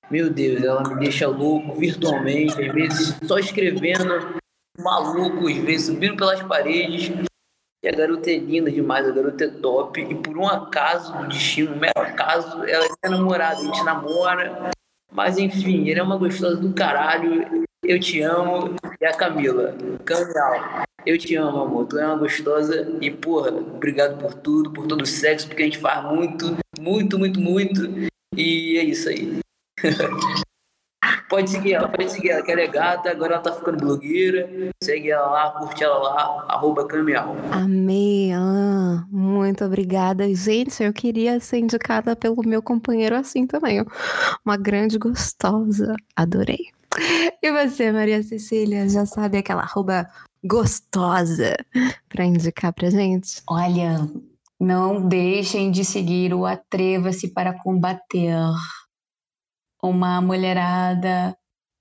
Meu 0.08 0.30
Deus, 0.30 0.62
ela 0.62 0.88
me 0.88 1.00
deixa 1.00 1.26
louco 1.26 1.74
virtualmente, 1.74 2.62
às 2.62 2.72
vezes 2.72 3.16
só 3.24 3.40
escrevendo, 3.40 4.38
maluco, 4.78 5.48
às 5.48 5.56
vezes 5.56 5.86
subindo 5.86 6.14
pelas 6.16 6.40
paredes. 6.44 7.10
E 7.84 7.88
a 7.88 7.92
garota 7.92 8.30
é 8.30 8.38
linda 8.38 8.70
demais, 8.70 9.06
a 9.06 9.10
garota 9.10 9.44
é 9.44 9.48
top. 9.48 10.00
E 10.00 10.14
por 10.14 10.38
um 10.38 10.48
acaso 10.48 11.12
do 11.18 11.28
destino, 11.28 11.74
um 11.74 11.78
mero 11.78 12.00
acaso, 12.00 12.64
ela 12.64 12.86
é 13.04 13.08
namorada, 13.10 13.60
a 13.60 13.62
gente 13.62 13.84
namora. 13.84 14.70
Mas 15.12 15.36
enfim, 15.36 15.86
ele 15.86 16.00
é 16.00 16.02
uma 16.02 16.16
gostosa 16.16 16.56
do 16.56 16.72
caralho. 16.72 17.62
Eu 17.84 18.00
te 18.00 18.22
amo. 18.22 18.74
E 18.98 19.04
a 19.04 19.12
Camila, 19.12 19.76
Camila, 20.02 20.86
eu 21.04 21.18
te 21.18 21.36
amo, 21.36 21.60
amor. 21.60 21.84
Tu 21.84 21.98
é 21.98 22.06
uma 22.06 22.16
gostosa. 22.16 22.90
E, 23.02 23.10
porra, 23.10 23.50
obrigado 23.50 24.18
por 24.18 24.32
tudo, 24.32 24.70
por 24.70 24.86
todo 24.86 25.02
o 25.02 25.06
sexo, 25.06 25.46
porque 25.46 25.62
a 25.62 25.66
gente 25.66 25.76
faz 25.76 26.02
muito, 26.10 26.56
muito, 26.80 27.18
muito, 27.18 27.38
muito. 27.38 27.82
E 28.34 28.78
é 28.78 28.84
isso 28.84 29.10
aí. 29.10 29.40
Pode 31.28 31.50
seguir 31.50 31.74
ela, 31.74 31.88
pode 31.88 32.10
seguir 32.10 32.30
ela, 32.30 32.42
que 32.42 32.52
ela 32.52 32.60
é 32.60 32.66
gata, 32.66 33.10
agora 33.10 33.34
ela 33.34 33.42
tá 33.42 33.52
ficando 33.52 33.78
blogueira. 33.78 34.48
Segue 34.82 35.10
ela 35.10 35.26
lá, 35.26 35.50
curte 35.50 35.82
ela 35.82 35.98
lá, 35.98 36.46
arroba 36.48 36.86
Camial. 36.86 37.36
Amei, 37.50 38.32
Alan. 38.32 39.06
Muito 39.10 39.64
obrigada. 39.64 40.32
Gente, 40.34 40.82
eu 40.82 40.92
queria 40.92 41.40
ser 41.40 41.58
indicada 41.58 42.14
pelo 42.14 42.42
meu 42.46 42.62
companheiro 42.62 43.16
assim 43.16 43.46
também. 43.46 43.84
Uma 44.44 44.56
grande 44.56 44.98
gostosa. 44.98 45.94
Adorei. 46.14 46.72
E 47.42 47.52
você, 47.52 47.90
Maria 47.90 48.22
Cecília, 48.22 48.88
já 48.88 49.04
sabe 49.04 49.38
aquela 49.38 49.62
arroba 49.62 50.06
gostosa 50.44 51.56
para 52.08 52.24
indicar 52.24 52.72
pra 52.72 52.90
gente? 52.90 53.42
Olha, 53.48 54.08
não 54.60 55.08
deixem 55.08 55.70
de 55.70 55.84
seguir 55.84 56.32
o 56.32 56.46
Atreva-se 56.46 57.28
para 57.28 57.58
Combater 57.62 58.36
uma 59.88 60.20
mulherada 60.20 61.36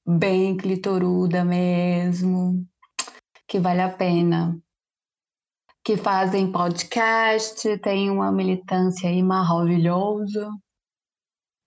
bem 0.06 0.58
clitoruda 0.58 1.46
mesmo, 1.46 2.66
que 3.48 3.60
vale 3.60 3.82
a 3.82 3.90
pena. 3.90 4.60
que 5.86 5.98
fazem 5.98 6.52
podcast, 6.52 7.78
tem 7.80 8.10
uma 8.10 8.32
militância 8.32 9.10
aí 9.10 9.22
maravilhosa. 9.22 10.50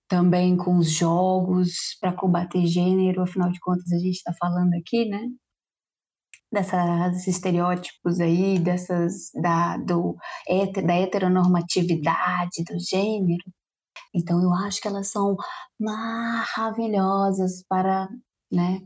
Também 0.09 0.57
com 0.57 0.79
os 0.79 0.91
jogos 0.91 1.97
para 2.01 2.13
combater 2.15 2.67
gênero, 2.67 3.23
afinal 3.23 3.51
de 3.51 3.61
contas 3.61 3.91
a 3.93 3.99
gente 3.99 4.17
está 4.17 4.33
falando 4.39 4.73
aqui, 4.75 5.07
né? 5.09 5.21
Dessas 6.53 7.27
estereótipos 7.27 8.21
aí, 8.21 8.59
dessas 8.59 9.31
da, 9.35 9.77
do, 9.79 10.17
da 10.87 10.95
heteronormatividade 10.95 12.65
do 12.65 12.79
gênero. 12.79 13.45
Então 14.15 14.43
eu 14.43 14.53
acho 14.53 14.81
que 14.81 14.89
elas 14.89 15.09
são 15.09 15.37
maravilhosas 15.79 17.63
para, 17.69 18.09
né, 18.51 18.81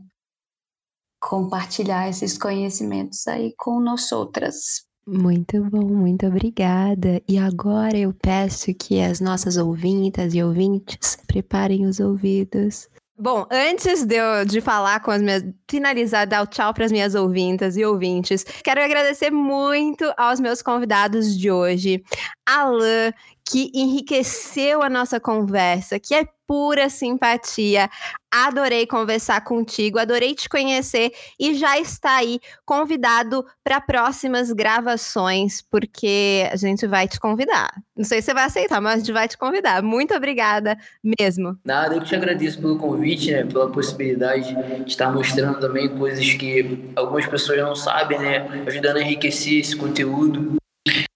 compartilhar 1.19 2.09
esses 2.09 2.37
conhecimentos 2.37 3.27
aí 3.27 3.53
com 3.57 3.79
nós 3.79 4.11
outras. 4.11 4.85
Muito 5.07 5.63
bom, 5.65 5.85
muito 5.85 6.25
obrigada. 6.27 7.21
E 7.27 7.37
agora 7.37 7.97
eu 7.97 8.13
peço 8.13 8.73
que 8.73 9.01
as 9.01 9.19
nossas 9.19 9.57
ouvintas 9.57 10.33
e 10.33 10.43
ouvintes 10.43 11.17
preparem 11.27 11.85
os 11.85 11.99
ouvidos. 11.99 12.87
Bom, 13.17 13.45
antes 13.51 14.03
de 14.03 14.15
eu 14.15 14.45
de 14.45 14.61
falar 14.61 14.99
com 14.99 15.11
as 15.11 15.21
minhas. 15.21 15.43
finalizar, 15.69 16.25
dar 16.25 16.41
o 16.41 16.47
tchau 16.47 16.73
para 16.73 16.85
as 16.85 16.91
minhas 16.91 17.13
ouvintas 17.13 17.77
e 17.77 17.85
ouvintes, 17.85 18.43
quero 18.63 18.83
agradecer 18.83 19.29
muito 19.29 20.11
aos 20.17 20.39
meus 20.39 20.61
convidados 20.63 21.37
de 21.37 21.51
hoje. 21.51 22.03
Alain, 22.47 23.13
que 23.51 23.69
enriqueceu 23.73 24.81
a 24.81 24.89
nossa 24.89 25.19
conversa, 25.19 25.99
que 25.99 26.15
é 26.15 26.25
pura 26.47 26.89
simpatia. 26.89 27.89
Adorei 28.33 28.87
conversar 28.87 29.41
contigo, 29.41 29.99
adorei 29.99 30.33
te 30.33 30.47
conhecer 30.47 31.11
e 31.37 31.53
já 31.55 31.77
está 31.77 32.15
aí 32.15 32.39
convidado 32.65 33.45
para 33.61 33.81
próximas 33.81 34.53
gravações, 34.53 35.61
porque 35.61 36.47
a 36.49 36.55
gente 36.55 36.87
vai 36.87 37.09
te 37.09 37.19
convidar. 37.19 37.71
Não 37.95 38.05
sei 38.05 38.21
se 38.21 38.27
você 38.27 38.33
vai 38.33 38.45
aceitar, 38.45 38.79
mas 38.79 38.95
a 38.95 38.97
gente 38.99 39.11
vai 39.11 39.27
te 39.27 39.37
convidar. 39.37 39.83
Muito 39.83 40.13
obrigada 40.13 40.77
mesmo. 41.19 41.57
Nada, 41.65 41.95
eu 41.95 42.03
te 42.03 42.15
agradeço 42.15 42.59
pelo 42.61 42.77
convite, 42.77 43.31
né, 43.31 43.43
pela 43.43 43.69
possibilidade 43.69 44.55
de 44.83 44.89
estar 44.89 45.11
mostrando 45.11 45.59
também 45.59 45.89
coisas 45.89 46.33
que 46.33 46.89
algumas 46.95 47.27
pessoas 47.27 47.59
não 47.59 47.75
sabem, 47.75 48.17
né, 48.17 48.63
ajudando 48.65 48.97
a 48.97 49.01
enriquecer 49.01 49.59
esse 49.59 49.75
conteúdo 49.75 50.60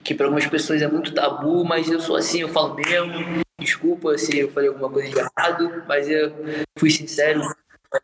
que 0.04 0.14
para 0.14 0.28
algumas 0.28 0.46
pessoas 0.46 0.82
é 0.82 0.88
muito 0.88 1.14
tabu, 1.14 1.64
mas 1.64 1.90
eu 1.90 2.00
sou 2.00 2.16
assim, 2.16 2.42
eu 2.42 2.50
falo 2.50 2.76
mesmo. 2.76 3.44
Desculpa 3.60 4.18
se 4.18 4.38
eu 4.38 4.52
falei 4.52 4.70
alguma 4.70 4.90
coisa 4.90 5.10
de 5.10 5.18
errado, 5.18 5.84
mas 5.88 6.10
eu 6.10 6.32
fui 6.78 6.90
sincero. 6.92 7.42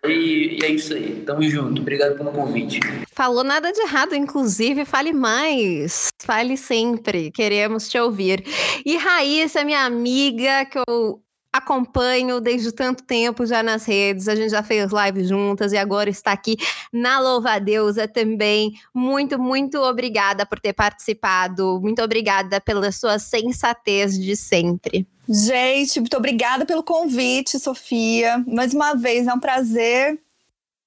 E, 0.06 0.58
e 0.60 0.66
é 0.66 0.70
isso 0.70 0.94
aí. 0.94 1.22
Tamo 1.26 1.44
junto. 1.44 1.82
Obrigado 1.82 2.16
pelo 2.16 2.32
convite. 2.32 2.80
Falou 3.14 3.44
nada 3.44 3.72
de 3.72 3.82
errado, 3.82 4.16
inclusive, 4.16 4.86
fale 4.86 5.12
mais. 5.12 6.08
Fale 6.22 6.56
sempre. 6.56 7.30
Queremos 7.32 7.90
te 7.90 8.00
ouvir. 8.00 8.44
E 8.86 8.96
Raíssa, 8.98 9.66
minha 9.66 9.84
amiga, 9.84 10.66
que 10.66 10.80
eu 10.80 11.22
acompanho 11.52 12.40
desde 12.40 12.72
tanto 12.72 13.04
tempo 13.04 13.46
já 13.46 13.62
nas 13.62 13.86
redes, 13.86 14.28
a 14.28 14.36
gente 14.36 14.52
já 14.52 14.64
fez 14.64 14.92
live 14.92 15.24
juntas 15.24 15.74
e 15.74 15.78
agora 15.78 16.10
está 16.10 16.32
aqui 16.32 16.58
na 16.94 17.20
Louva 17.20 17.60
Deusa 17.60 18.08
também. 18.08 18.74
Muito, 18.94 19.38
muito 19.38 19.80
obrigada 19.80 20.46
por 20.46 20.60
ter 20.60 20.74
participado. 20.74 21.80
Muito 21.82 22.02
obrigada 22.02 22.62
pela 22.62 22.92
sua 22.92 23.20
sensatez 23.20 24.18
de 24.18 24.36
sempre. 24.36 25.08
Gente, 25.28 26.00
muito 26.00 26.18
obrigada 26.18 26.66
pelo 26.66 26.84
convite, 26.84 27.60
Sofia. 27.60 28.44
Mais 28.48 28.74
uma 28.74 28.94
vez, 28.96 29.28
é 29.28 29.34
um 29.34 29.40
prazer 29.40 30.20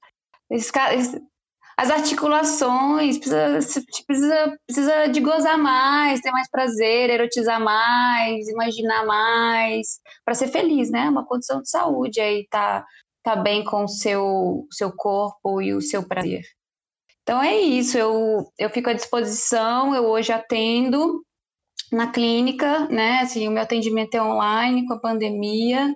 as 1.78 1.90
articulações, 1.90 3.18
precisa, 3.18 3.82
precisa, 4.06 4.58
precisa 4.66 5.06
de 5.08 5.20
gozar 5.20 5.58
mais, 5.58 6.20
ter 6.20 6.30
mais 6.30 6.48
prazer, 6.50 7.10
erotizar 7.10 7.60
mais, 7.60 8.48
imaginar 8.48 9.04
mais, 9.04 10.00
para 10.24 10.34
ser 10.34 10.48
feliz, 10.48 10.90
né? 10.90 11.10
Uma 11.10 11.26
condição 11.26 11.60
de 11.60 11.68
saúde 11.68 12.18
aí, 12.18 12.46
tá, 12.48 12.84
tá 13.22 13.36
bem 13.36 13.62
com 13.62 13.84
o 13.84 13.88
seu, 13.88 14.66
seu 14.72 14.90
corpo 14.90 15.60
e 15.60 15.74
o 15.74 15.82
seu 15.82 16.02
prazer. 16.06 16.42
Então 17.22 17.42
é 17.42 17.60
isso, 17.60 17.98
eu, 17.98 18.46
eu 18.58 18.70
fico 18.70 18.88
à 18.88 18.92
disposição, 18.94 19.94
eu 19.94 20.06
hoje 20.06 20.32
atendo 20.32 21.22
na 21.92 22.10
clínica, 22.10 22.88
né? 22.88 23.18
Assim, 23.20 23.46
o 23.48 23.50
meu 23.50 23.62
atendimento 23.62 24.14
é 24.14 24.22
online 24.22 24.86
com 24.86 24.94
a 24.94 25.00
pandemia. 25.00 25.94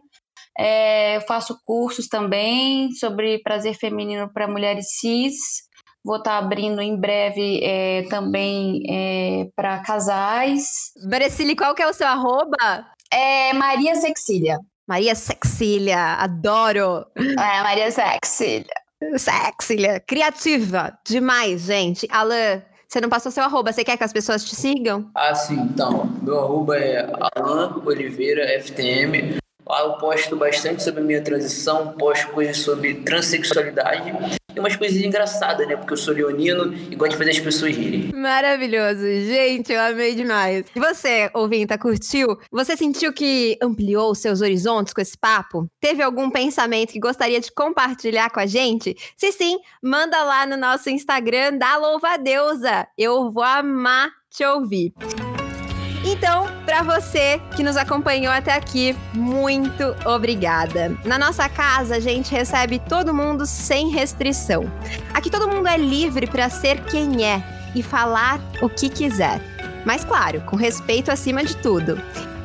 É, 0.58 1.16
eu 1.16 1.20
faço 1.22 1.58
cursos 1.64 2.06
também 2.06 2.92
sobre 2.92 3.40
prazer 3.42 3.74
feminino 3.74 4.30
para 4.32 4.48
mulheres 4.48 4.98
cis. 4.98 5.69
Vou 6.04 6.16
estar 6.16 6.32
tá 6.32 6.38
abrindo 6.38 6.80
em 6.80 6.96
breve 6.96 7.60
é, 7.62 8.02
também 8.08 8.82
é, 8.88 9.48
para 9.54 9.80
casais. 9.80 10.64
Bracili, 11.08 11.54
qual 11.54 11.74
que 11.74 11.82
é 11.82 11.88
o 11.88 11.92
seu 11.92 12.06
arroba? 12.06 12.86
É 13.12 13.52
Maria 13.52 13.94
Sexília. 13.96 14.58
Maria 14.88 15.14
Sexília, 15.14 16.14
adoro. 16.14 17.04
É, 17.16 17.62
Maria 17.62 17.90
Sexília. 17.90 18.74
Sexília, 19.16 20.00
criativa, 20.00 20.98
demais, 21.06 21.62
gente. 21.62 22.08
Alan, 22.10 22.62
você 22.88 23.00
não 23.00 23.08
passou 23.08 23.30
seu 23.30 23.44
arroba, 23.44 23.72
você 23.72 23.84
quer 23.84 23.96
que 23.96 24.04
as 24.04 24.12
pessoas 24.12 24.44
te 24.44 24.56
sigam? 24.56 25.10
Ah, 25.14 25.34
sim, 25.34 25.54
então. 25.54 26.06
Meu 26.22 26.38
arroba 26.38 26.76
é 26.78 27.08
Alan 27.36 27.80
Oliveira 27.84 28.60
FTM. 28.60 29.38
Lá 29.66 29.82
eu 29.82 29.92
posto 29.98 30.34
bastante 30.34 30.82
sobre 30.82 31.00
a 31.00 31.04
minha 31.04 31.22
transição, 31.22 31.92
posto 31.92 32.28
coisas 32.28 32.58
sobre 32.58 32.94
transexualidade 32.94 34.12
e 34.54 34.60
umas 34.60 34.76
coisas 34.76 35.00
engraçadas, 35.00 35.66
né? 35.66 35.76
Porque 35.76 35.92
eu 35.92 35.96
sou 35.96 36.14
leonino 36.14 36.72
e 36.90 36.96
gosto 36.96 37.12
de 37.12 37.18
fazer 37.18 37.30
as 37.30 37.40
pessoas 37.40 37.76
rirem. 37.76 38.12
Maravilhoso. 38.14 39.00
Gente, 39.00 39.72
eu 39.72 39.80
amei 39.80 40.14
demais. 40.14 40.66
E 40.74 40.80
você, 40.80 41.30
ouvinte, 41.34 41.76
curtiu? 41.78 42.38
Você 42.50 42.76
sentiu 42.76 43.12
que 43.12 43.56
ampliou 43.62 44.14
seus 44.14 44.40
horizontes 44.40 44.92
com 44.92 45.00
esse 45.00 45.16
papo? 45.16 45.68
Teve 45.80 46.02
algum 46.02 46.30
pensamento 46.30 46.92
que 46.92 47.00
gostaria 47.00 47.40
de 47.40 47.52
compartilhar 47.52 48.30
com 48.30 48.40
a 48.40 48.46
gente? 48.46 48.96
Se 49.16 49.32
sim, 49.32 49.58
manda 49.82 50.22
lá 50.22 50.46
no 50.46 50.56
nosso 50.56 50.90
Instagram 50.90 51.56
da 51.56 51.76
Louva 51.76 52.16
Deusa. 52.16 52.86
Eu 52.96 53.30
vou 53.30 53.42
amar 53.42 54.10
te 54.30 54.44
ouvir. 54.44 54.92
Então, 56.12 56.48
para 56.66 56.82
você 56.82 57.40
que 57.54 57.62
nos 57.62 57.76
acompanhou 57.76 58.32
até 58.32 58.52
aqui, 58.52 58.96
muito 59.14 59.94
obrigada. 60.04 60.98
Na 61.04 61.16
nossa 61.16 61.48
casa, 61.48 61.94
a 61.94 62.00
gente 62.00 62.32
recebe 62.32 62.80
todo 62.80 63.14
mundo 63.14 63.46
sem 63.46 63.90
restrição. 63.90 64.64
Aqui 65.14 65.30
todo 65.30 65.48
mundo 65.48 65.68
é 65.68 65.78
livre 65.78 66.26
para 66.26 66.50
ser 66.50 66.82
quem 66.82 67.24
é 67.24 67.40
e 67.76 67.82
falar 67.82 68.40
o 68.60 68.68
que 68.68 68.88
quiser. 68.88 69.40
Mas 69.84 70.04
claro, 70.04 70.40
com 70.40 70.56
respeito 70.56 71.12
acima 71.12 71.44
de 71.44 71.56
tudo. 71.58 71.96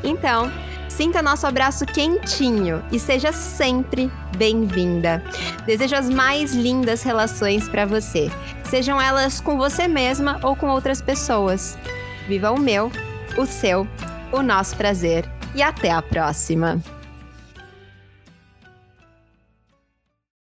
Então, 0.03 0.51
sinta 0.88 1.24
nosso 1.24 1.47
abraço 1.47 1.88
quentinho 1.88 2.86
e 2.91 2.99
seja 2.99 3.32
sempre 3.32 4.11
bem-vinda. 4.38 5.24
Desejo 5.66 5.95
as 5.95 6.07
mais 6.07 6.53
lindas 6.53 7.01
relações 7.01 7.68
para 7.68 7.88
você, 7.88 8.30
sejam 8.70 9.01
elas 9.01 9.41
com 9.41 9.57
você 9.57 9.88
mesma 9.88 10.39
ou 10.43 10.55
com 10.55 10.68
outras 10.68 11.01
pessoas. 11.01 11.76
Viva 12.28 12.51
o 12.51 12.59
meu, 12.59 12.91
o 13.38 13.46
seu, 13.46 13.88
o 14.32 14.42
nosso 14.42 14.76
prazer 14.76 15.26
e 15.54 15.62
até 15.62 15.92
a 15.92 16.02
próxima! 16.02 16.82